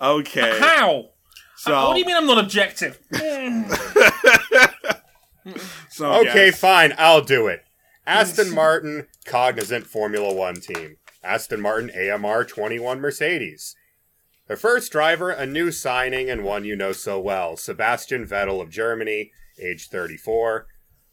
[0.00, 0.58] Okay.
[0.60, 1.10] how?
[1.56, 2.98] So, what do you mean I'm not objective?
[5.90, 6.58] so Okay, yes.
[6.58, 7.64] fine, I'll do it.
[8.06, 10.96] Aston Martin Cognizant Formula One team.
[11.22, 13.76] Aston Martin AMR 21 Mercedes.
[14.48, 18.70] Their first driver, a new signing and one you know so well, Sebastian Vettel of
[18.70, 19.30] Germany,
[19.62, 20.66] age 34.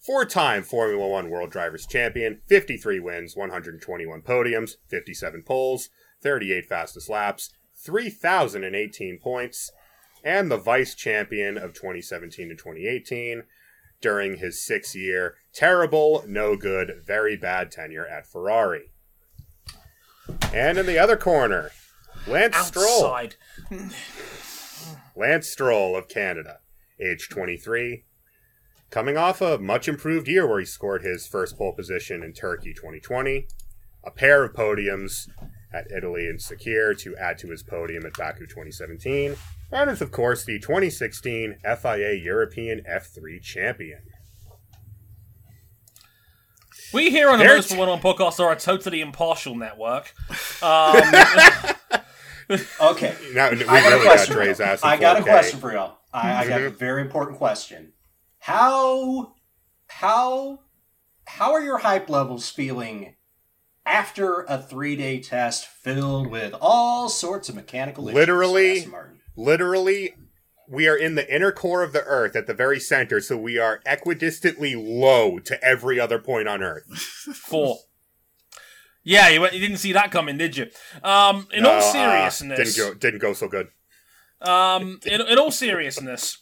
[0.08, 5.90] Four time Formula One World Drivers' Champion, 53 wins, 121 podiums, 57 poles,
[6.22, 9.70] 38 fastest laps, 3,018 points,
[10.24, 13.44] and the vice champion of 2017 to 2018
[14.00, 18.94] during his six year terrible, no good, very bad tenure at Ferrari.
[20.54, 21.72] And in the other corner,
[22.26, 23.08] Lance Stroll.
[23.08, 23.36] Outside.
[25.18, 26.60] Lance Stroll of Canada.
[26.98, 28.06] age 23.
[28.90, 32.74] Coming off a much improved year where he scored his first pole position in Turkey
[32.74, 33.48] 2020,
[34.06, 35.28] a pair of podiums
[35.74, 39.36] at Italy and Sakhir to add to his podium at Baku 2017,
[39.74, 44.00] and is, of course, the 2016 FIA European F3 champion.
[46.94, 50.14] We here on the They're Most t- One On podcast are a totally impartial network.
[50.64, 51.02] Um,
[52.82, 53.14] Okay.
[53.34, 54.34] Now, we I got a really got question.
[54.36, 54.68] for Dre's y'all.
[54.70, 55.24] ass I got a 4K.
[55.26, 55.98] question for y'all.
[56.14, 56.76] I, I got a Mhm.
[56.80, 57.92] very important question.
[58.48, 59.34] How
[59.88, 60.60] how
[61.26, 63.16] how are your hype levels feeling
[63.86, 68.16] after a three day test filled with all sorts of mechanical issues?
[68.16, 70.16] Literally- Aston Literally,
[70.66, 73.58] we are in the inner core of the Earth at the very center, so we
[73.58, 76.86] are equidistantly low to every other point on Earth.
[77.36, 77.80] four.
[79.04, 80.68] Yeah, you, you didn't see that coming, did you?
[81.04, 83.68] Um, in No, all uh, seriousness, didn't go didn't go so good.
[84.40, 86.38] Um, in, in all seriousness,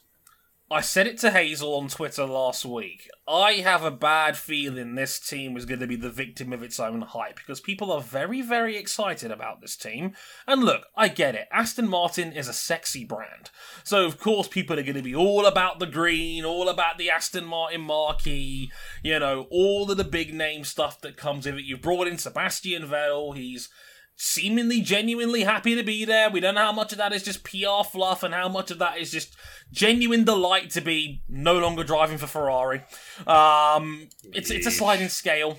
[0.69, 3.07] I said it to Hazel on Twitter last week.
[3.27, 6.79] I have a bad feeling this team is going to be the victim of its
[6.79, 10.13] own hype because people are very, very excited about this team.
[10.47, 11.47] And look, I get it.
[11.51, 13.51] Aston Martin is a sexy brand.
[13.83, 17.11] So, of course, people are going to be all about the green, all about the
[17.11, 18.71] Aston Martin marquee,
[19.03, 21.65] you know, all of the big name stuff that comes with it.
[21.65, 23.35] You've brought in Sebastian Vettel.
[23.35, 23.69] He's
[24.15, 26.29] seemingly genuinely happy to be there.
[26.29, 28.77] We don't know how much of that is just PR fluff and how much of
[28.79, 29.35] that is just
[29.71, 32.81] genuine delight to be no longer driving for Ferrari.
[33.27, 35.57] Um, it's it's a sliding scale.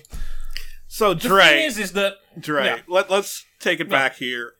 [0.87, 2.79] So The Dre, thing is, is that Dre, yeah.
[2.87, 3.91] let let's take it Yeah.
[3.97, 4.53] back here.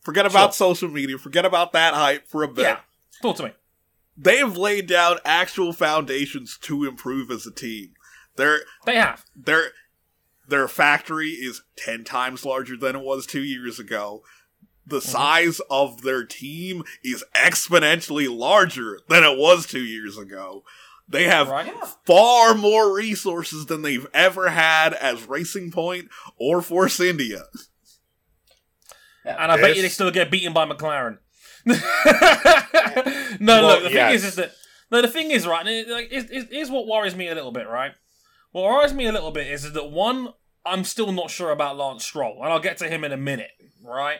[0.00, 1.18] Forget about social media.
[1.18, 2.62] Forget about that hype for a bit.
[2.62, 2.78] yeah,
[3.22, 3.52] talk to me.
[4.16, 7.94] They have laid down actual foundations to improve as a team.
[8.36, 9.24] Their They have.
[9.36, 9.70] their
[10.48, 14.22] their factory is ten times larger than it was two years ago.
[14.86, 15.08] The Mm-hmm.
[15.10, 20.64] size of their team is exponentially larger than it was two years ago.
[21.06, 21.66] They have Right.
[21.66, 21.86] Yeah.
[22.06, 26.08] far more resources than they've ever had as Racing Point
[26.38, 27.44] or Force India.
[29.24, 31.18] And I bet you they still get beaten by McLaren.
[31.66, 31.74] no,
[33.40, 34.08] Well, look, the yes.
[34.08, 34.52] thing is, is that
[34.90, 35.60] no, the thing is, right?
[35.60, 37.92] And it, like, is, is, is what worries me a little bit, right?
[38.52, 40.28] What worries me a little bit is that one,
[40.64, 43.50] I'm still not sure about Lance Stroll, and I'll get to him in a minute,
[43.84, 44.18] right?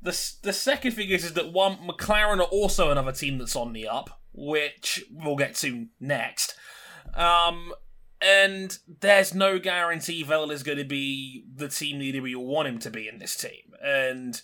[0.00, 3.72] The the second thing is, is that one, McLaren are also another team that's on
[3.72, 6.54] the up, which we'll get to next.
[7.14, 7.72] Um,
[8.20, 12.78] and there's no guarantee Vettel is going to be the team leader we want him
[12.80, 14.40] to be in this team, and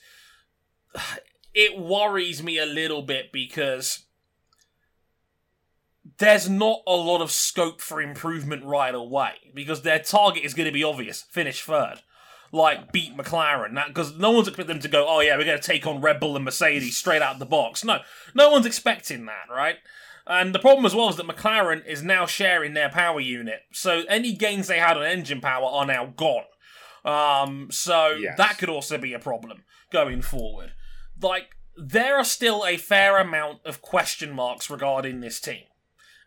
[1.54, 4.06] it worries me a little bit because
[6.18, 10.66] there's not a lot of scope for improvement right away because their target is going
[10.66, 11.22] to be obvious.
[11.22, 12.02] Finish third.
[12.52, 13.84] Like beat mclaren.
[13.88, 16.20] Because no one's expecting them to go oh yeah we're going to take on red
[16.20, 17.82] bull and mercedes straight out of the box.
[17.84, 17.98] No
[18.34, 19.76] no one's expecting that right?
[20.26, 23.60] And the problem as well is that mclaren is now sharing their power unit.
[23.72, 26.44] So any gains they had on engine power are now gone.
[27.04, 28.36] Um, so Yes.
[28.38, 30.72] that could also be a problem going forward.
[31.20, 35.64] Like there are still a fair amount of question marks regarding this team,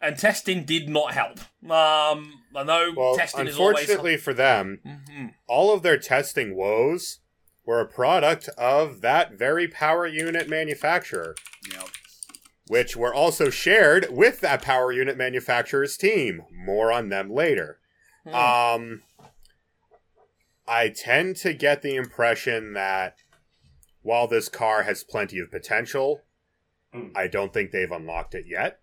[0.02, 1.40] and testing did not help.
[1.70, 3.82] Um, I know Well, testing is always.
[3.82, 5.34] unfortunately for them, Mhm.
[5.48, 7.20] all of their testing woes
[7.66, 11.36] were a product of that very power unit manufacturer,
[11.72, 11.90] Yep.
[12.68, 16.44] which were also shared with that power unit manufacturer's team.
[16.52, 17.80] More on them later.
[18.24, 18.34] Hmm.
[18.36, 19.04] Um,
[20.68, 23.24] I tend to get the impression that
[24.02, 26.24] while this car has plenty of potential,
[26.94, 27.12] Mm.
[27.16, 28.80] I don't think they've unlocked it yet.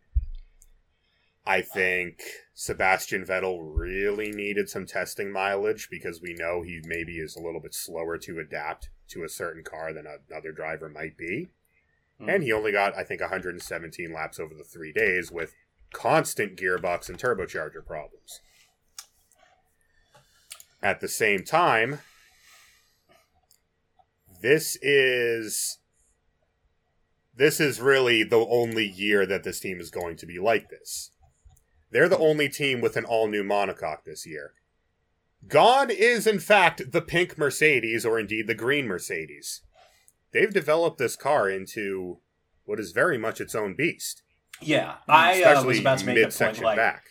[1.46, 2.22] I think
[2.54, 7.60] Sebastian Vettel really needed some testing mileage because we know he maybe is a little
[7.60, 11.50] bit slower to adapt to a certain car than another driver might be.
[12.20, 12.34] Mm.
[12.34, 15.54] And he only got, I think, 117 laps over the three days with
[15.92, 18.40] constant gearbox and turbocharger problems.
[20.82, 22.00] At the same time,
[24.40, 25.78] this is
[27.36, 31.10] this is really the only year that this team is going to be like this.
[31.94, 34.54] They're the only team with an all-new monocoque this year.
[35.46, 39.60] Gone is in fact the pink Mercedes or indeed the green Mercedes.
[40.32, 42.18] They've developed this car into
[42.64, 44.24] what is very much its own beast.
[44.60, 46.60] Yeah, I uh, was about to make a point.
[46.60, 47.04] Like, back.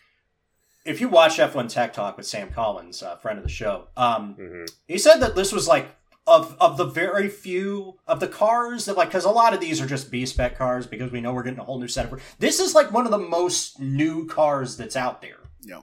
[0.84, 4.34] if you watch F1 Tech Talk with Sam Collins, a friend of the show, um,
[4.34, 8.86] hmm he said that this was like of of the very few of the cars
[8.86, 11.34] that like because a lot of these are just B spec cars because we know
[11.34, 12.22] we're getting a whole new set of.
[12.40, 15.40] This is like one of the most new cars that's out there.
[15.62, 15.82] Yeah,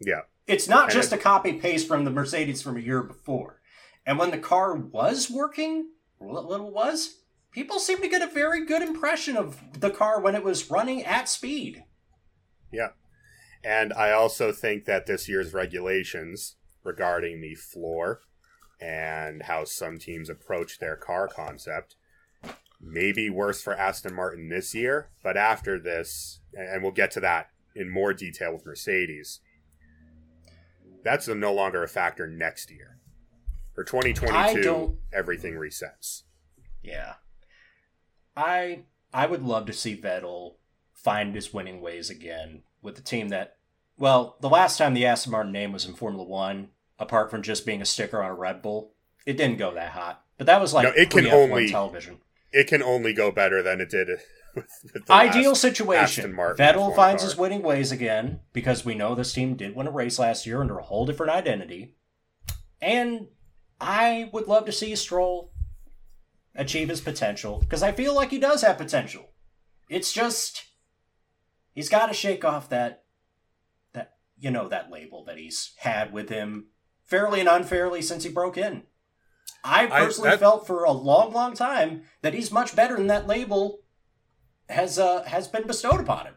[0.00, 0.20] Yeah.
[0.46, 3.60] It's not And just it- a copy paste from the Mercedes from a year before.
[4.06, 7.18] And when the car was working, what little was,
[7.52, 11.04] people seem to get a very good impression of the car when it was running
[11.04, 11.84] at speed.
[12.72, 12.88] Yeah.
[13.62, 18.22] And I also think that this year's regulations regarding the floor
[18.82, 21.94] and how some teams approach their car concept
[22.80, 27.20] may be worse for Aston Martin this year, but after this, and we'll get to
[27.20, 29.40] that in more detail with Mercedes,
[31.04, 32.98] that's no longer a factor next year.
[33.72, 36.22] For 2022, everything resets.
[36.82, 37.14] Yeah.
[38.36, 38.80] I
[39.14, 40.56] I would love to see Vettel
[40.92, 43.56] find his winning ways again with the team that
[43.96, 46.70] well, the last time the Aston Martin name was in Formula One,
[47.02, 48.94] apart from just being a sticker on a Red Bull,
[49.26, 50.24] it didn't go that hot.
[50.38, 52.20] But that was like No, it can only- television.
[52.54, 54.08] It can only go better than it did
[54.54, 56.34] with, with the Ideal situation.
[56.34, 57.30] Vettel finds car.
[57.30, 60.60] his winning ways again because we know this team did win a race last year
[60.60, 61.94] under a whole different identity.
[62.82, 63.28] And
[63.80, 65.50] I would love to see Stroll
[66.54, 69.30] achieve his potential because I feel like he does have potential.
[69.88, 70.64] It's just
[71.74, 73.04] he's got to shake off that
[73.94, 76.66] that you know that label that he's had with him
[77.12, 78.84] fairly and unfairly since he broke in.
[79.62, 83.06] I I- personally that- felt for a long, long time that he's much better than
[83.08, 83.80] that label
[84.68, 86.34] has uh has been bestowed upon him.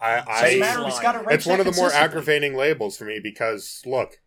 [0.00, 0.84] I, Doesn't I matter.
[0.84, 4.20] He's got a race it's one of the more aggravating labels for me because look,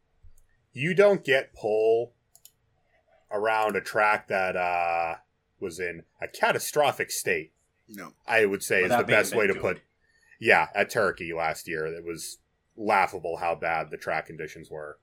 [0.71, 2.13] you don't get pole
[3.31, 5.15] around a track that uh,
[5.59, 7.53] was in a catastrophic state.
[7.87, 8.13] No.
[8.27, 9.61] I would say is the best way to good.
[9.61, 9.81] put.
[10.39, 12.37] Yeah, at Turkey last year, it was
[12.75, 14.99] laughable how bad the track conditions were.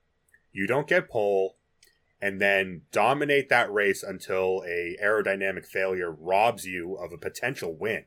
[0.51, 1.57] You don't get pole,
[2.21, 8.05] and then dominate that race until a aerodynamic failure robs you of a potential win.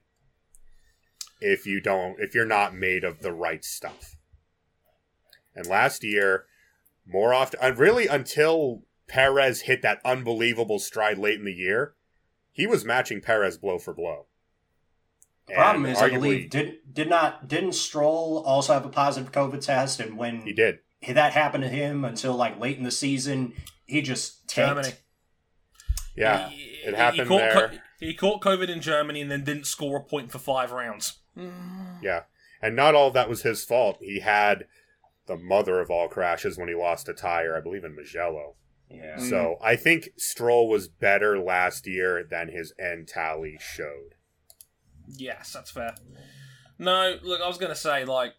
[1.40, 4.16] If you don't, if you're not made of the right stuff.
[5.54, 6.46] And last year,
[7.06, 11.94] more often, really until Perez hit that unbelievable stride late in the year,
[12.52, 14.26] he was matching Perez blow for blow.
[15.46, 19.32] The problem And is, I believe did did not didn't Stroll also have a positive
[19.32, 20.78] COVID test, and when he did.
[21.08, 23.54] That happened to him until like late in the season,
[23.86, 24.68] he just tanked.
[24.76, 24.94] Germany.
[26.16, 27.68] Yeah, He- it happened he caught, there.
[27.68, 31.18] co- he caught COVID in Germany and then didn't score a point for five rounds.
[31.36, 32.24] Yeah,
[32.60, 33.98] and not all of that was his fault.
[34.00, 34.66] He had
[35.26, 38.56] the mother of all crashes when he lost a tire, I believe, in Mugello.
[38.90, 39.16] Yeah.
[39.16, 39.30] Mm.
[39.30, 44.16] So I think Stroll was better last year than his end tally showed.
[45.06, 45.94] Yes, that's fair.
[46.78, 48.34] No, look, I was going to say, like,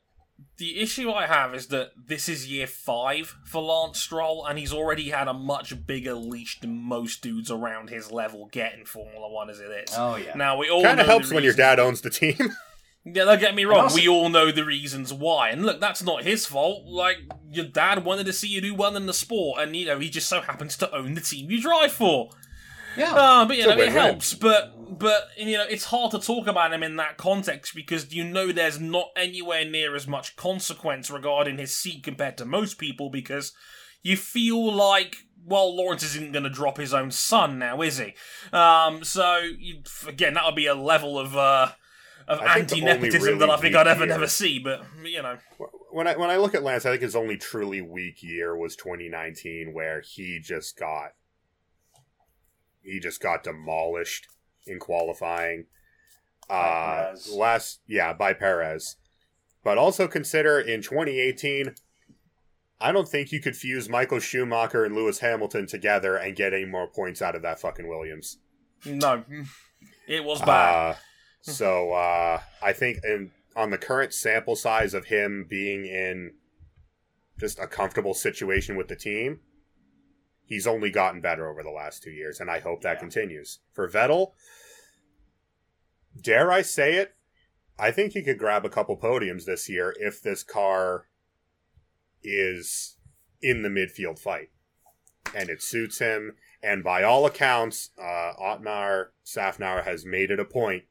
[0.57, 4.73] the issue I have is that this is year five for Lance Stroll, and he's
[4.73, 9.29] already had a much bigger leash than most dudes around his level get in Formula
[9.29, 9.93] One as it is.
[9.97, 10.33] Oh yeah.
[10.35, 12.37] Now, we all Kind of helps when your dad owns the team.
[13.05, 13.81] Yeah, don't get me wrong.
[13.81, 16.85] also- we all know the reasons why, and look, that's not his fault.
[16.85, 17.17] Like
[17.51, 20.09] your dad wanted to see you do well in the sport, and you know he
[20.09, 22.29] just so happens to own the team you drive for.
[22.95, 23.13] yeah.
[23.13, 24.33] Uh, but you It's know it helps.
[24.33, 28.23] But but you know it's hard to talk about him in that context because you
[28.23, 33.09] know there's not anywhere near as much consequence regarding his seat compared to most people
[33.09, 33.53] because
[34.01, 35.17] you feel like.
[35.45, 38.13] Well, Lawrence isn't going to drop his own son now, is he?
[38.53, 41.67] Um, so you, again, that would be a level of uh,
[42.29, 44.59] of I think the only anti-nepotism that I think I'd ever year- never see.
[44.59, 45.37] But you know,
[45.91, 48.77] when I when I look at Lance, I think his only truly weak year was
[48.77, 51.11] 2019, where he just got
[52.81, 54.27] he just got demolished
[54.65, 55.65] in qualifying.
[56.49, 58.97] Uh, last yeah by Perez,
[59.63, 61.73] but also consider in 2018.
[62.81, 66.65] I don't think you could fuse Michael Schumacher and Lewis Hamilton together and get any
[66.65, 68.39] more points out of that fucking Williams.
[68.85, 69.23] no,
[70.05, 70.91] it was bad.
[70.91, 70.95] Uh,
[71.41, 76.33] so uh, I think in, on the current sample size of him being in
[77.39, 79.39] just a comfortable situation with the team,
[80.45, 82.99] he's only gotten better over the last two years, and I hope that Yeah.
[82.99, 83.59] continues.
[83.71, 84.33] For Vettel,
[86.19, 87.15] dare I say it?
[87.79, 91.07] I think he could grab a couple podiums this year if this car
[92.21, 92.97] is
[93.41, 94.51] in the midfield fight.
[95.35, 96.37] And it suits him.
[96.61, 100.85] And by all accounts, uh, Otmar Szafnauer has made it a point.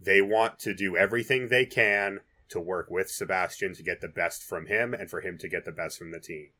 [0.00, 4.42] They want to do everything they can to work with Sebastian to get the best
[4.42, 6.50] from him and for him to get the best from the team.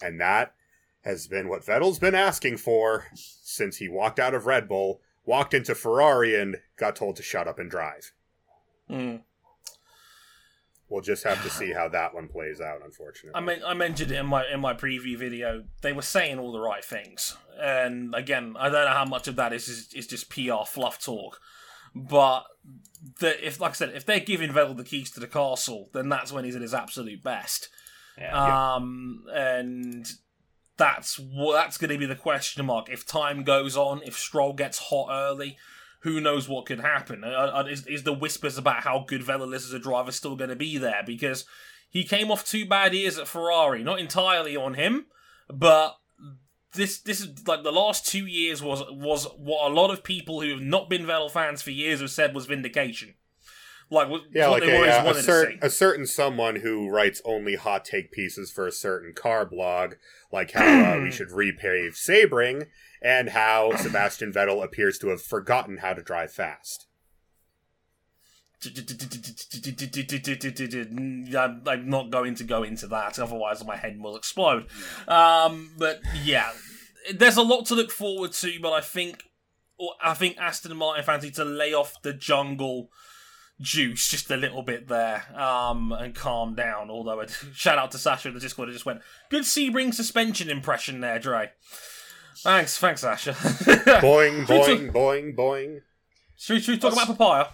[0.00, 0.54] And that
[1.04, 5.54] has been what Vettel's been asking for since he walked out of Red Bull, walked
[5.54, 8.12] into Ferrari, and got told to shut up and drive.
[8.90, 9.20] Mm.
[10.88, 13.32] We'll just have to see how that one plays out, unfortunately.
[13.34, 15.64] I mean, I mentioned it in my in my preview video.
[15.80, 19.36] They were saying all the right things, and again, I don't know how much of
[19.36, 21.40] that is is, is just PR fluff talk.
[21.94, 22.44] But
[23.20, 26.08] the, if, like I said, if they're giving Vettel the keys to the castle, then
[26.08, 27.68] that's when he's at his absolute best.
[28.18, 28.74] Yeah.
[28.74, 30.06] Um, and
[30.76, 31.20] that's
[31.52, 32.88] that's going to be the question mark.
[32.88, 35.56] If time goes on, if Stroll gets hot early,
[36.00, 37.24] who knows what could happen?
[37.24, 40.36] Uh, uh, is, is the whispers about how good Vettel is as a driver still
[40.36, 41.02] going to be there?
[41.04, 41.44] Because
[41.88, 45.06] he came off two bad years at Ferrari, not entirely on him,
[45.48, 45.96] but
[46.74, 50.40] this this is like the last two years was was what a lot of people
[50.40, 53.14] who have not been Vettel fans for years have said was vindication.
[53.90, 57.20] Like yeah, what like they always a, a, wanted certain, a certain someone who writes
[57.24, 59.94] only hot take pieces for a certain car blog,
[60.32, 62.66] like how uh, we should repave Sebring,
[63.02, 66.86] and how Sebastian Vettel appears to have forgotten how to drive fast.
[68.64, 68.74] I'm
[71.88, 74.66] not going to go into that, otherwise my head will explode.
[75.06, 76.50] Um, but yeah,
[77.12, 78.58] there's a lot to look forward to.
[78.60, 79.24] But I think,
[80.02, 82.88] I think Aston Martin need to lay off the jungle
[83.60, 86.90] juice just a little bit there, um, and calm down.
[86.90, 89.00] Although, it, shout out to Sasha in the Discord, who just went
[89.30, 91.50] good Sebring suspension impression there, Dre.
[92.38, 93.32] Thanks, thanks, Sasha.
[94.02, 95.80] Boing, Should we boing, boing, boing.
[96.36, 97.46] Should we, should we talk Let's- about papaya?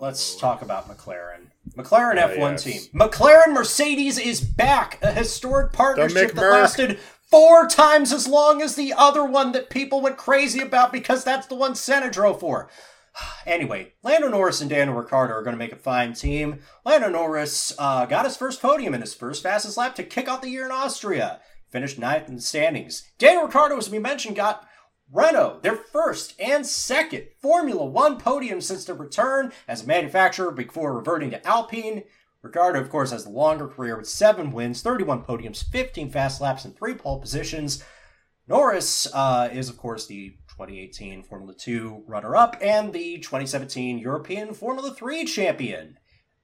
[0.00, 1.48] Let's talk about McLaren.
[1.76, 2.62] McLaren Ah, F1 yes.
[2.64, 2.82] team.
[2.94, 4.98] McLaren Mercedes is back.
[5.02, 6.98] A historic partnership that lasted
[7.30, 11.46] four times as long as the other one that people went crazy about because that's
[11.48, 12.68] the one Senna drove for.
[13.44, 16.60] Anyway, Lando Norris and Daniel Ricciardo are going to make a fine team.
[16.84, 20.42] Lando Norris uh, got his first podium in his first fastest lap to kick off
[20.42, 21.40] the year in Austria.
[21.68, 23.02] Finished ninth in the standings.
[23.18, 24.64] Daniel Ricciardo, as we mentioned, got
[25.10, 30.94] Renault, their first and second Formula One podium since their return as a manufacturer before
[30.94, 32.04] reverting to Alpine.
[32.42, 36.64] Ricciardo, of course, has the longer career with seven wins, 31 podiums, 15 fast laps,
[36.64, 37.84] and three pole positions.
[38.48, 40.34] Norris uh, is, of course, the
[40.66, 45.98] 2018 Formula 2 runner up and the 2017 European Formula 3 champion.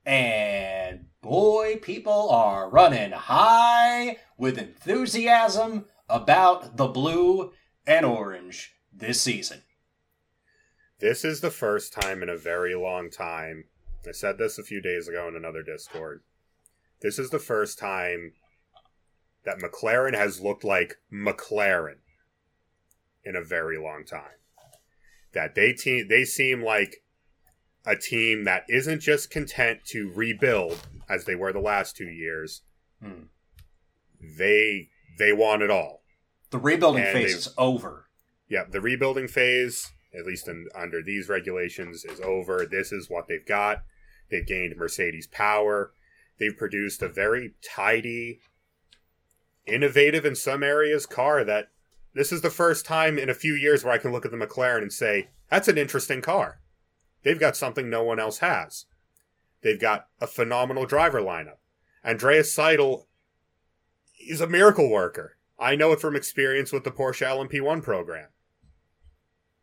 [0.05, 7.53] And boy, people are running high with enthusiasm about the blue
[7.87, 9.63] and orange this season.
[10.99, 13.65] This is the first time in a very long time.
[14.07, 16.23] I said this a few days ago in another Discord.
[17.03, 18.33] This is the first time
[19.45, 21.99] that McLaren has looked like McLaren
[23.25, 24.39] in a very long time.
[25.33, 27.03] That they team they seem like
[27.85, 30.79] a team that isn't just content to rebuild
[31.09, 32.63] as they were the last two years.
[33.03, 33.25] Hmm.
[34.21, 34.89] They
[35.19, 36.03] they want it all.
[36.51, 38.07] The rebuilding And phase is over.
[38.49, 42.67] Yeah, the rebuilding phase, at least in, under these regulations, is over.
[42.67, 43.83] This is what they've got.
[44.31, 45.93] They've gained Mercedes power.
[46.39, 48.41] They've produced a very tidy,
[49.67, 51.71] innovative in some areas car that
[52.19, 54.37] this is the first time in a few years where I can look at the
[54.37, 56.61] McLaren and say, that's an interesting car.
[57.23, 58.87] They've got something no one else has.
[59.63, 61.59] They've got a phenomenal driver lineup.
[62.05, 63.07] Andreas Seidl
[64.21, 65.37] is a miracle worker.
[65.59, 68.29] I know it from experience with the Porsche LMP1 program.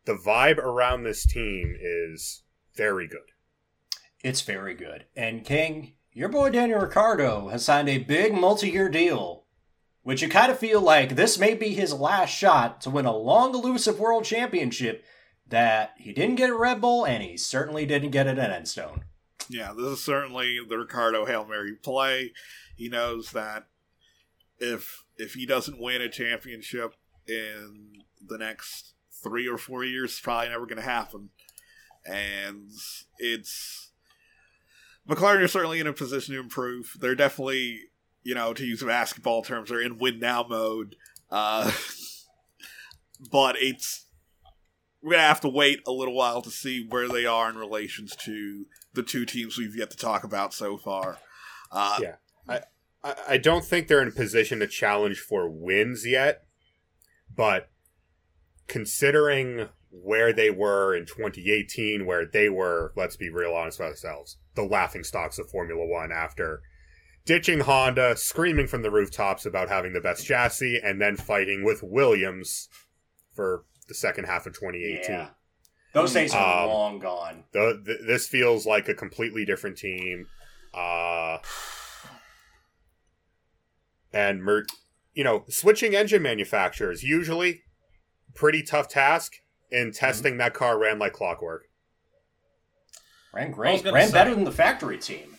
[0.04, 2.42] The vibe around this team is
[2.74, 3.32] very good.
[4.22, 5.06] It's very good.
[5.16, 9.45] And King, your boy Daniel Ricciardo has signed a big multi-year deal,
[10.06, 13.16] which you kind of feel like this may be his last shot to win a
[13.16, 15.04] long elusive world championship
[15.48, 19.00] that he didn't get at Red Bull and he certainly didn't get it at Enstone.
[19.48, 22.32] Yeah, this is certainly the Ricciardo Hail Mary play.
[22.76, 23.66] He knows that
[24.60, 26.94] if if he doesn't win a championship
[27.26, 31.30] in the next three or four years, it's probably never going to happen.
[32.04, 32.70] And
[33.18, 33.90] it's
[35.08, 36.96] McLaren is certainly in a position to improve.
[37.00, 37.80] They're definitely,
[38.26, 40.96] you know, to use basketball terms, they're in win now mode.
[41.30, 41.70] Uh,
[43.30, 44.06] but it's
[45.00, 48.16] we're gonna have to wait a little while to see where they are in relations
[48.24, 51.18] to the two teams we've yet to talk about so far.
[51.70, 52.14] Uh, Yeah.
[52.48, 56.42] I, I don't think they're in a position to challenge for wins yet,
[57.34, 57.70] but
[58.66, 64.38] considering where they were in 2018, where they were, let's be real honest with ourselves,
[64.54, 66.62] the laughing stocks of Formula One after
[67.26, 71.82] ditching Honda, screaming from the rooftops about having the best chassis, and then fighting with
[71.82, 72.68] Williams
[73.34, 75.04] for the second half of 2018.
[75.10, 75.28] Yeah.
[75.92, 77.44] Those days are Um, long gone.
[77.52, 80.26] The, th- this feels like a completely different team.
[80.74, 81.38] Uh,
[84.12, 84.66] and Mer-
[85.14, 87.62] you know, switching engine manufacturers usually
[88.34, 89.32] pretty tough task.
[89.72, 91.64] And testing that car ran like clockwork.
[93.34, 93.84] Ran great.
[93.84, 95.35] Ran say- better than the factory team.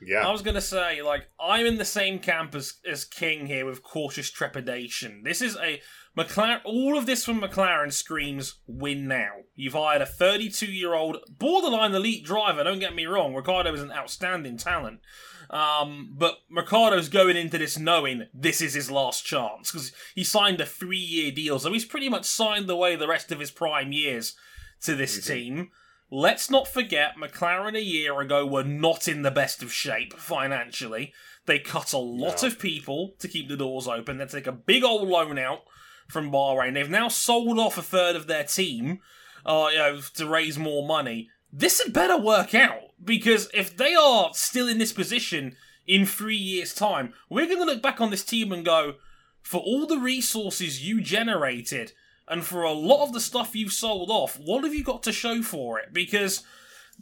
[0.00, 3.64] Yeah, I was gonna say, like, I'm in the same camp as, as King here
[3.64, 5.22] with cautious trepidation.
[5.24, 5.80] This is a
[6.16, 6.60] McLaren.
[6.64, 9.32] All of this from McLaren screams win now.
[9.54, 12.64] You've hired a 32 year old borderline elite driver.
[12.64, 15.00] Don't get me wrong, Ricciardo is an outstanding talent.
[15.48, 20.60] Um, but Ricciardo's going into this knowing this is his last chance because he signed
[20.60, 23.92] a three year deal, so he's pretty much signed away the rest of his prime
[23.92, 24.34] years
[24.82, 25.26] to this Mhm.
[25.26, 25.70] team.
[26.10, 31.12] Let's not forget, McLaren a year ago were not in the best of shape financially.
[31.46, 32.48] They cut a lot No.
[32.48, 34.18] of people to keep the doors open.
[34.18, 35.62] They take a big old loan out
[36.08, 36.74] from Bahrain.
[36.74, 39.00] They've now sold off a third of their team,
[39.44, 41.28] uh, you know, to raise more money.
[41.52, 45.56] This had better work out because if they are still in this position
[45.86, 48.94] in three years' time, we're going to look back on this team and go,
[49.42, 51.92] for all the resources you generated
[52.28, 55.12] and for a lot of the stuff you've sold off, what have you got to
[55.12, 55.92] show for it?
[55.92, 56.42] Because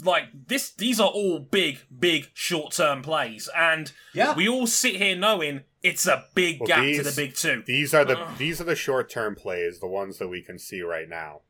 [0.02, 4.34] like this these are all big, big short-term plays and Yeah.
[4.34, 7.62] we all sit here knowing it's a big Well, gap to the big two.
[7.66, 8.38] These are the Ugh.
[8.38, 11.42] these are the short term plays, the ones that we can see right now.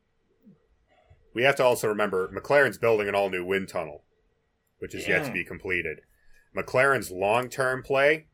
[1.33, 4.03] We have to also remember McLaren's building an all new wind tunnel,
[4.79, 6.01] which is yet to be completed.
[6.55, 8.27] McLaren's long term play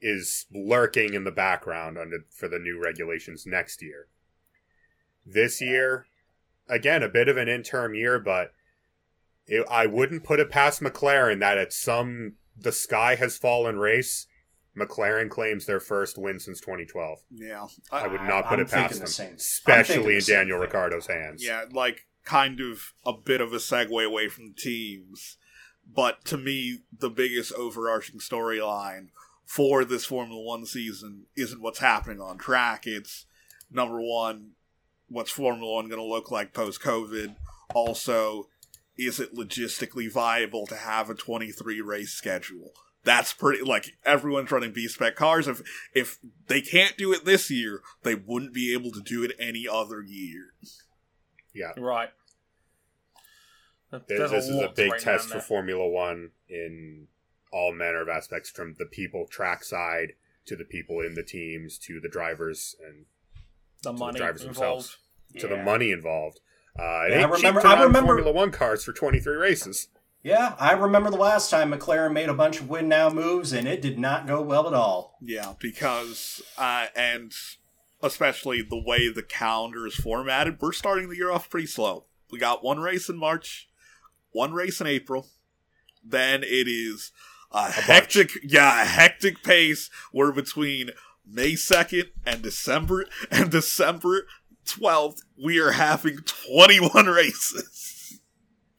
[0.00, 4.08] is lurking in the background under for the new regulations next year.
[5.30, 6.06] This year,
[6.68, 8.52] again, a bit of an interim year, but
[9.46, 14.26] it, I wouldn't put it past McLaren that at some the sky has fallen race,
[14.76, 17.18] McLaren claims their first win since 2012.
[17.30, 20.14] Yeah, I I, would not put I'm it past them, the same- I'm especially the
[20.16, 20.62] in same Daniel thing.
[20.68, 21.44] Ricciardo's hands.
[21.44, 25.36] yeah, like kind of a bit of a segue away from the teams,
[25.86, 29.08] but to me, the biggest overarching storyline
[29.46, 32.86] for this Formula One season isn't what's happening on track.
[32.86, 33.24] It's
[33.70, 34.50] number one,
[35.08, 37.36] what's Formula One going to look like post COVID?
[37.74, 38.48] Also,
[38.96, 42.72] is it logistically viable to have a 23 race schedule?
[43.04, 45.48] That's pretty like everyone's running B spec cars.
[45.48, 45.62] If
[45.94, 46.18] if
[46.48, 50.02] they can't do it this year, they wouldn't be able to do it any other
[50.02, 50.52] year.
[51.54, 52.10] Yeah, right.
[53.90, 55.40] There's this is a big break test for.
[55.40, 57.06] Formula One in
[57.52, 60.12] all manner of aspects, from the people trackside
[60.44, 63.06] to the people in the teams to the drivers and
[63.82, 64.60] the the money drivers involved.
[64.60, 64.98] themselves.
[65.40, 66.40] to the money involved.
[66.78, 69.88] Uh, Yeah, I remember- cheap I remember- Formula One cars for 23 races.
[70.22, 73.68] Yeah, I remember the last time McLaren made a bunch of win now moves and
[73.68, 75.16] it did not go well at all.
[75.20, 77.32] Yeah, because uh, and
[78.02, 82.06] especially the way the calendar is formatted, we're starting the year off pretty slow.
[82.30, 83.68] We got one race in March,
[84.32, 85.28] one race in April,
[86.04, 87.12] then it is
[87.52, 89.88] a, hectic, yeah, a hectic pace.
[90.12, 90.90] We're between
[91.30, 94.26] May second and December and December
[94.64, 95.22] twelfth.
[95.42, 98.20] We are having twenty one races.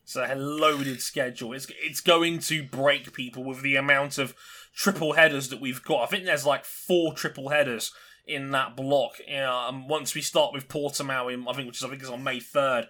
[0.03, 1.53] It's a loaded schedule.
[1.53, 4.33] It's it's going to break people with the amount of
[4.73, 6.03] triple headers that we've got.
[6.03, 7.91] I think there's like four triple headers
[8.25, 9.13] in that block.
[9.31, 12.23] Um, once we start with Portimao, in, I think which is I think is on
[12.23, 12.87] May third.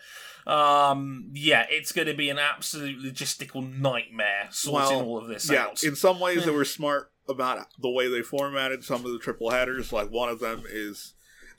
[0.47, 5.49] Um, yeah, it's going to be an absolute logistical nightmare sorting Well, all of this
[5.49, 5.83] yeah, out.
[5.83, 9.51] in some ways they were smart about the way they formatted some of the triple
[9.51, 9.93] headers.
[9.93, 11.13] Like one of them is,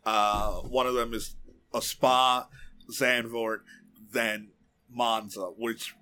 [0.05, 1.37] uh, one of them is
[1.73, 2.49] a Spa,
[2.91, 3.61] Zandvoort,
[4.13, 4.49] then
[4.91, 5.95] Monza, which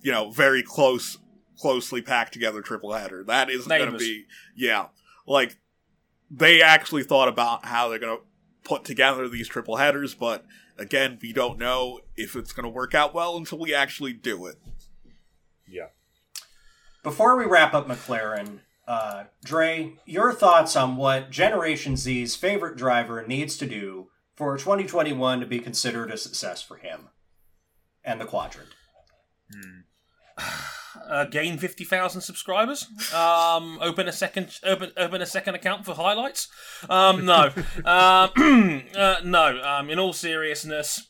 [0.00, 1.18] you know very close,
[1.58, 3.24] closely packed together triple header.
[3.24, 4.86] That isn't going to be yeah,
[5.26, 5.56] like
[6.30, 8.24] they actually thought about how they're going to
[8.62, 10.44] put together these triple headers, but
[10.76, 14.46] again, we don't know if it's going to work out well until we actually do
[14.46, 14.56] it.
[15.66, 15.86] Yeah.
[17.02, 23.24] Before we wrap up McLaren, uh, Dre, your thoughts on what Generation Z's favorite driver
[23.26, 27.10] needs to do for 2021 to be considered a success for him
[28.02, 28.70] and the quadrant?
[31.08, 32.86] uh, gain fifty thousand subscribers.
[33.14, 36.48] Um, open a second, open open a second account for highlights.
[36.88, 37.50] Um, no,
[37.84, 39.60] um, uh, no.
[39.62, 41.08] Um, in all seriousness,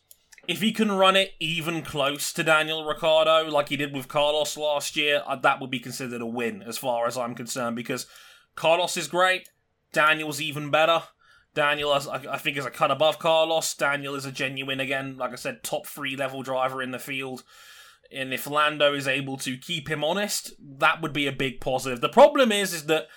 [0.49, 4.57] if he can run it even close to Daniel Ricciardo, like he did with Carlos
[4.57, 7.77] last year, uh, that would be considered a win as far as I'm concerned.
[7.77, 8.07] Because
[8.57, 9.51] Carlos is great,
[9.93, 11.03] Daniel's even better.
[11.55, 13.75] Daniel, I I think, is a cut above Carlos.
[13.75, 17.45] Daniel is a genuine, again, like I said, top three level driver in the field.
[18.11, 22.01] And if Lando is able to keep him honest, that would be a big positive.
[22.01, 23.09] The problem is, is that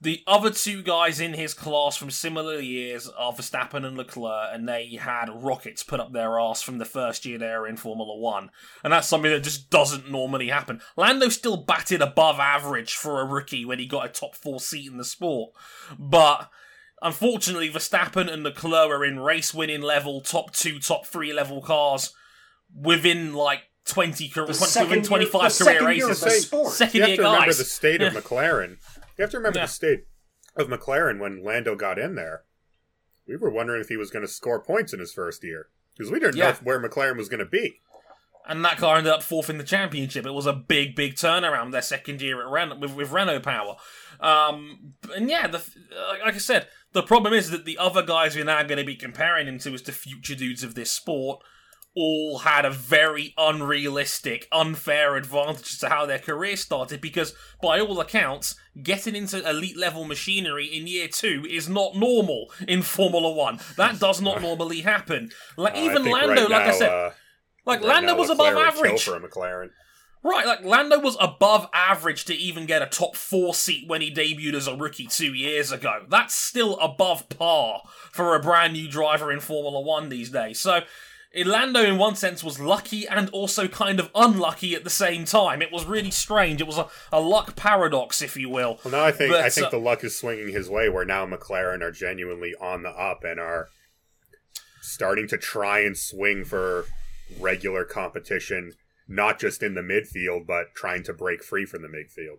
[0.00, 4.68] the other two guys in his class from similar years are Verstappen and Leclerc, and
[4.68, 8.14] they had rockets put up their ass from the first year they were in Formula
[8.16, 8.50] One,
[8.84, 10.80] and that's something that just doesn't normally happen.
[10.96, 14.90] Lando still batted above average for a rookie when he got a top four seat
[14.90, 15.52] in the sport,
[15.98, 16.50] but
[17.02, 22.12] unfortunately, Verstappen and Leclerc are in race winning level, top two, top three level cars
[22.74, 26.22] within like 20, car- The 20 second within 25 the career second year races.
[26.22, 26.72] of the sport.
[26.72, 28.76] Second You have year to remember the state of McLaren.
[29.16, 29.66] You have to remember Yeah.
[29.66, 30.04] the state
[30.56, 32.44] of McLaren when Lando got in there.
[33.26, 36.10] We were wondering if he was going to score points in his first year because
[36.12, 36.50] we didn't Yeah.
[36.52, 37.80] know where McLaren was going to be.
[38.48, 40.24] and that car ended up fourth in the championship.
[40.24, 43.74] It was a big, big turnaround their second year at Ren- with, with Renault power.
[44.20, 45.64] Um, and yeah, the,
[46.24, 48.94] like I said, the problem is that the other guys we're now going to be
[48.94, 51.42] comparing him to as the future dudes of this sport
[51.96, 57.98] all had a very unrealistic, unfair advantage to how their career started because, by all
[58.00, 63.58] accounts, getting into elite level machinery in year two is not normal in Formula One.
[63.76, 65.30] That does not normally happen.
[65.56, 67.10] Like Uh, even Lando, right like I said, uh,
[67.64, 69.02] like right Lando now was above average.
[69.04, 69.70] for a McLaren.
[70.22, 74.12] Right, like Lando was above average to even get a top four seat when he
[74.12, 76.04] debuted as a rookie two years ago.
[76.08, 80.58] That's still above par for a brand new driver in Formula One these days.
[80.58, 80.80] So,
[81.34, 85.24] eh, Lando, in one sense, was lucky and also kind of unlucky at the same
[85.24, 85.62] time.
[85.62, 86.60] It was really strange.
[86.60, 88.78] It was a, a luck paradox, if you will.
[88.84, 91.26] Well, now I think I think uh, the luck is swinging his way, where now
[91.26, 93.68] McLaren are genuinely on the up and are
[94.80, 96.86] starting to try and swing for
[97.40, 98.72] regular competition,
[99.08, 102.38] not just in the midfield, but trying to break free from the midfield.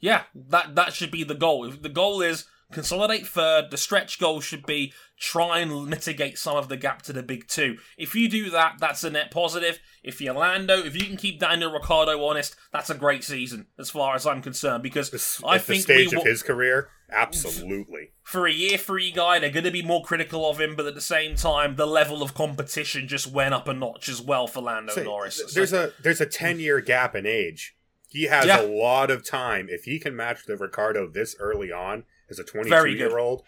[0.00, 1.70] Yeah, that that should be the goal.
[1.70, 4.92] The goal is consolidate third, the stretch goal should be
[5.24, 7.76] try and mitigate some of the gap to the big two.
[7.96, 9.78] If you do that, that's a net positive.
[10.02, 13.88] If you're Lando, if you can keep Daniel Ricciardo honest, that's a great season as
[13.88, 14.82] far as I'm concerned.
[14.82, 18.10] Because This, I at the think stage we of his career, absolutely.
[18.24, 20.96] for a year three guy, they're going to be more critical of him, but at
[20.96, 24.60] the same time, the level of competition just went up a notch as well for
[24.60, 25.36] Lando Say, Norris.
[25.36, 27.76] th- So- There's a there's a ten year gap in age.
[28.08, 28.60] He has Yeah.
[28.60, 29.68] a lot of time.
[29.70, 33.10] If he can match the Ricciardo this early on as a 22 Very good.
[33.10, 33.42] year old,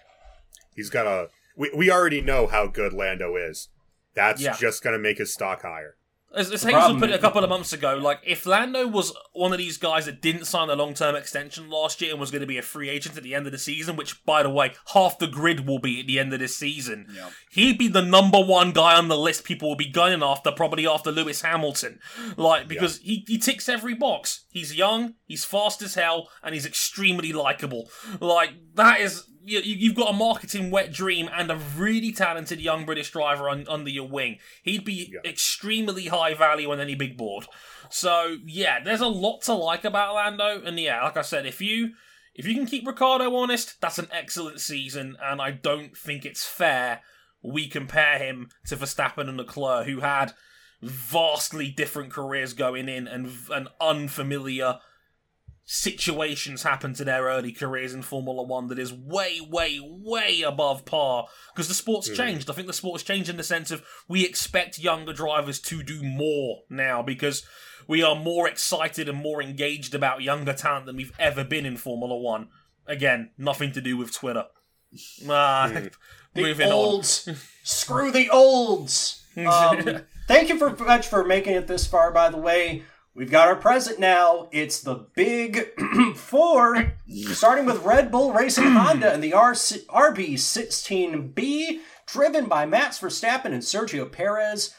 [0.75, 1.29] he's got a.
[1.57, 3.69] We, we already know how good Lando is.
[4.15, 4.57] That's Yeah.
[4.59, 5.97] just going to make his stock higher.
[6.37, 9.53] As, as Hazel put it a couple of months ago, like if Lando was one
[9.53, 12.47] of these guys that didn't sign a long-term extension last year and was going to
[12.47, 15.17] be a free agent at the end of the season, which by the way, half
[15.21, 17.31] the grid will be at the end of this season, Yeah.
[17.53, 20.89] he'd be the number one guy on the list people will be going after, probably
[20.89, 22.01] after Lewis Hamilton.
[22.37, 24.45] Like because he, he ticks every box.
[24.51, 27.89] He's young, he's fast as hell, and he's extremely likable.
[28.19, 32.61] Like that is you, you- you've got a marketing wet dream and a really talented
[32.61, 34.39] young British driver on, under your wing.
[34.63, 35.31] He'd be Yeah.
[35.31, 37.47] extremely high value on any big board.
[37.91, 41.61] So yeah, there's a lot to like about Lando, and yeah, like I said, if
[41.61, 41.91] you
[42.35, 46.45] if you can keep Ricciardo honest, that's an excellent season, and I don't think it's
[46.45, 47.01] fair
[47.43, 50.33] we compare him to Verstappen and Leclerc, who had
[50.83, 54.79] vastly different careers going in and an unfamiliar
[55.65, 60.85] situations happen to their early careers in Formula One that is way, way, way above
[60.85, 62.17] par because the sport's Mhm.
[62.17, 62.51] changed.
[62.51, 66.03] I think the sport's changed in the sense of we expect younger drivers to do
[66.03, 67.45] more now because
[67.89, 71.77] we are more excited and more engaged about younger talent than we've ever been in
[71.77, 72.49] Formula One.
[72.87, 74.45] Again, nothing to do with Twitter.
[75.29, 75.93] Ah, Mhm.
[76.35, 77.03] The moving on.
[77.63, 79.21] Screw the olds.
[79.37, 82.13] Um, thank you for much for making it this far.
[82.13, 82.85] By the way,
[83.15, 84.49] we've got our present now.
[84.53, 85.71] It's the big
[86.17, 86.95] four,
[87.33, 93.63] starting with Red Bull Racing Honda and the RC- RB16B, driven by Max Verstappen and
[93.63, 94.75] Sergio Perez.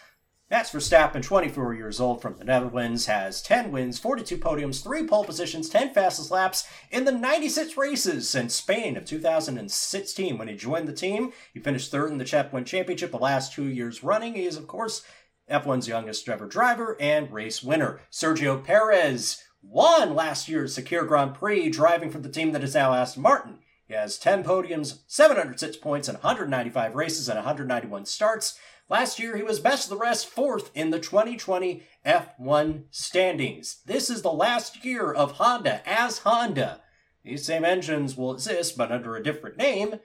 [0.52, 5.26] Max Verstappen, 24 years old from the Netherlands, has 10 wins, 42 podiums, 3 pole
[5.26, 10.38] positions, 10 fastest laps in the 96 races since Spain of 2016.
[10.38, 13.54] When he joined the team, he finished third in the Chap 1 Championship the last
[13.54, 14.36] two years running.
[14.36, 15.02] He is, of course,
[15.50, 18.02] F1's youngest ever driver and race winner.
[18.12, 22.94] Sergio Perez won last year's Sakhir Grand Prix, driving for the team that is now
[22.94, 23.60] Aston Martin.
[23.88, 28.58] He has 10 podiums, 706 points, and 195 races and 191 starts.
[28.90, 33.82] Last year, he was best of the rest, fourth in the 2020 F1 standings.
[33.86, 36.82] This is the last year of Honda as Honda.
[37.24, 40.00] These same engines will exist, but under a different name.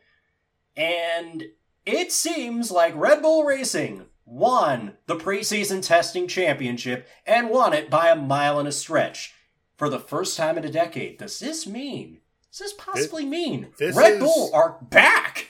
[0.77, 1.45] And
[1.85, 8.09] it seems like Red Bull Racing won the preseason testing championship and won it by
[8.09, 9.35] a mile and a stretch.
[9.77, 12.19] For the first time in a decade, does this mean?
[12.51, 15.49] Does this possibly mean this Red is- Bull are back?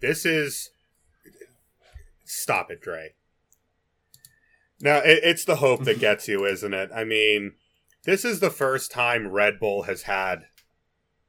[0.00, 0.70] This is.
[2.24, 3.14] Stop it, Dre.
[4.80, 6.90] Now, it, it's the hope that gets you, isn't it?
[6.94, 7.52] I mean,
[8.04, 10.46] this is the first time Red Bull has had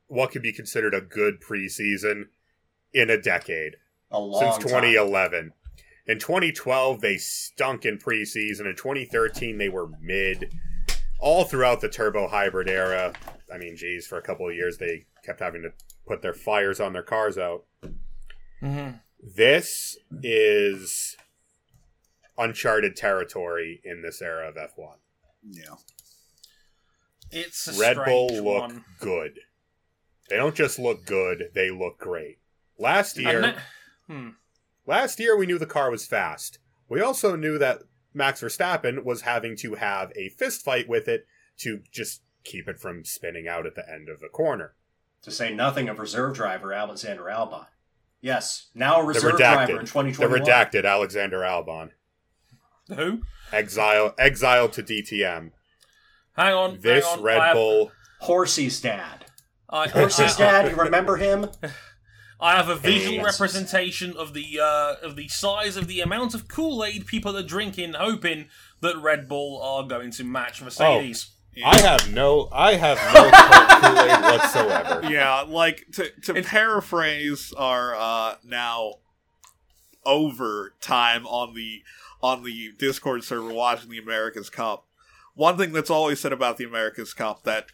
[0.08, 2.24] what could be considered a good preseason
[2.94, 3.76] in a decade
[4.12, 4.58] A since
[4.96, 4.96] time.
[6.08, 6.16] 2011.
[6.16, 8.66] In 2012, they stunk in preseason.
[8.70, 10.54] In 2013, they were mid.
[11.20, 13.14] All throughout the turbo hybrid era,
[13.54, 15.72] I mean, geez, for a couple of years, they kept having to
[16.06, 17.64] put their fires on their cars out.
[18.62, 19.00] Mhm.
[19.22, 21.16] This is
[22.38, 24.98] uncharted territory in this era of F1.
[25.50, 25.76] Yeah.
[27.32, 28.86] It's a Red Bull look one.
[29.00, 29.40] good.
[30.30, 32.40] They don't just look good, they look great.
[32.78, 33.64] Last year, And that-
[34.08, 34.30] hmm.
[34.86, 36.60] Last year we knew the car was fast.
[36.90, 37.80] We also knew that
[38.14, 41.26] Max Verstappen was having to have a fist fight with it
[41.60, 44.76] to just keep it from spinning out at the end of the corner.
[45.24, 47.66] To say nothing of reserve driver Alexander Albon.
[48.22, 51.90] Yes, now a The reserve driver in redacted, the redacted Alexander Albon.
[52.94, 53.22] Who?
[53.52, 55.52] Exile, exile to DTM.
[56.36, 56.80] Hang on.
[56.82, 57.24] This hang on.
[57.24, 57.92] Red I have, Bull.
[58.22, 59.26] Horsey's dad.
[59.70, 60.72] I, Horsey's I- dad.
[60.72, 61.50] You remember him?
[62.44, 63.26] I have a visual Yes.
[63.40, 67.42] representation of the uh, of the size of the amount of Kool Aid people are
[67.44, 68.50] drinking, hoping
[68.82, 71.32] that Red Bull are going to match Mercedes.
[71.64, 73.30] I have no, I have no
[73.82, 75.02] Kool Aid whatsoever.
[75.12, 78.96] yeah, like to to It's- paraphrase our uh, now
[80.06, 81.82] over time on the
[82.22, 84.86] on the Discord server watching the America's Cup.
[85.36, 87.68] One thing that's always said about the America's Cup that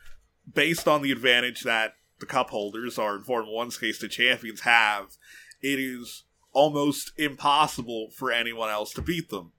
[0.53, 4.61] based on the advantage that the cup holders or in Formula One's case the champions
[4.61, 5.17] have,
[5.61, 9.51] it is almost impossible for anyone else to beat them.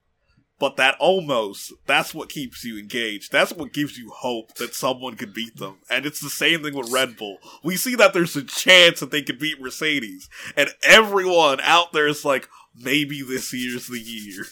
[0.58, 3.32] But that almost, that's what keeps you engaged.
[3.32, 5.78] That's what gives you hope that someone could beat them.
[5.88, 7.38] And it's the same thing with Red Bull.
[7.64, 10.28] We see that there's a chance that they could beat Mercedes.
[10.56, 12.46] And everyone out there is like,
[12.76, 14.44] maybe this year's the year.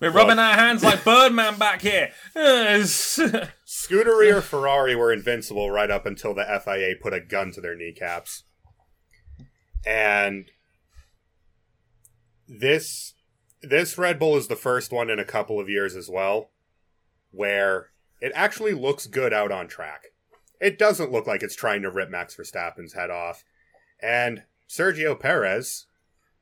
[0.00, 2.10] We're rubbing our hands like Birdman back here.
[3.72, 3.86] Yes.
[3.86, 7.76] Scuderia or Ferrari were invincible right up until the FIA put a gun to their
[7.76, 8.44] kneecaps.
[9.86, 10.50] And
[12.46, 13.14] this
[13.62, 16.50] this Red Bull is the first one in a couple of years as well
[17.30, 17.88] where
[18.20, 20.06] it actually looks good out on track.
[20.60, 23.42] It doesn't look like it's trying to rip Max Verstappen's head off.
[24.00, 25.86] And Sergio Perez,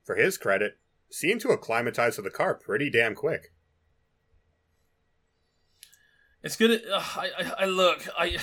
[0.05, 0.78] for his credit,
[1.11, 3.52] seemed to acclimatize to the car pretty damn quick.
[6.43, 6.83] It's good.
[6.91, 8.07] Uh, I, I, I look.
[8.19, 8.39] I.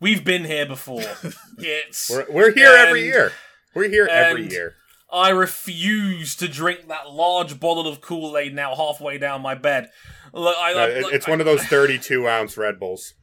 [0.00, 1.02] We've been here before.
[1.58, 2.10] It's.
[2.10, 3.32] We're, we're here every year.
[3.74, 4.74] We're here every year.
[5.10, 9.88] I refuse to drink that large bottle of Kool Aid now halfway down my bed.
[10.34, 13.14] Look, I, No, I- look, it's I- one of those 32 ounce Red Bulls.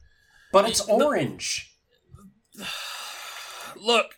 [0.52, 1.70] But it's orange.
[3.76, 4.14] look,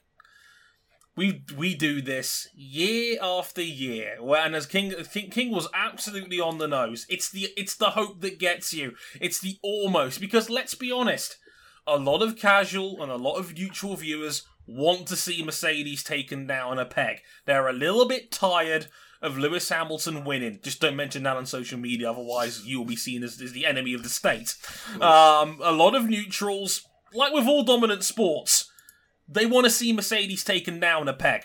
[1.17, 6.39] we we do this year after year, where, and as King, King King was absolutely
[6.39, 7.07] on the nose.
[7.09, 8.95] It's the it's the hope that gets you.
[9.21, 11.39] It's the almost because let's be honest,
[11.87, 16.47] a lot of casual and a lot of neutral viewers want to see Mercedes taken
[16.47, 17.21] down a peg.
[17.47, 18.89] They're a little bit tired
[19.23, 20.61] of Lewis Hamilton winning.
[20.63, 23.95] Just don't mention that on social media, otherwise you'll be seen as, as the enemy
[23.95, 24.55] of the state.
[25.01, 28.71] Um, a lot of neutrals, like with all dominant sports,
[29.29, 31.43] they want to see Mercedes taken down a peg.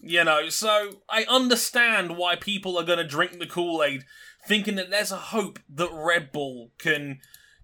[0.00, 4.04] You know, so I understand why people are going to drink the Kool Aid,
[4.46, 7.18] thinking that there's a hope that Red Bull can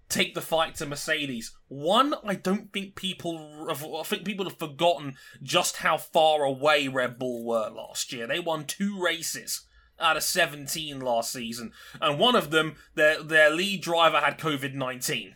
[0.09, 1.55] take the fight to Mercedes.
[1.69, 7.17] One, I don't think people, I think people have forgotten just how far away Red
[7.17, 8.27] Bull were last year.
[8.27, 9.65] They won two races
[9.97, 11.71] out of 17 last season,
[12.01, 15.35] and one of them, their their lead driver had COVID 19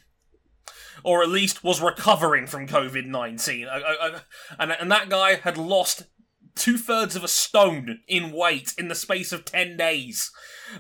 [1.04, 3.68] or at least was recovering from COVID 19.
[4.58, 6.04] And, and that guy had lost
[6.56, 10.32] two thirds of a stone in weight in the space of 10 days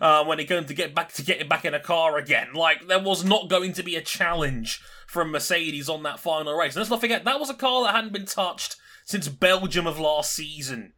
[0.01, 2.53] uh, when he came to get back to get back in a car again.
[2.53, 6.75] Like, there was not going to be a challenge from Mercedes on that final race.
[6.75, 8.75] And let's not forget, that was a car that hadn't been touched
[9.05, 10.93] since Belgium of last season.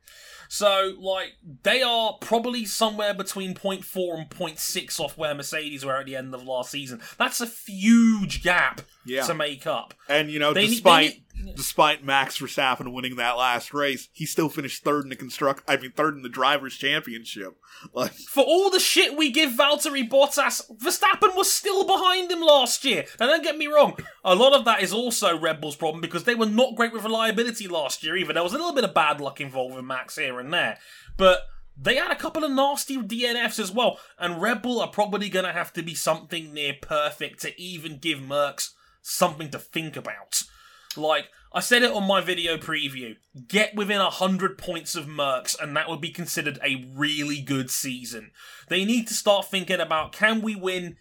[0.53, 6.05] So, like, they are probably somewhere between 0.4 and 0.6 off where Mercedes were at
[6.07, 6.99] the end of last season.
[7.17, 9.25] That's a huge gap Yeah.
[9.27, 9.93] to make up.
[10.09, 11.23] And you know, They despite need-
[11.55, 15.63] despite Max Verstappen winning that last race, he still finished third in the construct.
[15.69, 17.55] I mean, third in the drivers' championship.
[17.93, 22.83] Like, For all the shit we give Valtteri Bottas, Verstappen was still behind him last
[22.85, 23.05] year.
[23.19, 26.23] Now, don't get me wrong, a lot of that is also Red Bull's problem because
[26.23, 28.33] they were not great with reliability last year either.
[28.33, 30.77] There was a little bit of bad luck involved with Max here and there.
[31.17, 31.47] But
[31.77, 35.45] they had a couple of nasty DNFs as well, and Red Bull are probably going
[35.45, 40.43] to have to be something near perfect to even give Mercs something to think about.
[40.97, 43.17] Like, I said it on my video preview.
[43.47, 48.31] Get within 100 points of Mercs, and that would be considered a really good season.
[48.69, 50.97] They need to start thinking about can we win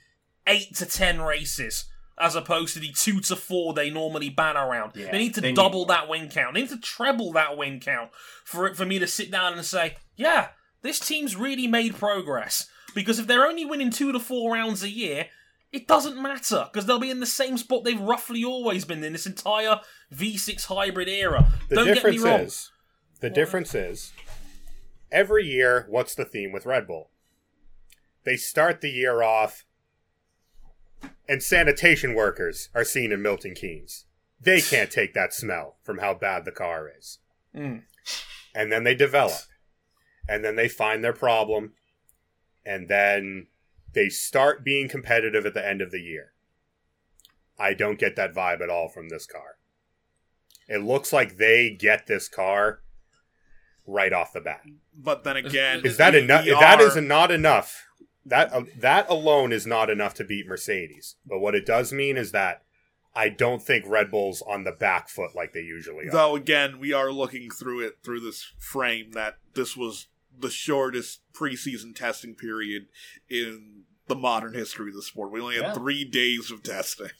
[0.46, 1.84] 8 to 10 races?
[2.18, 4.92] As opposed to the two to four they normally ban around.
[4.94, 5.86] Yeah, they need to they double more.
[5.86, 6.52] that win count.
[6.52, 8.10] They need to treble that win count
[8.44, 10.48] for it for me to sit down and say, yeah,
[10.82, 12.68] this team's really made progress.
[12.94, 15.28] Because if they're only winning two to four rounds a year,
[15.72, 19.12] it doesn't matter because they'll be in the same spot they've roughly always been in
[19.12, 19.80] this entire
[20.12, 21.52] V6 hybrid era.
[21.68, 22.40] The Don't get me wrong.
[22.40, 22.70] is,
[23.20, 24.12] the difference is,
[25.12, 27.10] every year, what's the theme with Red Bull?
[28.24, 29.64] They start the year off,
[31.28, 34.06] and sanitation workers are seen in Milton Keynes.
[34.40, 37.18] They can't take that smell from how bad the car is.
[37.54, 37.82] Mm.
[38.54, 39.40] And then they develop,
[40.28, 41.74] and then they find their problem,
[42.64, 43.46] and then
[43.92, 46.32] they start being competitive at the end of the year.
[47.58, 49.56] I don't get that vibe at all from this car.
[50.68, 52.80] It looks like they get this car
[53.86, 54.62] right off the bat.
[54.96, 56.44] but then again, Is that enough?
[56.44, 57.86] That are- is not enough.
[58.24, 61.16] that uh, that alone is not enough to beat Mercedes.
[61.26, 62.62] But what it does mean is that
[63.14, 66.10] I don't think Red Bull's on the back foot like they usually are.
[66.12, 71.20] Though again, we are looking through it through this frame that this was the shortest
[71.32, 72.86] preseason testing period
[73.28, 75.30] in the modern history of the sport.
[75.32, 75.74] We only had Yeah.
[75.74, 77.10] three days of testing.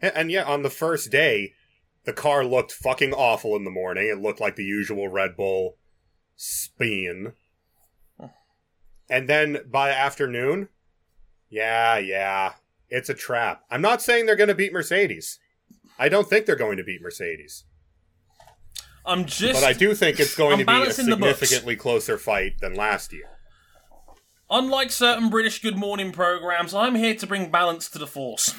[0.00, 1.54] And, and yeah, on the first day,
[2.04, 4.08] the car looked fucking awful in the morning.
[4.08, 5.78] It looked like the usual Red Bull
[6.36, 7.32] spin.
[9.08, 10.68] And then by afternoon,
[11.50, 12.54] yeah, yeah,
[12.88, 13.64] it's a trap.
[13.70, 15.38] I'm not saying they're going to beat Mercedes.
[15.98, 17.64] I don't think they're going to beat Mercedes.
[19.06, 19.60] I'm just.
[19.60, 21.38] But I do think it's going to be a balancing the books.
[21.38, 23.28] significantly closer fight than last year.
[24.50, 28.54] Unlike certain British Good Morning programs, I'm here to bring balance to the force.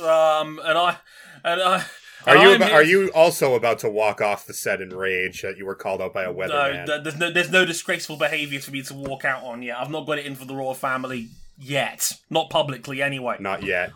[0.00, 0.96] Um, and I,
[1.44, 1.84] and I.
[2.26, 5.58] Are you about, are you also about to walk off the set in rage that
[5.58, 6.86] you were called out by a No, weatherman?
[6.86, 9.76] th- there's no, there's no disgraceful behaviour for me to walk out on yet.
[9.78, 13.36] I've not got it in for the royal family yet, not publicly anyway.
[13.40, 13.92] Not yet.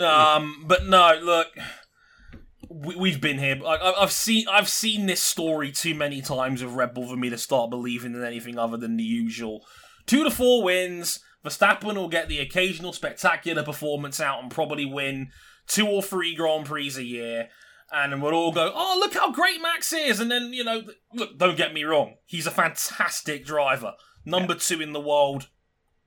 [0.00, 1.48] Um, but no, look,
[2.68, 3.60] we, we've been here.
[3.66, 7.38] I've seen, I've seen this story too many times of Red Bull for me to
[7.38, 9.64] start believing in anything other than the usual.
[10.06, 11.20] Two to four wins.
[11.44, 15.30] Verstappen will get the occasional spectacular performance out and probably win
[15.66, 17.48] two or three Grand Prix a year.
[17.90, 20.20] And we'll all go, oh, look how great Max is.
[20.20, 20.82] And then, you know,
[21.14, 22.16] look, don't get me wrong.
[22.26, 23.94] He's a fantastic driver.
[24.26, 25.48] Number two in the world,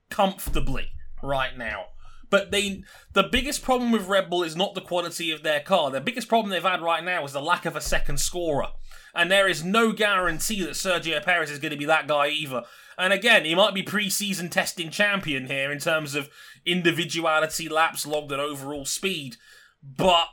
[0.08, 1.86] comfortably, right now.
[2.32, 2.82] But they,
[3.12, 5.90] the biggest problem with Red Bull is not the quality of their car.
[5.90, 8.68] The biggest problem they've had right now is the lack of a second scorer.
[9.14, 12.62] And there is no guarantee that Sergio Perez is going to be that guy either.
[12.96, 16.30] And again, he might be pre-season testing champion here in terms of
[16.64, 19.36] individuality, laps logged, and overall speed.
[19.82, 20.28] But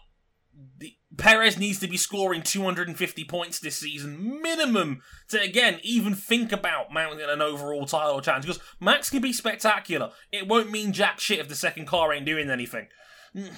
[1.19, 6.93] Perez needs to be scoring 250 points this season, minimum, to again even think about
[6.93, 8.45] mounting an overall title challenge.
[8.45, 10.11] Because Max can be spectacular.
[10.31, 12.87] It won't mean jack shit if the second car ain't doing anything.
[13.35, 13.53] Mm.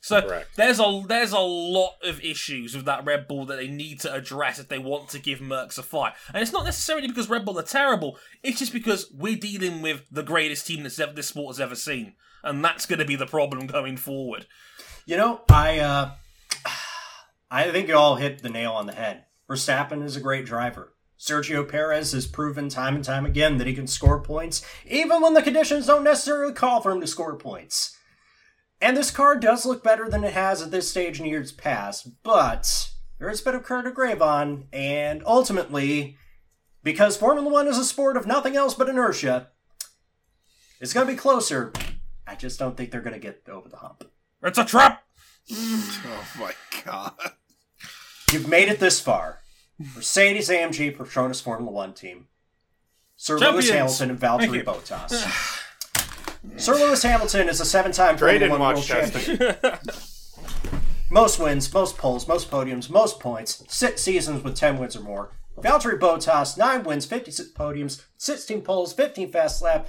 [0.00, 0.56] So Correct.
[0.56, 4.14] there's a there's a lot of issues with that Red Bull that they need to
[4.14, 6.14] address if they want to give Mercs a fight.
[6.32, 8.16] And it's not necessarily because Red Bull are terrible.
[8.42, 11.74] It's just because we're dealing with the greatest team that's ever, this sport has ever
[11.74, 14.46] seen, and that's going to be the problem going forward.
[15.04, 16.10] You know, I uh,
[17.50, 19.24] I think you all hit the nail on the head.
[19.48, 20.94] Verstappen is a great driver.
[21.18, 25.34] Sergio Perez has proven time and time again that he can score points, even when
[25.34, 27.96] the conditions don't necessarily call for him to score points.
[28.80, 32.22] And this car does look better than it has at this stage in years past,
[32.22, 36.16] but there is a bit of current to grave on, and ultimately,
[36.84, 39.48] because Formula One is a sport of nothing else but inertia,
[40.80, 41.72] it's going to be closer.
[42.26, 44.04] I just don't think they're going to get over the hump.
[44.42, 45.02] It's a trap.
[45.50, 46.52] Oh my
[46.84, 47.14] god.
[48.32, 49.40] You've made it this far.
[49.94, 52.26] Mercedes AMG Petronas Formula One team.
[53.16, 53.54] Sir Champions.
[53.68, 54.64] Lewis Hamilton and Thank Valtteri.
[54.64, 56.60] Bottas.
[56.60, 59.56] Sir Lewis Hamilton is a seven-time Trey Formula One world champion.
[61.10, 63.64] Most wins, most poles, most podiums, most points.
[63.68, 65.30] Six seasons with ten wins or more.
[65.58, 69.86] Valtteri Bottas, nine wins, fifty-six podiums, sixteen poles, fifteen fast lap,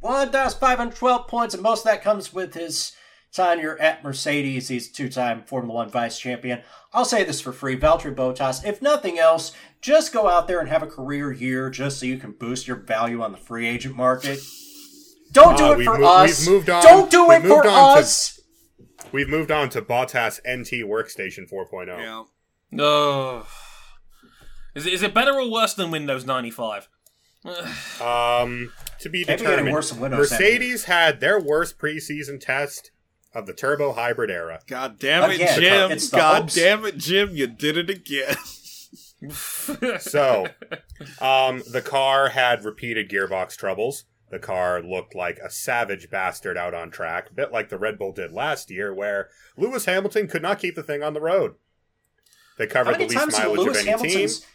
[0.00, 2.92] one thousand five hundred twelve points, and most of that comes with his
[3.32, 4.68] tenure at Mercedes.
[4.68, 6.62] He's two-time Formula One vice champion.
[6.92, 8.64] I'll say this for free, Valtteri Bottas.
[8.64, 12.18] If nothing else, just go out there and have a career year, just so you
[12.18, 14.38] can boost your value on the free agent market.
[15.32, 16.40] Don't do Uh, it for mo- us.
[16.46, 18.38] we've moved on- Don't do we've it for moved on to- us.
[19.10, 21.98] We've moved on to Bottas NT Workstation 4.0.
[21.98, 22.24] Yeah.
[22.84, 23.46] Oh.
[24.74, 26.88] Is it, is it better or worse than Windows 95?
[28.00, 29.72] Um, to be Can't be any determined.
[29.74, 32.91] worse than Windows Mercedes had their worst preseason test
[33.34, 34.60] of the turbo hybrid era.
[34.66, 35.90] God damn it, Again, Jim.
[35.92, 36.54] it's the God hopes.
[36.54, 37.30] damn it, Jim.
[37.34, 38.36] You did it again.
[40.00, 40.48] So,
[41.20, 44.02] um, the car had repeated gearbox troubles.
[44.30, 47.98] The car looked like a savage bastard out on track, a bit like the Red
[48.00, 51.54] Bull did last year, where Lewis Hamilton could not keep the thing on the road.
[52.58, 53.98] They covered the least times did mileage of Lewis any team.
[53.98, 54.46] Hamilton's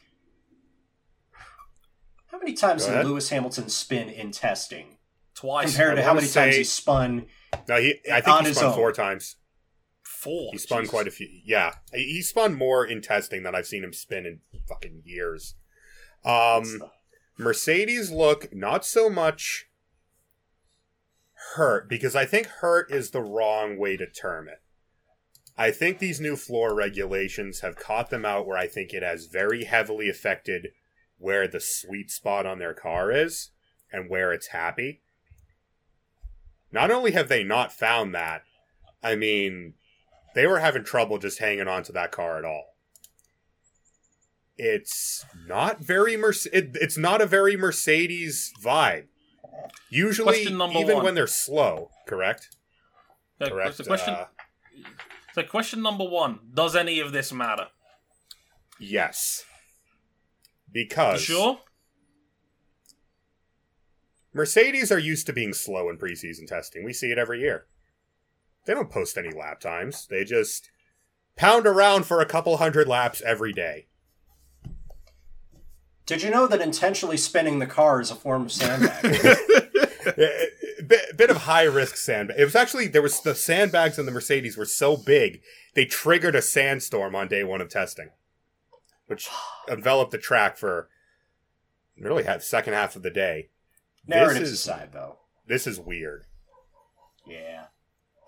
[2.31, 3.05] How many times did.
[3.05, 4.97] Lewis Hamilton spin in testing
[5.33, 5.69] Twice.
[5.71, 7.25] compared to how wanna many times he spun?
[7.67, 7.99] No, he.
[8.11, 9.37] I think he spun four times.
[10.03, 10.49] Four.
[10.51, 11.27] He spun quite a few.
[11.45, 15.55] Yeah, he he spun more in testing than I've seen him spin in fucking years.
[16.25, 16.83] Um,
[17.37, 19.67] Mercedes look not so much
[21.55, 24.61] hurt because I think hurt is the wrong way to term it.
[25.57, 29.25] I think these new floor regulations have caught them out where I think it has
[29.25, 30.69] very heavily affected
[31.17, 33.49] where the sweet spot on their car is
[33.91, 35.01] and where it's happy.
[36.77, 38.43] Not only have they not found that,
[39.03, 39.73] I mean,
[40.35, 42.75] they were having trouble just hanging on to that car at all.
[44.57, 49.05] It's not very Merce- it, it's not a very Mercedes vibe.
[49.89, 51.03] Usually, even one.
[51.03, 52.49] when they're slow, correct?
[53.39, 53.75] So, Correct.
[53.75, 54.25] So question, uh,
[55.33, 57.67] so question number one: Does any of this matter?
[58.79, 59.43] yes.
[60.73, 61.59] You Because sure?
[64.37, 66.85] Mercedes are used to being slow in preseason testing.
[66.85, 67.65] We see it every year.
[68.65, 70.07] They don't post any lap times.
[70.07, 70.69] They just
[71.35, 73.87] pound around for a couple hundred laps every day.
[76.05, 79.11] Did you know that intentionally spinning the car is a form of sandbagging?
[80.79, 82.39] a bit, bit of high risk sandbag.
[82.39, 85.41] It was actually there was the sandbags in the Mercedes were so big
[85.73, 88.09] they triggered a sandstorm on day one of testing,
[89.07, 89.27] which
[89.69, 90.89] enveloped the track for
[91.97, 93.49] really had second half of the day.
[94.07, 95.19] Narratives is- aside, though.
[95.47, 96.25] This is weird.
[97.25, 97.65] Yeah.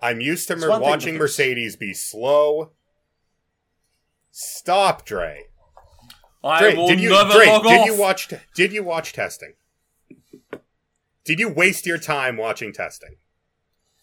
[0.02, 2.72] I'm used to mer- watching Mercedes be slow.
[4.30, 5.44] Stop, Dre.
[6.42, 7.86] I Dre, will did you never Dre, log did off.
[7.86, 9.54] you watch t- did you watch testing?
[11.24, 13.16] Did you waste your time watching testing?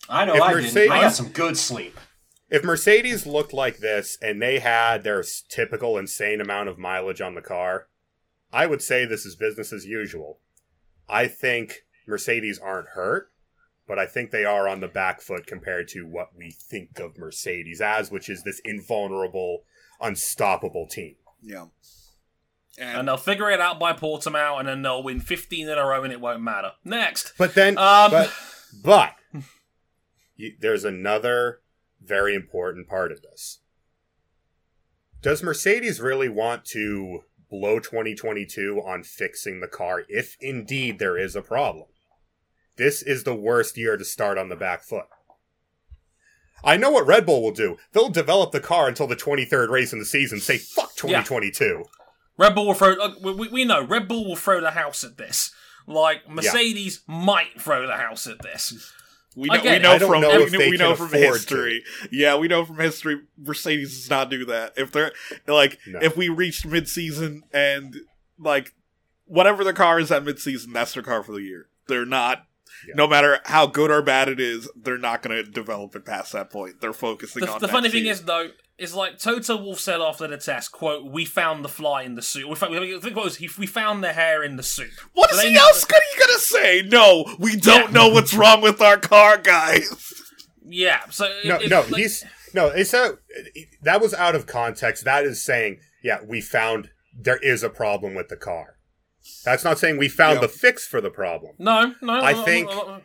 [0.07, 0.91] I know If I Mercedes- didn't.
[0.91, 1.97] I got some good sleep.
[2.49, 7.33] If Mercedes looked like this and they had their typical insane amount of mileage on
[7.33, 7.87] the car,
[8.53, 10.39] I would say this is business as usual.
[11.09, 13.31] I think Mercedes aren't hurt,
[13.88, 17.17] but I think they are on the back foot compared to what we think of
[17.17, 19.63] Mercedes as, which is this invulnerable,
[20.01, 21.15] unstoppable team.
[21.41, 21.65] yeah.
[22.77, 25.85] and And they'll figure it out by Portimao, and then they'll win 15 in a
[25.85, 26.71] row, and it won't matter.
[26.84, 28.34] Next, But then, um, but
[28.84, 29.15] but
[30.35, 31.61] you, there's another
[32.01, 33.59] very important part of this.
[35.21, 41.36] Does Mercedes really want to blow 2022 on fixing the car if indeed there is
[41.36, 41.88] a problem?
[42.78, 45.06] This is the worst year to start on the back foot.
[46.64, 47.78] I know what Red Bull will do.
[47.91, 51.84] They'll develop the car until the 23rd race in the season, say fuck 2022.
[52.38, 52.94] Red Bull will throw.
[52.94, 55.52] Uh, we, we know Red Bull will throw the house at this.
[55.88, 58.91] Like Mercedes might throw the house at this.
[59.38, 60.95] We know, we know I don't from know we if know, they we can know
[60.95, 61.84] from afford history.
[62.11, 63.22] Yeah, we know from history.
[63.38, 64.73] Mercedes does not do that.
[64.77, 65.11] If they're
[65.47, 65.99] like, No.
[66.01, 67.97] if we reached mid-season and
[68.39, 68.73] like
[69.26, 71.68] whatever the car is at mid-season, that's their car for the year.
[71.88, 72.47] They're not.
[72.88, 72.94] Yeah.
[72.95, 76.34] No matter how good or bad it is, they're not going to develop it past
[76.34, 76.81] that point.
[76.81, 77.61] They're focusing The, on.
[77.61, 81.11] the funny next thing is, though, is like Toto Wolff said after the test, "quote
[81.11, 83.49] We found the fly in the suit." We found, I think what was he?
[83.57, 84.91] We found the hair in the suit.
[85.14, 86.81] what So is they he else gonna, you gonna say?
[86.85, 90.14] No, we don't know what's wrong with our car, guys.
[90.64, 91.02] Yeah.
[91.10, 92.23] So No, it- no, like- he's
[92.53, 92.68] no.
[92.68, 93.18] It's a
[93.81, 95.06] that was out of context.
[95.06, 96.89] That is saying, yeah, we found
[97.19, 98.76] there is a problem with the car.
[99.43, 100.41] That's not saying we found Yeah.
[100.41, 101.55] the fix for the problem.
[101.59, 102.13] no, no.
[102.13, 103.01] I I'm- think- I'm-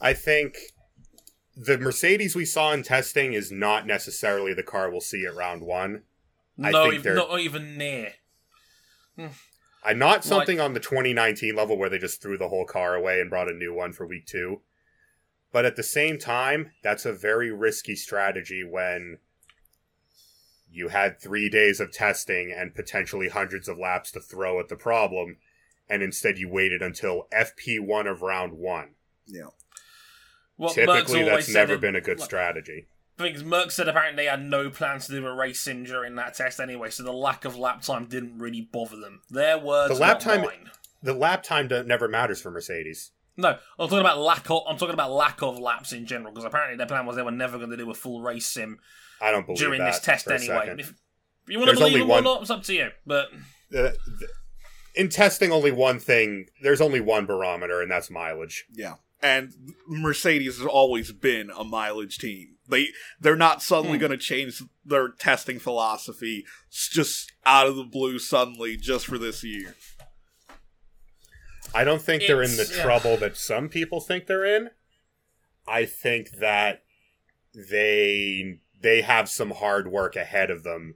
[0.00, 0.58] I'm- think
[1.56, 5.62] the Mercedes we saw in testing is not necessarily the car we'll see at round
[5.62, 6.04] one.
[6.62, 8.14] I no, think even, they're- not even near.
[9.16, 9.28] Hmm.
[9.84, 13.20] I'm not something on the 2019 level where they just threw the whole car away
[13.20, 14.62] and brought a new one for week two.
[15.52, 19.18] But at the same time, that's a very risky strategy when
[20.70, 24.76] you had three days of testing and potentially hundreds of laps to throw at the
[24.76, 25.36] problem,
[25.88, 28.90] and instead you waited until FP1 of round one.
[29.26, 29.48] Yeah.
[30.56, 32.86] What Typically, that's never it- been a good like, strategy.
[33.16, 36.34] things Merc said apparently they had no plans to do a race sim during that
[36.34, 39.22] test anyway, so the lack of lap time didn't really bother them.
[39.30, 40.70] Their words, The lap time- mine.
[41.02, 43.12] The lap time do- never matters for Mercedes.
[43.36, 44.62] No, I'm talking about lack of.
[44.68, 47.30] I'm talking about lack of laps in general because apparently their plan was they were
[47.30, 48.80] never going to do a full race sim
[49.20, 49.64] I don't believe that.
[49.64, 50.74] during that this test anyway.
[50.78, 50.94] If, if
[51.48, 52.90] you want to believe only them or not, it's up to you.
[53.06, 53.28] But
[53.74, 54.30] Uh, th-
[54.94, 56.46] in testing, only one thing.
[56.62, 58.64] There's only one barometer, and that's mileage.
[58.72, 58.94] Yeah.
[59.22, 59.52] And
[59.88, 62.56] Mercedes has always been a mileage team.
[62.68, 62.88] They
[63.20, 64.00] they're not suddenly Hmm.
[64.02, 69.42] going to change their testing philosophy just out of the blue suddenly just for this
[69.42, 69.74] year.
[71.74, 72.82] I don't think they're in the It's- yeah.
[72.82, 74.70] trouble that some people think they're in.
[75.66, 76.84] I think that
[77.54, 80.94] they they have some hard work ahead of them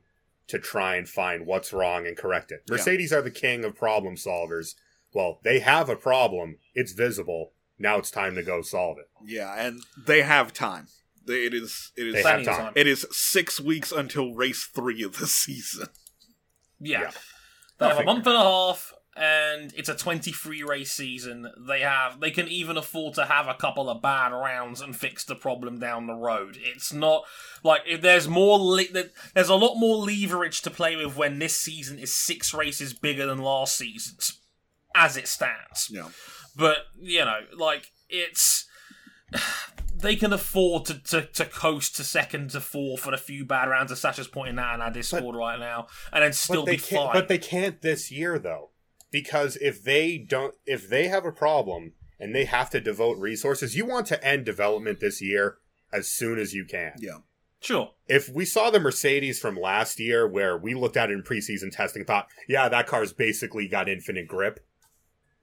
[0.48, 2.62] to try and find what's wrong and correct it.
[2.68, 2.76] Yeah.
[2.76, 4.74] Mercedes are the king of problem solvers.
[5.14, 6.56] Well, they have a problem.
[6.74, 7.52] It's visible.
[7.78, 9.06] Now it's time to go solve it.
[9.24, 10.86] Yeah, and they have time.
[11.26, 12.64] They, it is it They is have plenty of time.
[12.66, 12.72] time.
[12.76, 15.88] it is six weeks until race three of the season.
[16.80, 17.02] Yeah.
[17.02, 17.10] Yeah.
[17.78, 21.50] They have a month and a half and it's a 23 race season.
[21.58, 25.24] They have they can even afford to have a couple of bad rounds and fix
[25.24, 26.56] the problem down the road.
[26.60, 27.24] It's not
[27.62, 31.58] like if there's more le- there's a lot more leverage to play with when this
[31.58, 34.40] season is 6 races bigger than last season's
[34.94, 35.88] as it stands.
[35.90, 36.08] Yeah.
[36.56, 38.66] But, you know, like it's
[39.96, 43.68] they can afford to, to, to coast to second to fourth for a few bad
[43.68, 46.76] rounds, as Sasha's pointing out in our Discord right now, and then still but be
[46.76, 47.12] fine.
[47.12, 48.70] But they can't this year though,
[49.12, 53.76] because if they don't, if they have a problem and they have to devote resources,
[53.76, 55.58] you want to end development this year
[55.92, 56.94] as soon as you can.
[56.98, 57.18] Yeah.
[57.60, 57.92] Sure.
[58.08, 61.70] If we saw the Mercedes from last year where we looked at it in preseason
[61.70, 64.58] testing and thought, yeah, that car's basically got infinite grip,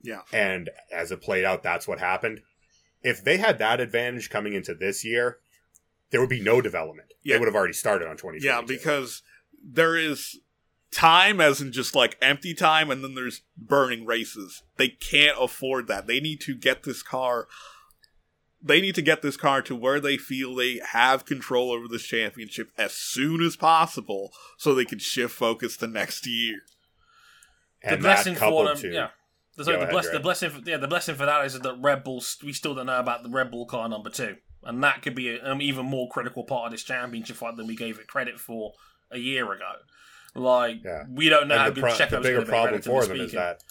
[0.02, 0.22] Yeah.
[0.34, 2.42] and as it played out, that's what happened.
[3.04, 5.38] If they had that advantage coming into this year,
[6.10, 7.14] there would be no development.
[7.24, 7.36] Yeah.
[7.36, 8.46] They would have already started on 2022.
[8.46, 9.22] Yeah, because
[9.64, 10.40] there is
[10.92, 14.64] time as in just like empty time and then there's burning races.
[14.78, 16.08] They can't afford that.
[16.08, 17.48] They need to get this car
[18.62, 22.04] they need to get this car to where they feel they have control over this
[22.04, 26.60] championship as soon as possible so they can shift focus to next year.
[27.88, 29.10] the blessing that for them, to yeah.
[29.56, 31.78] The, Go the, ahead, bless, the blessing, for, yeah, the blessing for that is that
[31.80, 35.02] Red bull We still don't know about the Red Bull car number two, and that
[35.02, 38.08] could be an even more critical part of this championship fight than we gave it
[38.08, 38.74] credit for
[39.12, 39.72] a year ago.
[40.36, 41.04] Like Yeah.
[41.10, 43.32] we don't know and the, good pro- Checo's the bigger problem for them relatively is
[43.34, 43.64] that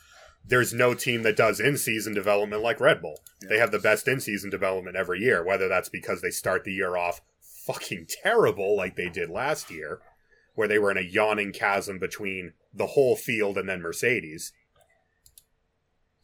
[0.46, 3.20] there's no team that does in-season development like Red Bull.
[3.48, 6.96] They have the best in-season development every year, whether that's because they start the year
[6.96, 7.20] off
[7.66, 10.00] fucking terrible like they did last year,
[10.54, 14.52] where they were in a yawning chasm between the whole field and then Mercedes.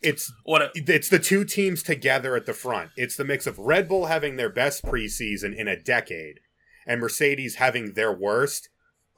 [0.00, 2.90] It's What a- it's the two teams together at the front.
[2.96, 6.40] It's the mix of Red Bull having their best preseason in a decade
[6.86, 8.68] and Mercedes having their worst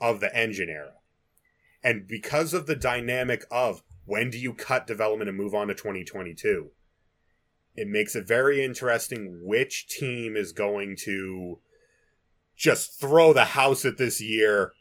[0.00, 0.94] of the engine era.
[1.82, 5.74] And because of the dynamic of when do you cut development and move on to
[5.74, 6.70] 2022,
[7.74, 11.58] it makes it very interesting which team is going to
[12.56, 14.72] just throw the house at this year,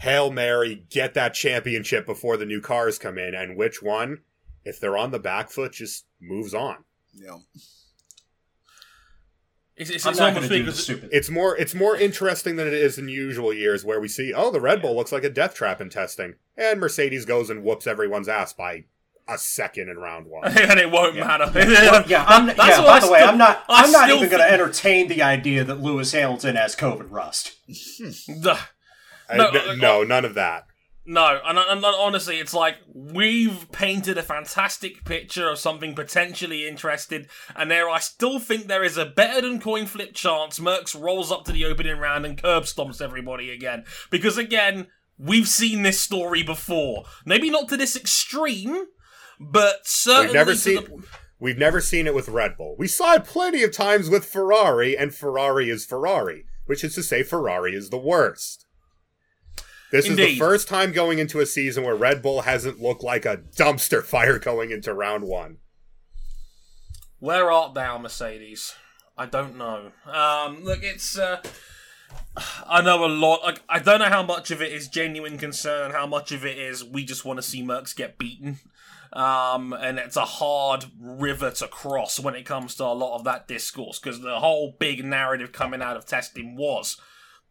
[0.00, 4.20] Hail Mary, get that championship before the new cars come in, and which one,
[4.64, 6.84] if they're on the back foot, just moves on.
[7.12, 7.38] Yeah.
[9.76, 11.08] It's, it's, it's almost going to do the because stupid.
[11.12, 14.50] It's more it's more interesting than it is in usual years where we see, oh,
[14.50, 17.86] the Red Bull looks like a death trap in testing, and Mercedes goes and whoops
[17.86, 18.84] everyone's ass by
[19.26, 20.44] a second in round one.
[20.58, 21.26] and it won't Yeah.
[21.26, 21.50] matter.
[21.54, 22.78] Well, yeah, I'm, That's yeah.
[22.80, 23.64] what By I the way, still- I'm not.
[23.68, 27.10] I I'm not still even going to entertain the idea that Lewis Hamilton has COVID
[27.10, 27.52] rust.
[27.68, 28.58] The-
[29.26, 30.66] Uh, No, n- like- no, none of that.
[31.06, 37.28] No, and, and, honestly, it's like we've painted a fantastic picture of something potentially interested,
[37.54, 41.30] and there I still think there is a better than coin flip chance Mercs rolls
[41.30, 43.84] up to the opening round and curb stomps everybody again.
[44.10, 44.86] Because again,
[45.18, 47.04] we've seen this story before.
[47.26, 48.86] Maybe not to this extreme,
[49.38, 51.04] but certainly We've never seen the-
[51.38, 52.76] we've never seen it with Red Bull.
[52.78, 57.02] We saw it plenty of times with Ferrari, and Ferrari is Ferrari, which is to
[57.02, 58.63] say Ferrari is the worst.
[59.94, 63.24] This is the first time going into a season where Red Bull hasn't looked like
[63.24, 65.58] a dumpster fire going into round one.
[67.20, 68.74] Where art thou, Mercedes?
[69.16, 69.92] I don't know.
[70.04, 71.16] Um, look, it's.
[71.16, 71.40] Uh,
[72.68, 73.44] I know a lot.
[73.44, 76.58] Like, I don't know how much of it is genuine concern, how much of it
[76.58, 78.58] is we just want to see Mercs get beaten.
[79.12, 83.22] Um, and it's a hard river to cross when it comes to a lot of
[83.24, 87.00] that discourse because the whole big narrative coming out of testing was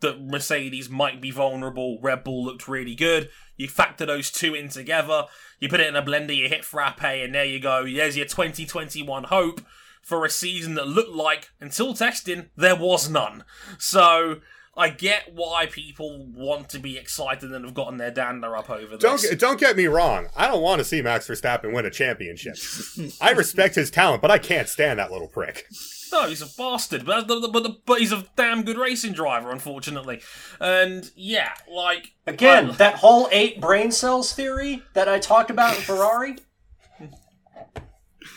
[0.04, 1.98] that Mercedes might be vulnerable.
[2.02, 3.30] Red Bull looked really good.
[3.58, 5.26] You factor those two in together,
[5.60, 7.86] you put it in a blender, you hit frappe, and there you go.
[7.86, 9.62] There's your 2021 hope
[10.02, 13.44] for a season that looked like, until testing, there was none.
[13.80, 14.42] So
[14.76, 18.98] I get why people want to be excited and have gotten their dander up over
[18.98, 19.36] Don't this.
[19.36, 20.28] don't get me wrong.
[20.36, 22.56] I don't want to see Max Verstappen win a championship.
[23.22, 25.68] I respect his talent, but I can't stand that little prick.
[26.12, 30.22] No, he's a bastard, but, that's but, but he's a damn good racing driver, unfortunately.
[30.60, 35.76] And yeah, like Again, I- that whole eight brain cells theory that I talked about
[35.76, 36.38] in Ferrari.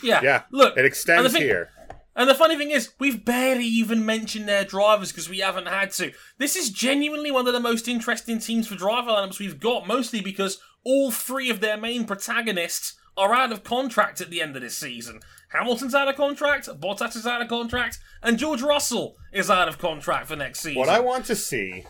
[0.03, 1.69] yeah, Yeah, Look, it extends thing- here.
[2.17, 5.91] And the funny thing is, we've barely even mentioned their drivers because we haven't had
[5.91, 6.11] to.
[6.39, 10.19] This is genuinely one of the most interesting teams for driver lineups we've got, mostly
[10.19, 14.63] because all three of their main protagonists are out of contract at the end of
[14.63, 15.19] this season.
[15.49, 19.77] Hamilton's out of contract, Bottas is out of contract, and George Russell is out of
[19.77, 20.79] contract for next season.
[20.79, 21.85] What I want to see,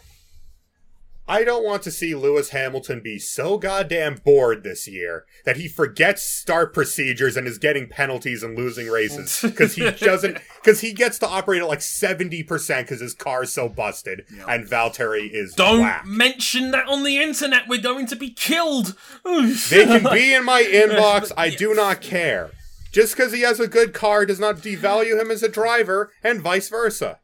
[1.30, 5.68] I don't want to see Lewis Hamilton be so goddamn bored this year that he
[5.68, 10.94] forgets start procedures and is getting penalties and losing races because he doesn't because he
[10.94, 15.30] gets to operate at like seventy percent because his car is so busted and Valtteri
[15.30, 16.06] is Don't whack.
[16.06, 17.68] mention that on the internet.
[17.68, 18.96] We're going to be killed.
[19.70, 21.32] They can be in my inbox.
[21.38, 22.52] I do not care.
[22.92, 26.42] Just because he has a good car does not devalue him as a driver, and
[26.42, 27.20] vice versa.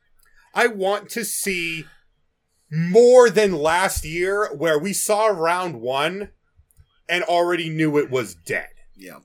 [0.53, 1.85] I want to see
[2.73, 6.29] more than last year, where we saw round one
[7.07, 8.69] and already knew it was dead.
[8.95, 9.19] Yeah.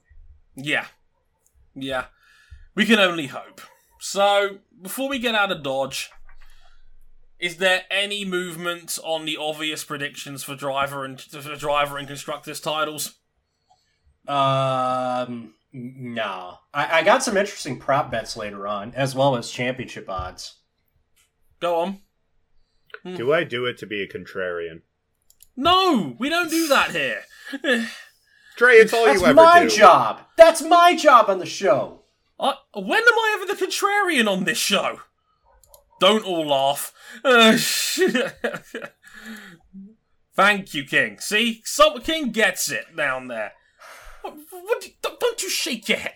[0.55, 0.87] Yeah.
[1.75, 2.07] Yeah.
[2.75, 3.62] We can only hope.
[4.01, 6.11] So, before we get out of Dodge,
[7.39, 12.61] is there any movement on the obvious predictions for driver and for driver and constructors
[12.61, 13.15] titles?
[14.27, 16.59] Um, no.
[16.75, 20.57] I, I got some interesting prop bets later on, as well as championship odds.
[21.61, 22.01] Go on.
[23.16, 24.82] Do I do it to be a contrarian?
[25.56, 27.22] No, we don't do that here.
[28.56, 29.70] Trey, it's all That's you ever my do.
[29.70, 30.20] job.
[30.36, 32.02] That's my job on the show.
[32.40, 35.01] I, when am I ever the contrarian on this show?
[36.01, 36.93] Don't all laugh.
[37.24, 37.56] Uh,
[40.35, 41.18] Thank you, King.
[41.18, 43.52] See, some King gets it down there.
[44.22, 46.14] What, what, don't- don't you shake your head.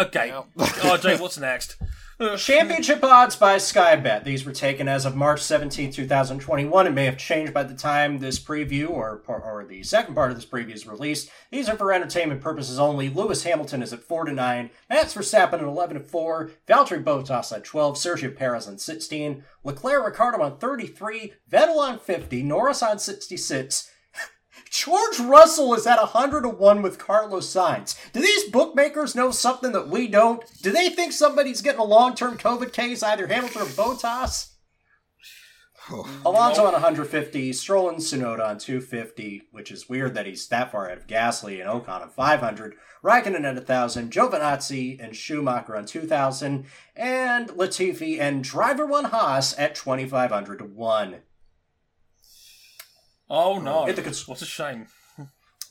[0.00, 1.76] Okay, RJ, what's next?
[2.36, 4.22] Championship odds by Skybet.
[4.22, 6.86] These were taken as of March 17, 2021.
[6.86, 10.36] It may have changed by the time this preview or, or the second part of
[10.36, 11.28] this preview is released.
[11.50, 13.08] These are for entertainment purposes only.
[13.08, 14.70] Lewis Hamilton is at 4 to 9.
[14.88, 16.50] Max Verstappen at 11 to 4.
[16.68, 17.96] Valtteri Bottas at 12.
[17.96, 19.42] Sergio Perez on 16.
[19.64, 21.32] Leclerc Ricciardo on 33.
[21.50, 22.44] Vettel on 50.
[22.44, 23.90] Norris on 66.
[24.74, 27.94] George Russell is at 100 to 1 with Carlos Sainz.
[28.12, 30.42] Do these bookmakers know something that we don't?
[30.62, 34.54] Do they think somebody's getting a long term COVID case, either Hamilton or Bottas?
[36.26, 40.86] Alonso on 150, Stroll and Tsunoda on 250, which is weird that he's that far
[40.86, 42.74] ahead of Gasly and Ocon on 500,
[43.04, 49.76] Raikkonen at 1,000, Giovinazzi and Schumacher on 2,000, and Latifi and Driver One Haas at
[49.76, 51.16] 2,500 to 1.
[53.30, 54.86] Oh no, Hit the cons- what a shame.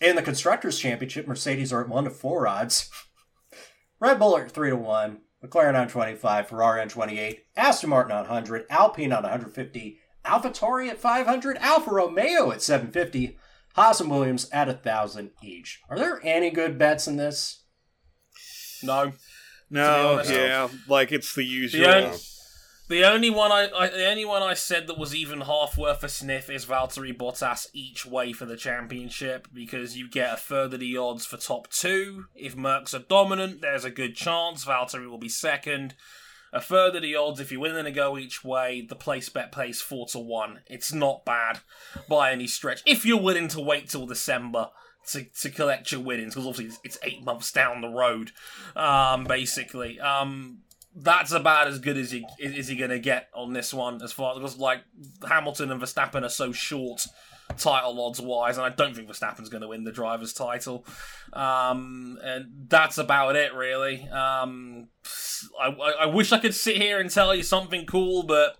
[0.01, 2.89] In the Constructors' Championship, Mercedes are at 1 to 4 odds.
[3.99, 5.21] Red Bull are at 3 to 1.
[5.45, 10.97] McLaren on 25, Ferrari on 28, Aston Martin on 100, Alpine on 150, AlphaTauri at
[10.99, 13.37] 500, Alfa Romeo at 750,
[13.75, 15.81] Haas and Williams at a 1,000 each.
[15.89, 17.63] Are there any good bets in this?
[18.81, 19.13] No,
[19.69, 20.31] No, honest.
[20.31, 21.81] yeah, like it's the usual.
[21.81, 22.17] The only,
[22.93, 26.03] the only one I, I the only one I said that was even half worth
[26.03, 30.79] a sniff is Valtteri Bottas each way for the championship because you get a of
[30.79, 32.25] the odds for top two.
[32.35, 35.95] If Mercs are dominant, there's a good chance Valtteri will be second.
[36.53, 36.61] A
[36.95, 38.85] of the odds if you're willing to go each way.
[38.87, 40.59] The place bet pays four to one.
[40.67, 41.61] It's not bad
[42.07, 42.83] by any stretch.
[42.85, 44.69] If you're willing to wait till December
[45.07, 48.33] to, to collect your winnings, because obviously it's, it's eight months down the road,
[48.75, 49.99] um, basically.
[49.99, 50.59] Um,
[50.95, 54.11] that's about as good as he is he going to get on this one as
[54.11, 54.81] far because like
[55.27, 57.07] Hamilton and Verstappen are so short
[57.57, 60.85] title odds wise and I don't think Verstappen's going to win the drivers title
[61.33, 64.89] um, and that's about it really um,
[65.59, 68.57] I, I, I wish I could sit here and tell you something cool but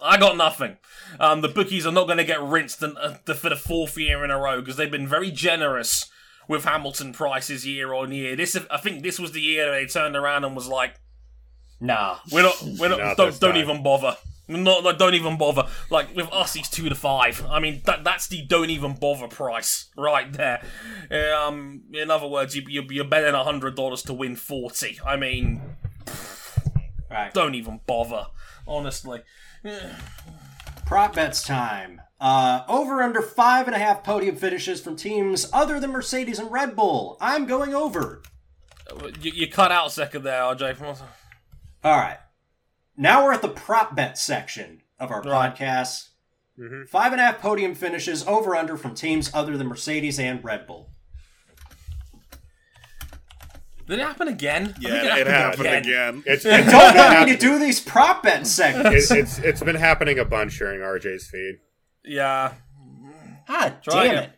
[0.00, 0.76] I got nothing.
[1.18, 4.24] Um, the bookies are not going to get rinsed in, uh, for the fourth year
[4.24, 6.10] in a row because they've been very generous
[6.48, 8.36] with Hamilton prices year on year.
[8.36, 10.96] This, I think, this was the year they turned around and was like,
[11.80, 12.18] Nah.
[12.32, 12.62] we're not.
[12.78, 12.98] We're not.
[12.98, 13.62] Not don't don't time.
[13.62, 14.16] even bother.
[14.48, 15.64] Not like don't even bother.
[15.90, 17.44] Like with us, he's two to five.
[17.48, 20.62] I mean, that that's the don't even bother price right there.
[21.10, 24.98] Um, in other words, you, you you're betting hundred dollars to win forty.
[25.04, 25.60] I mean,
[27.10, 27.32] Right.
[27.34, 28.26] don't even bother.
[28.68, 29.22] Honestly,
[30.86, 32.00] Prop bets time.
[32.20, 36.50] Uh, over under five and a half podium finishes from teams other than Mercedes and
[36.50, 37.18] Red Bull.
[37.20, 38.22] I'm going over.
[39.20, 40.98] you, you cut out a second there, RJ.
[41.86, 42.18] All right.
[42.96, 45.54] Now we're at the prop bet section of our Right.
[45.54, 46.08] podcast.
[46.58, 46.88] Mhm.
[46.88, 50.66] Five and a half podium finishes over under from teams other than Mercedes and Red
[50.66, 50.90] Bull.
[53.86, 54.74] Did it happen again?
[54.80, 56.22] Yeah, think it happened again.
[56.26, 59.12] It's, it's, don't been want me to do these prop bet segments.
[59.12, 61.60] it- it's it's been happening a bunch during RJ's feed.
[62.02, 62.54] Yeah.
[63.48, 64.32] Ah, Try damn again.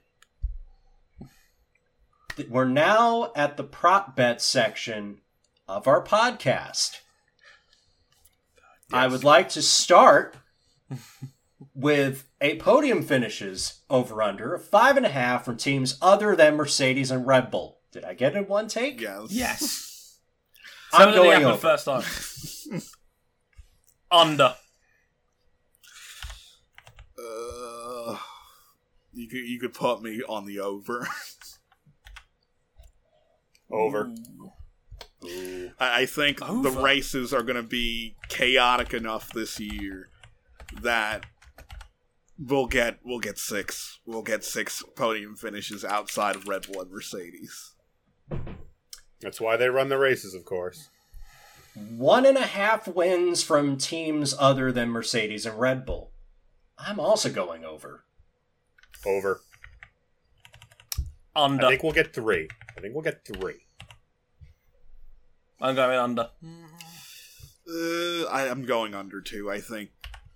[2.37, 2.51] it.
[2.51, 5.23] We're now at the prop bet section
[5.67, 6.99] of our podcast.
[8.93, 10.37] I would like to start
[11.75, 16.57] with a podium finishes over under of five and a half from teams other than
[16.57, 17.81] Mercedes and Red Bull.
[17.93, 19.01] Did I get it in one take?
[19.01, 19.27] Yes.
[19.31, 20.19] Yes.
[20.93, 21.59] I'm Something going happened over.
[21.59, 21.85] first
[22.71, 22.81] time.
[24.11, 24.55] Under.
[27.19, 28.17] Uh,
[29.13, 31.07] you could you could put me on the over.
[33.71, 34.11] Over.
[35.23, 40.09] I, I think the races are going to be chaotic enough this year
[40.81, 41.27] that
[42.39, 46.91] we'll get we'll get six we'll get six podium finishes outside of Red Bull and
[46.91, 47.75] Mercedes.
[49.21, 50.91] That's why they run the races, of course.
[51.75, 56.13] One and a half wins from teams other than Mercedes and Red Bull.
[56.79, 58.05] I'm also going over.
[59.05, 59.41] Over.
[61.35, 61.67] Under.
[61.67, 62.49] I think we'll get three.
[62.77, 63.67] I think we'll get three.
[65.61, 66.31] I'm going under.
[67.69, 69.51] Uh, I, I'm going under too.
[69.51, 69.91] I think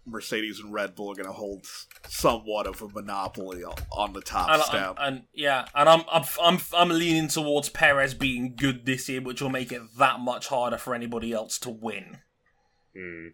[0.05, 1.65] Mercedes and Red Bull are going to hold
[2.09, 4.97] somewhat of a monopoly on, on the top And, step.
[5.01, 9.21] and, and yeah, and I'm, I'm I'm I'm leaning towards Perez being good this year,
[9.23, 12.19] which will make it that much harder for anybody else to win.
[12.97, 13.29] Hmm.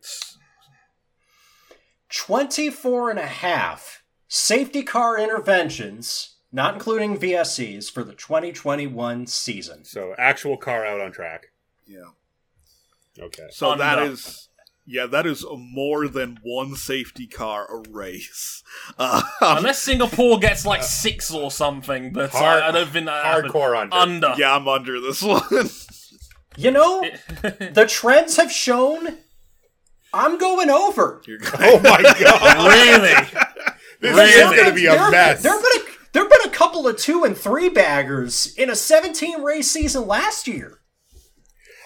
[2.10, 9.85] 24 and a half safety car interventions, not including VSCs, for the 2021 season.
[9.85, 11.47] So actual car out on track.
[11.89, 13.24] Yeah.
[13.24, 13.48] Okay.
[13.51, 14.12] So that Under.
[14.12, 14.48] is,
[14.86, 18.62] yeah, that is more than one safety car a race.
[18.98, 23.24] Uh, Unless Singapore gets like six or something, but uh, Hard- I don't think that
[23.24, 23.52] happens.
[23.52, 23.97] Hardcore under.
[23.97, 24.35] Under.
[24.39, 25.43] yeah, I'm under this one.
[26.56, 27.02] You know,
[27.43, 29.19] the trends have shown
[30.12, 31.23] I'm going over.
[31.24, 32.66] You're Oh my god!
[32.66, 33.43] really?
[34.01, 34.31] This Really?
[34.31, 35.43] is going to be a There- mess.
[35.43, 38.70] There have been a, there have been a couple of two and three baggers in
[38.70, 40.81] a 17 race season last year.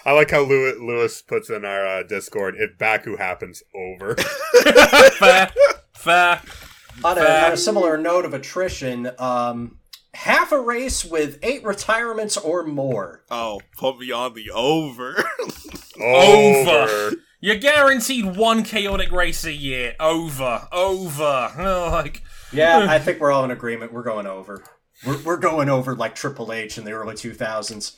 [0.05, 2.55] I like how Lewis, Lewis puts in our uh, Discord.
[2.57, 4.15] If Baku happens, over.
[5.17, 5.51] fair,
[5.93, 6.41] fair.
[7.03, 7.45] On a, Fair.
[7.47, 9.79] on a similar note of attrition, um,
[10.13, 13.23] half a race with eight retirements or more.
[13.31, 15.23] oh, put me on the over.
[16.01, 17.11] Over.
[17.39, 19.95] You're guaranteed one chaotic race a year.
[19.99, 21.51] Over, over.
[21.57, 23.93] Oh, like Yeah, I think we're all in agreement.
[23.93, 24.63] We're going over.
[25.05, 27.95] We're, we're going over like Triple H in the early 2000s.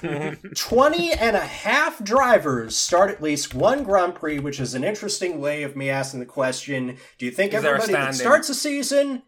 [0.00, 5.40] 20 and a half drivers start at least one Grand Prix, which is an interesting
[5.40, 9.22] way of me asking the question Do you think Is everybody that starts a season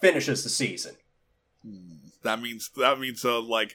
[0.00, 0.94] finishes the season?
[2.22, 3.74] that means that means uh, like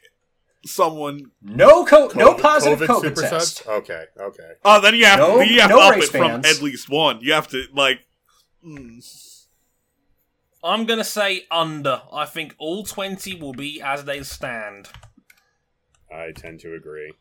[0.65, 1.31] someone.
[1.41, 3.67] No co- no positive COVID COVID, super test.
[3.67, 4.51] Okay, okay.
[4.65, 6.61] Oh, then you have No- to you have no to up race it from at
[6.61, 7.19] least one.
[7.21, 8.05] You have to like.
[8.63, 8.99] hmm.
[10.63, 12.01] I'm gonna say under.
[12.11, 14.89] I think all twenty will be as they stand.
[16.14, 17.11] I tend to agree.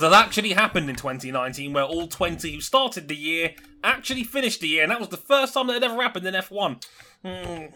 [0.00, 3.54] That actually happened in 2019, where all 20 who started the year
[3.84, 6.34] actually finished the year, and that was the first time that had ever happened in
[6.34, 6.84] F1.
[7.24, 7.66] Hmm.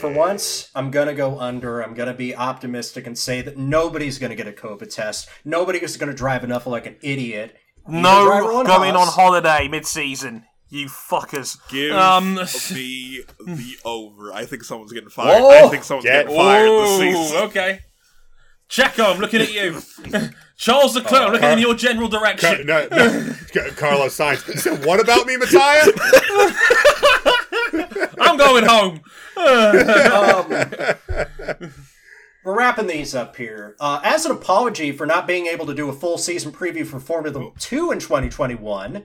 [0.00, 1.80] For once, I'm gonna go under.
[1.80, 5.28] I'm gonna be optimistic and say that nobody's gonna get a COVID test.
[5.44, 7.56] Nobody is gonna drive enough like an idiot.
[7.88, 10.44] No on going on holiday mid-season.
[10.68, 11.56] You fuckers.
[11.70, 14.32] Give Um, the the over.
[14.32, 15.40] I think someone's getting fired.
[15.40, 15.66] Whoa!
[15.66, 17.36] I think someone's Get- getting fired this season.
[17.44, 17.80] okay.
[18.68, 19.80] Checo, I'm looking at you.
[20.56, 22.66] Charles Leclerc, I'm looking in your general Car- direction.
[22.66, 23.32] no, no.
[23.76, 24.44] Carlos Sainz.
[24.50, 25.88] He said, what about me, Matthias?
[28.20, 29.00] I'm going home.
[29.36, 30.48] Um,
[32.44, 33.76] we're wrapping these up here.
[33.80, 36.98] Uh, as an apology for not being able to do a full season preview for
[37.00, 39.04] Formula 2 in 2021,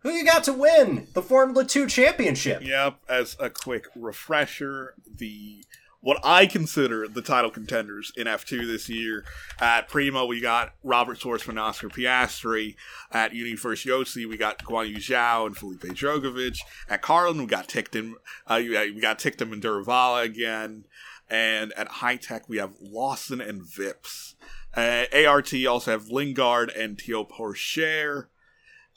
[0.00, 2.62] who you got to win the Formula 2 championship?
[2.64, 2.98] Yep.
[3.08, 5.64] As a quick refresher, the
[6.02, 9.24] what I consider the title contenders in F2 this year.
[9.60, 12.74] At Prema, we got Robert Shwartzman and Oscar Piastri.
[13.12, 16.58] At Uni-Virtuosi, we got Guanyu Zhou and Felipe Drugovich.
[16.88, 18.14] At Carlin, we got Ticktum.
[18.46, 20.86] Uh, we got Ticktum and Daruvala again.
[21.30, 24.34] And at Hitech, we have Lawson and Vips.
[24.74, 28.26] Uh, ART also have Lundgaard and Théo Pourchaire.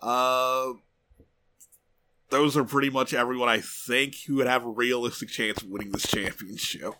[0.02, 0.74] Uh,
[2.30, 5.92] those are pretty much everyone I think who would have a realistic chance of winning
[5.92, 6.94] this championship.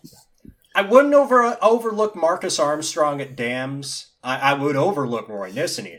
[0.74, 4.08] I wouldn't over overlook Marcus Armstrong at DAMS.
[4.22, 5.98] I, I would overlook Roy Nissany.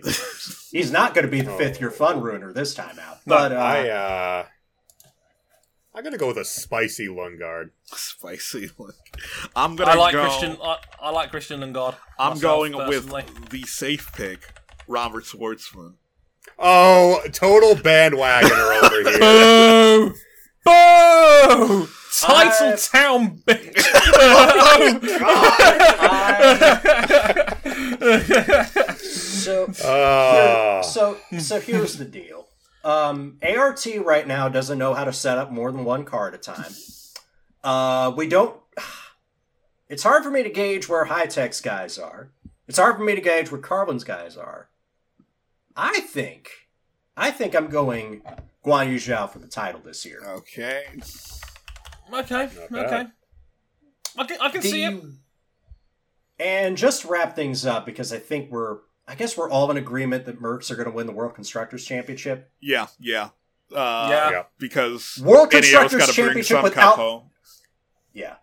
[0.72, 3.18] He's not going to be the fifth year fun ruiner this time out.
[3.26, 4.46] But uh, I, uh...
[5.96, 7.72] I'm going to go with a spicy Lundgaard.
[7.86, 8.70] Spicy.
[8.78, 8.94] Look.
[9.56, 10.22] I'm gonna I like go.
[10.22, 10.58] Christian.
[10.62, 11.96] I, I like Christian Lundgaard.
[12.20, 13.24] I'm myself, going personally.
[13.24, 14.54] with the safe pick,
[14.88, 15.94] Robert Shwartzman.
[16.60, 19.20] Oh, total bandwagoner over here.
[19.20, 20.14] Boo!
[20.66, 21.88] Boo!
[22.20, 23.78] Title I- town bitch.
[28.98, 32.48] so Uh, so so here's the deal.
[32.84, 36.34] Um, ART right now doesn't know how to set up more than one car at
[36.34, 36.72] a time.
[37.64, 38.56] Uh, we don't.
[39.90, 42.32] It's hard for me to gauge where Hitech's guys are.
[42.68, 44.70] It's hard for me to gauge where Carlin's guys are.
[45.78, 46.50] I think,
[47.16, 48.24] I think I'm going
[48.66, 50.22] Guanyu Zhou for the title this year.
[50.26, 50.84] Okay.
[52.14, 53.06] okay, okay.
[54.18, 55.04] I can, I can see it.
[56.40, 59.78] And just to wrap things up, because I think we're, I guess we're all in
[59.78, 62.52] agreement that Mercs are going to win the World Constructors Championship.
[62.60, 63.30] Yeah, yeah.
[63.72, 64.30] Uh, Yeah.
[64.32, 64.44] yeah.
[64.58, 67.30] Because World Ineos Constructors got to bring Championship some without- cup home.
[68.14, 68.36] Yeah.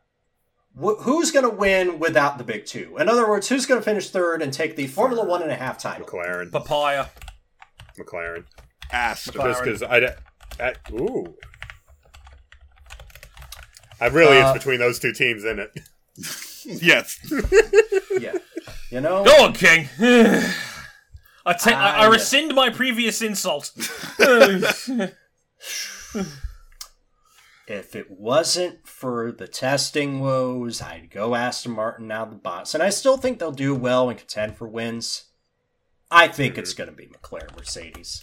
[0.80, 2.96] Wh- who's going to win without the big two?
[2.98, 5.54] In other words, who's going to finish third and take the Formula One and a
[5.56, 6.06] half title?
[6.06, 6.50] McLaren.
[6.50, 7.06] Papaya.
[7.98, 8.44] McLaren.
[8.92, 9.34] Aston.
[9.34, 10.14] Just because I,
[10.60, 10.74] I.
[10.92, 11.34] Ooh.
[14.00, 15.70] I really, Uh, it's between those two teams, isn't it?
[16.66, 17.18] Yes.
[18.18, 18.32] Yeah.
[18.90, 19.22] You know?
[19.24, 19.88] Go on, King.
[19.98, 23.70] I, take, I, I rescind my previous insult.
[27.66, 32.74] If it wasn't for the testing woes, I'd go Aston Martin out of the box.
[32.74, 35.24] And I still think they'll do well and contend for wins.
[36.10, 38.22] I think it's going to be McLaren Mercedes.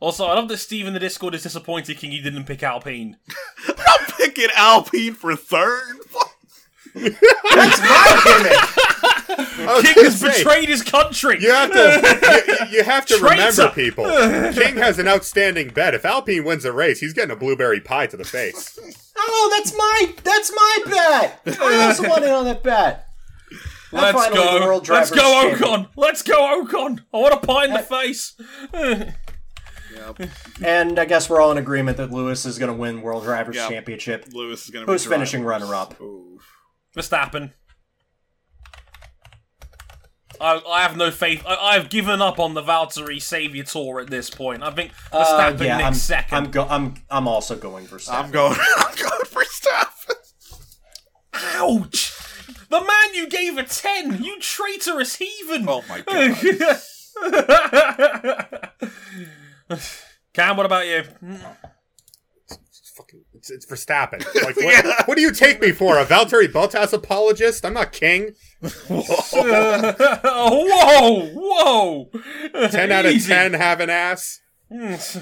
[0.00, 3.16] also, I love that Steve in the Discord is disappointed King you didn't pick Alpine.
[3.68, 5.98] I'm picking Alpine for third.
[6.94, 8.91] That's my gimmick!
[9.28, 11.40] I was oh, King has say, betrayed his country.
[11.40, 14.04] You have to, you, you have to remember, people.
[14.52, 15.94] King has an outstanding bet.
[15.94, 18.78] If Alpine wins a race, he's getting a blueberry pie to the face.
[19.16, 21.58] Oh, that's my that's my bet.
[21.60, 23.08] I also want in on that bet.
[23.92, 24.66] I'm Let's finally go.
[24.66, 25.20] World Let's go,
[25.50, 25.58] Champion.
[25.58, 25.88] Ocon.
[25.96, 27.00] Let's go, Ocon.
[27.12, 28.34] I want a pie in the face.
[28.72, 30.30] Yep.
[30.64, 33.56] And I guess we're all in agreement that Lewis is going to win World Drivers
[33.56, 33.68] Yeah.
[33.68, 34.26] Championship.
[34.32, 36.00] Lewis is going to be Who's finishing runner-up?
[36.00, 36.40] Ooh.
[36.96, 37.52] Verstappen.
[40.42, 41.42] I, I have no faith.
[41.46, 44.62] I, I've given up on the Valtteri Savior Tour at this point.
[44.62, 46.38] I think Uh, Verstappen yeah, next I'm, second.
[46.38, 48.58] I'm, go- I'm I'm also going for I'm going.
[48.78, 50.16] I'm going for Stappen.
[51.34, 52.12] Ouch!
[52.68, 54.22] The man you gave a 10!
[54.24, 55.66] You traitorous heathen!
[55.68, 56.00] Oh my
[59.70, 59.80] god.
[60.34, 61.02] Cam, what about you?
[62.48, 64.24] It's fucking, it's, it's Verstappen.
[64.42, 65.98] Like, what, what do you take me for?
[65.98, 67.64] A Valtteri Bottas apologist?
[67.64, 68.34] I'm not king.
[68.60, 69.92] whoa!
[70.22, 71.26] Whoa!
[71.34, 72.68] whoa.
[72.68, 74.40] 10 out of 10 have an ass.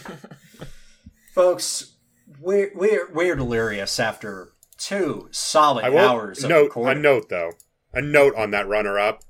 [1.34, 1.97] Folks,
[2.40, 7.52] we're we're we're delirious after two solid I will hours of note a note though.
[7.92, 9.22] A note on that runner up.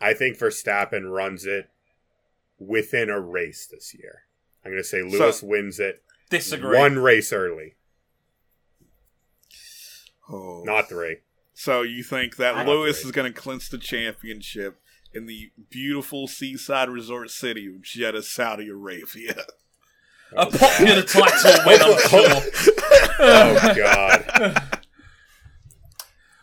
[0.00, 1.70] I think Verstappen runs it
[2.58, 4.22] within a race this year.
[4.64, 6.78] I'm going to say Lewis wins it Disagree.
[6.78, 7.74] one race early,
[10.30, 10.62] Oh.
[10.64, 11.18] not three.
[11.52, 14.80] So you think that I- Lewis is going to clinch the championship
[15.12, 19.44] in the beautiful seaside resort city of Jeddah, Saudi Arabia?
[20.36, 22.42] Oh, a popular title win, I'm sure.
[23.20, 24.62] Oh God.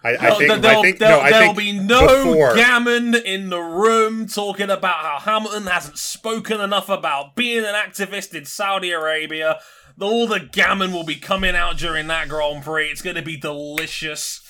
[0.03, 0.61] I, I No, think.
[0.61, 0.99] there'll, I think.
[0.99, 2.55] there'll- No, I there'll think be no before.
[2.55, 8.33] gammon in the room talking about how Hamilton hasn't spoken enough about being an activist
[8.33, 9.59] in Saudi Arabia.
[10.01, 12.87] All the gammon will be coming out during that Grand Prix.
[12.89, 14.41] It's going to be delicious.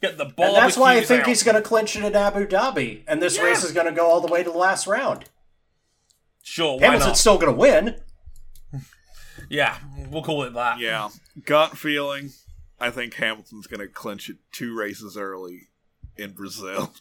[0.00, 1.26] Get the barbecues and that's why I think out.
[1.28, 3.42] he's going to clinch it at Abu Dhabi, and this Yeah.
[3.44, 5.26] race is going to go all the way to the last round.
[6.42, 7.16] Sure, why Hamilton's not?
[7.18, 7.96] still going to win.
[9.48, 9.78] Yeah,
[10.10, 10.78] we'll call it that.
[10.78, 11.08] Yeah.
[11.44, 12.30] Gut feeling.
[12.78, 15.68] I think Hamilton's going to clinch it two races early
[16.16, 16.92] in Brazil.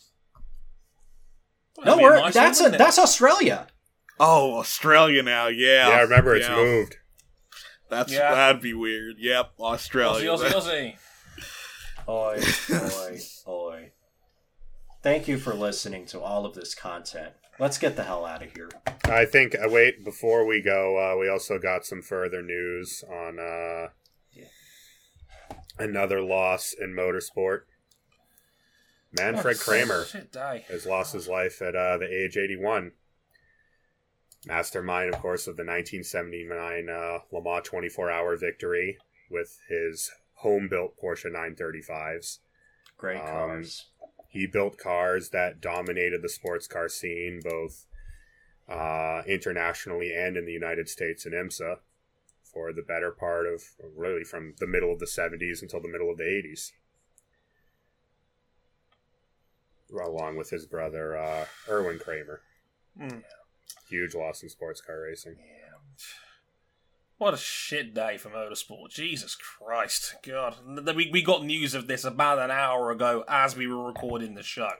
[1.77, 3.68] No, That'd be we're, nice that's one, a, that's Australia.
[4.20, 5.47] Oh, Australia now.
[5.47, 5.89] Yeah.
[5.89, 6.55] Yeah, I remember it's Yeah.
[6.55, 6.97] moved.
[7.90, 8.34] That's Yeah.
[8.34, 9.16] that'd be weird.
[9.20, 10.30] Yep, Australia.
[10.30, 10.96] Aussie, Aussie,
[12.08, 12.08] Aussie.
[12.08, 12.42] Oi,
[13.48, 13.92] oi, oi.
[15.02, 17.34] Thank you for listening to all of this content.
[17.60, 18.70] Let's get the hell out of here.
[19.06, 19.54] I think.
[19.56, 23.88] Uh, wait, before we go, uh, we also got some further news on uh,
[25.78, 27.62] another loss in motorsport.
[29.12, 30.66] Manfred Oh, Kremer Shit day.
[30.70, 32.92] has lost his life at uh, the age 81.
[34.46, 38.98] Mastermind, of course, of the 1979 uh, Le Mans 24 hour victory
[39.30, 42.40] with his home built Porsche 935s.
[42.98, 43.86] Great Um, cars.
[44.30, 47.86] He built cars that dominated the sports car scene, both
[48.68, 51.80] uh, internationally and in the United States and IMSA,
[52.44, 53.64] for the better part of
[53.96, 56.72] really from the middle of the 70s until the middle of the 80s.
[59.92, 62.42] Along with his brother, uh, Erwin Kremer.
[63.00, 63.24] Mm.
[63.89, 65.36] Huge loss in sports car racing.
[65.38, 65.70] Yeah.
[67.18, 68.91] What a shit day for motorsport.
[68.91, 70.15] Jesus Christ.
[70.26, 70.56] God.
[70.96, 74.44] We, we got news of this about an hour ago as we were recording the
[74.44, 74.72] show.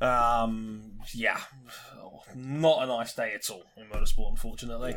[0.00, 1.40] Um, yeah.
[2.36, 4.94] Not a nice day at all in motorsport, unfortunately.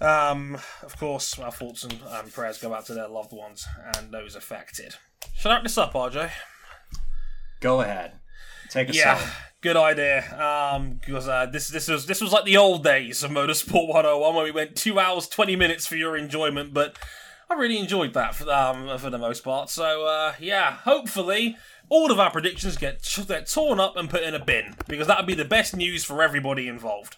[0.00, 4.12] Um, of course, our thoughts and um, prayers go out to their loved ones and
[4.12, 4.94] those affected.
[5.36, 6.30] Shall I wrap this up, RJ?
[7.60, 8.12] Go ahead.
[8.70, 9.30] Take us Yeah, home.
[9.60, 10.24] good idea.
[10.40, 14.34] Um, because uh, this this was this was like the old days of Motorsport 101
[14.34, 16.96] where we went two hours twenty minutes for your enjoyment, but
[17.50, 19.70] I really enjoyed that for um for the most part.
[19.70, 21.56] So uh, yeah, hopefully
[21.88, 25.18] all of our predictions get, get torn up and put in a bin because that
[25.18, 27.16] would be the best news for everybody involved.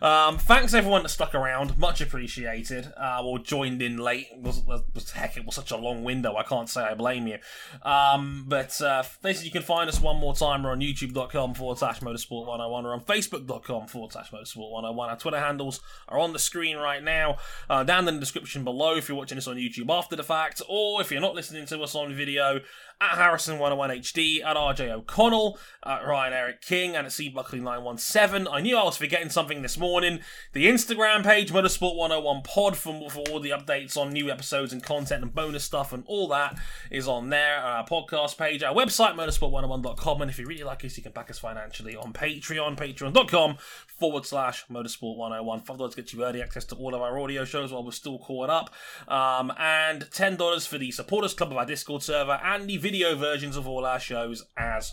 [0.00, 2.92] Um, thanks everyone that stuck around, much appreciated.
[2.96, 4.28] Uh, or joined in late.
[4.32, 6.36] It was, was heck, it was such a long window.
[6.36, 7.38] I can't say I blame you.
[7.82, 10.62] Um, but uh, basically, you can find us one more time.
[10.62, 15.10] We're on YouTube.com forward slash Motorsport 101 or on Facebook.com forward slash Motorsport 101.
[15.10, 17.36] Our Twitter handles are on the screen right now,
[17.68, 20.62] uh, down in the description below if you're watching this on YouTube after the fact,
[20.68, 22.60] or if you're not listening to us on video
[23.02, 28.46] at Harrison101HD, at RJ O'Connell, at Ryan Eric King, and at C Buckley 917.
[28.46, 30.20] I knew I was forgetting something this morning.
[30.52, 34.82] The Instagram page, Motorsport 101 Pod, for, for all the updates on new episodes and
[34.82, 36.56] content and bonus stuff and all that
[36.90, 37.56] is on there.
[37.56, 40.22] Our podcast page, our website, motorsport101.com.
[40.22, 43.56] And if you really like us, you can back us financially on Patreon, patreon.com
[43.86, 45.60] forward slash motorsport 101.
[45.62, 48.18] Five dollars gets you early access to all of our audio shows while we're still
[48.18, 48.70] caught up.
[49.08, 52.91] Um, and ten dollars for the supporters club of our Discord server and the video
[53.16, 54.92] versions of all our shows as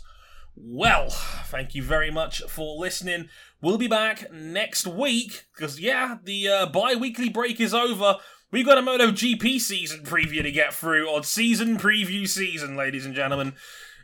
[0.55, 1.09] well.
[1.09, 3.29] Thank you very much for listening.
[3.61, 8.15] We'll be back next week because yeah, the uh, bi-weekly break is over.
[8.51, 13.13] We've got a MotoGP season preview to get through on season preview season, ladies and
[13.13, 13.53] gentlemen.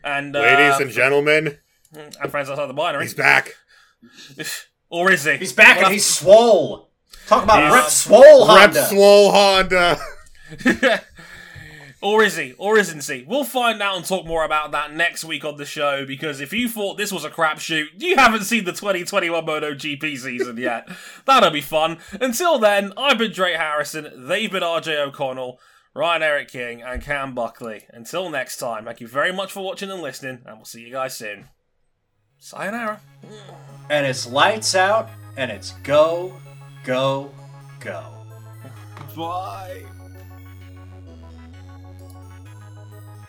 [0.03, 1.57] And uh, Ladies and gentlemen,
[1.93, 3.05] and friends outside the binary.
[3.05, 3.53] he's back.
[4.89, 5.37] or is he?
[5.37, 6.91] He's back We'll and he's swole.
[7.27, 8.85] Talk about He's- Rep Swole Rep Honda.
[8.85, 9.97] Swole Honda.
[12.05, 12.53] or is he?
[12.59, 13.25] Or isn't he?
[13.27, 16.53] We'll find out and talk more about that next week on the show because if
[16.53, 20.87] you thought this was a crapshoot, you haven't seen the 2021 MotoGP season yet.
[21.25, 21.97] That'll be fun.
[22.21, 25.59] Until then, I've been Drake Harrison, they've been RJ O'Connell,
[25.95, 27.85] Ryan Eric King, and Cam Buckley.
[27.89, 30.91] Until next time, thank you very much for watching and listening, and we'll see you
[30.91, 31.45] guys soon.
[32.37, 33.01] Sayonara.
[33.89, 36.37] and it's lights out and it's go,
[36.83, 37.31] go,
[37.79, 38.03] go.
[39.17, 39.85] Bye.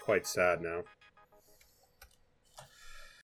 [0.06, 0.84] Quite sad now.